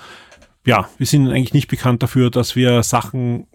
ja, 0.67 0.89
wir 0.99 1.07
sind 1.07 1.29
eigentlich 1.29 1.55
nicht 1.55 1.69
bekannt 1.69 2.03
dafür, 2.03 2.31
dass 2.31 2.57
wir 2.57 2.83
Sachen 2.83 3.47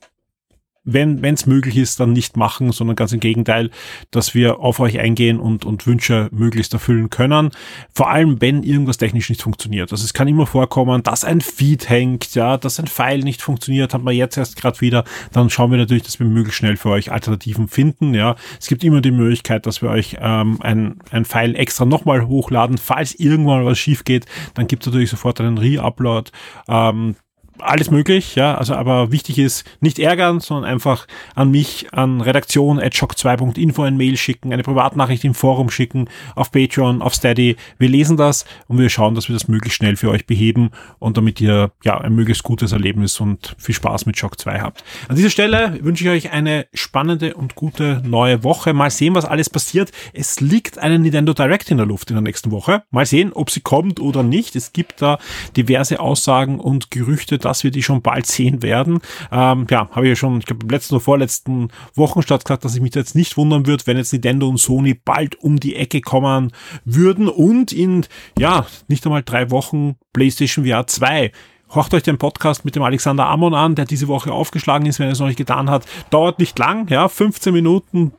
wenn 0.93 1.23
es 1.23 1.45
möglich 1.45 1.77
ist, 1.77 1.99
dann 1.99 2.13
nicht 2.13 2.37
machen, 2.37 2.71
sondern 2.71 2.95
ganz 2.95 3.11
im 3.11 3.19
Gegenteil, 3.19 3.69
dass 4.09 4.33
wir 4.33 4.59
auf 4.59 4.79
euch 4.79 4.99
eingehen 4.99 5.39
und, 5.39 5.65
und 5.65 5.85
Wünsche 5.85 6.29
möglichst 6.31 6.73
erfüllen 6.73 7.09
können. 7.09 7.51
Vor 7.93 8.09
allem, 8.09 8.39
wenn 8.41 8.63
irgendwas 8.63 8.97
technisch 8.97 9.29
nicht 9.29 9.41
funktioniert. 9.41 9.91
Also 9.91 10.05
es 10.05 10.13
kann 10.13 10.27
immer 10.27 10.45
vorkommen, 10.45 11.03
dass 11.03 11.25
ein 11.25 11.41
Feed 11.41 11.89
hängt, 11.89 12.35
ja, 12.35 12.57
dass 12.57 12.79
ein 12.79 12.87
File 12.87 13.23
nicht 13.23 13.41
funktioniert, 13.41 13.93
haben 13.93 14.05
wir 14.05 14.13
jetzt 14.13 14.37
erst 14.37 14.55
gerade 14.55 14.79
wieder. 14.79 15.03
Dann 15.33 15.49
schauen 15.49 15.71
wir 15.71 15.77
natürlich, 15.77 16.03
dass 16.03 16.19
wir 16.19 16.25
möglichst 16.25 16.59
schnell 16.59 16.77
für 16.77 16.89
euch 16.89 17.11
Alternativen 17.11 17.67
finden. 17.67 18.13
Ja, 18.13 18.35
es 18.59 18.67
gibt 18.67 18.83
immer 18.83 19.01
die 19.01 19.11
Möglichkeit, 19.11 19.65
dass 19.65 19.81
wir 19.81 19.89
euch 19.89 20.17
ähm, 20.21 20.59
ein, 20.61 20.99
ein 21.11 21.25
File 21.25 21.55
extra 21.55 21.85
nochmal 21.85 22.27
hochladen. 22.27 22.77
Falls 22.77 23.13
irgendwann 23.13 23.65
was 23.65 23.77
schief 23.77 24.05
geht, 24.05 24.25
dann 24.53 24.67
gibt 24.67 24.83
es 24.83 24.87
natürlich 24.87 25.09
sofort 25.09 25.41
einen 25.41 25.57
Re-Upload. 25.57 26.31
Ähm, 26.69 27.15
alles 27.59 27.91
möglich, 27.91 28.35
ja, 28.35 28.55
also 28.55 28.75
aber 28.75 29.11
wichtig 29.11 29.39
ist, 29.39 29.65
nicht 29.79 29.99
ärgern, 29.99 30.39
sondern 30.39 30.69
einfach 30.69 31.07
an 31.35 31.51
mich, 31.51 31.87
an 31.93 32.21
redaktion 32.21 32.79
at 32.79 32.93
shock2.info 32.93 33.83
ein 33.83 33.97
Mail 33.97 34.17
schicken, 34.17 34.53
eine 34.53 34.63
Privatnachricht 34.63 35.23
im 35.23 35.33
Forum 35.33 35.69
schicken, 35.69 36.09
auf 36.35 36.51
Patreon, 36.51 37.01
auf 37.01 37.15
Steady. 37.15 37.55
Wir 37.77 37.89
lesen 37.89 38.17
das 38.17 38.45
und 38.67 38.77
wir 38.77 38.89
schauen, 38.89 39.15
dass 39.15 39.29
wir 39.29 39.33
das 39.33 39.47
möglichst 39.47 39.77
schnell 39.77 39.95
für 39.95 40.09
euch 40.09 40.25
beheben 40.25 40.71
und 40.99 41.17
damit 41.17 41.41
ihr 41.41 41.71
ja 41.83 41.97
ein 41.99 42.13
möglichst 42.13 42.43
gutes 42.43 42.71
Erlebnis 42.71 43.19
und 43.19 43.55
viel 43.57 43.75
Spaß 43.75 44.05
mit 44.05 44.17
Shock 44.17 44.39
2 44.39 44.59
habt. 44.59 44.83
An 45.07 45.15
dieser 45.15 45.29
Stelle 45.29 45.77
wünsche 45.81 46.03
ich 46.03 46.09
euch 46.09 46.31
eine 46.31 46.67
spannende 46.73 47.33
und 47.33 47.55
gute 47.55 48.01
neue 48.05 48.43
Woche. 48.43 48.73
Mal 48.73 48.91
sehen, 48.91 49.15
was 49.15 49.25
alles 49.25 49.49
passiert. 49.49 49.91
Es 50.13 50.39
liegt 50.39 50.77
eine 50.79 50.99
Nintendo 50.99 51.33
Direct 51.33 51.71
in 51.71 51.77
der 51.77 51.85
Luft 51.85 52.09
in 52.09 52.15
der 52.15 52.23
nächsten 52.23 52.51
Woche. 52.51 52.83
Mal 52.91 53.05
sehen, 53.05 53.33
ob 53.33 53.49
sie 53.49 53.61
kommt 53.61 53.99
oder 53.99 54.23
nicht. 54.23 54.55
Es 54.55 54.73
gibt 54.73 55.01
da 55.01 55.17
diverse 55.55 55.99
Aussagen 55.99 56.59
und 56.59 56.91
Gerüchte 56.91 57.37
dass 57.47 57.63
wir 57.63 57.71
die 57.71 57.83
schon 57.83 58.01
bald 58.01 58.25
sehen 58.25 58.61
werden. 58.61 58.99
Ähm, 59.31 59.65
ja, 59.69 59.89
habe 59.91 60.05
ich 60.05 60.09
ja 60.09 60.15
schon, 60.15 60.39
ich 60.39 60.45
glaube, 60.45 60.65
im 60.65 60.69
letzten 60.69 60.95
oder 60.95 61.03
vorletzten 61.03 61.69
Wochenstart 61.95 62.43
gesagt, 62.43 62.65
dass 62.65 62.75
ich 62.75 62.81
mich 62.81 62.93
jetzt 62.93 63.15
nicht 63.15 63.37
wundern 63.37 63.65
würde, 63.65 63.87
wenn 63.87 63.97
jetzt 63.97 64.11
Nintendo 64.13 64.47
und 64.49 64.57
Sony 64.57 64.93
bald 64.93 65.41
um 65.41 65.59
die 65.59 65.75
Ecke 65.75 66.01
kommen 66.01 66.51
würden 66.85 67.29
und 67.29 67.71
in, 67.71 68.05
ja, 68.37 68.65
nicht 68.87 69.05
einmal 69.05 69.23
drei 69.23 69.49
Wochen 69.49 69.95
PlayStation 70.13 70.65
VR 70.65 70.87
2 70.87 71.31
Horcht 71.69 71.93
euch 71.93 72.03
den 72.03 72.17
Podcast 72.17 72.63
mit 72.63 72.75
dem 72.75 72.83
Alexander 72.83 73.25
Amon 73.25 73.53
an, 73.53 73.75
der 73.75 73.83
diese 73.83 74.07
Woche 74.07 74.31
aufgeschlagen 74.31 74.85
ist, 74.85 74.99
wenn 74.99 75.07
er 75.07 75.11
es 75.11 75.19
noch 75.19 75.27
nicht 75.27 75.37
getan 75.37 75.69
hat. 75.69 75.85
Dauert 76.09 76.39
nicht 76.39 76.57
lang, 76.57 76.87
ja, 76.89 77.09
15 77.09 77.53
Minuten 77.53 78.13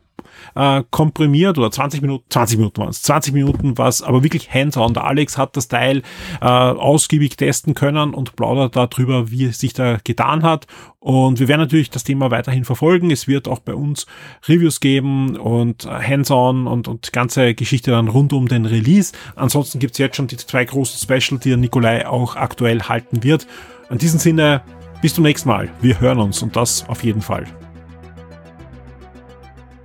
äh, 0.54 0.82
komprimiert 0.90 1.58
oder 1.58 1.70
20 1.70 2.02
Minuten, 2.02 2.24
20 2.28 2.58
Minuten 2.58 2.80
waren 2.80 2.90
es, 2.90 3.02
20 3.02 3.32
Minuten 3.32 3.78
war 3.78 3.88
es, 3.88 4.02
aber 4.02 4.22
wirklich 4.22 4.52
hands-on. 4.52 4.94
Der 4.94 5.04
Alex 5.04 5.38
hat 5.38 5.56
das 5.56 5.68
Teil 5.68 6.02
äh, 6.40 6.44
ausgiebig 6.44 7.36
testen 7.36 7.74
können 7.74 8.14
und 8.14 8.36
plaudert 8.36 8.76
darüber, 8.76 9.30
wie 9.30 9.44
es 9.44 9.60
sich 9.60 9.72
da 9.72 9.98
getan 10.02 10.42
hat. 10.42 10.66
Und 11.00 11.38
wir 11.38 11.48
werden 11.48 11.60
natürlich 11.60 11.90
das 11.90 12.04
Thema 12.04 12.30
weiterhin 12.30 12.64
verfolgen. 12.64 13.10
Es 13.10 13.28
wird 13.28 13.46
auch 13.46 13.60
bei 13.60 13.74
uns 13.74 14.06
Reviews 14.48 14.80
geben 14.80 15.36
und 15.36 15.86
hands-on 15.86 16.66
und, 16.66 16.88
und 16.88 17.12
ganze 17.12 17.54
Geschichte 17.54 17.92
dann 17.92 18.08
rund 18.08 18.32
um 18.32 18.48
den 18.48 18.66
Release. 18.66 19.12
Ansonsten 19.36 19.78
gibt's 19.78 19.98
jetzt 19.98 20.16
schon 20.16 20.26
die 20.26 20.36
zwei 20.36 20.64
großen 20.64 20.98
Special, 20.98 21.38
die 21.38 21.50
der 21.50 21.56
Nikolai 21.58 22.06
auch 22.06 22.36
aktuell 22.36 22.82
halten 22.82 23.22
wird. 23.22 23.46
In 23.90 23.98
diesem 23.98 24.18
Sinne, 24.18 24.62
bis 25.00 25.14
zum 25.14 25.24
nächsten 25.24 25.48
Mal. 25.48 25.70
Wir 25.80 26.00
hören 26.00 26.18
uns 26.18 26.42
und 26.42 26.56
das 26.56 26.88
auf 26.88 27.04
jeden 27.04 27.22
Fall. 27.22 27.46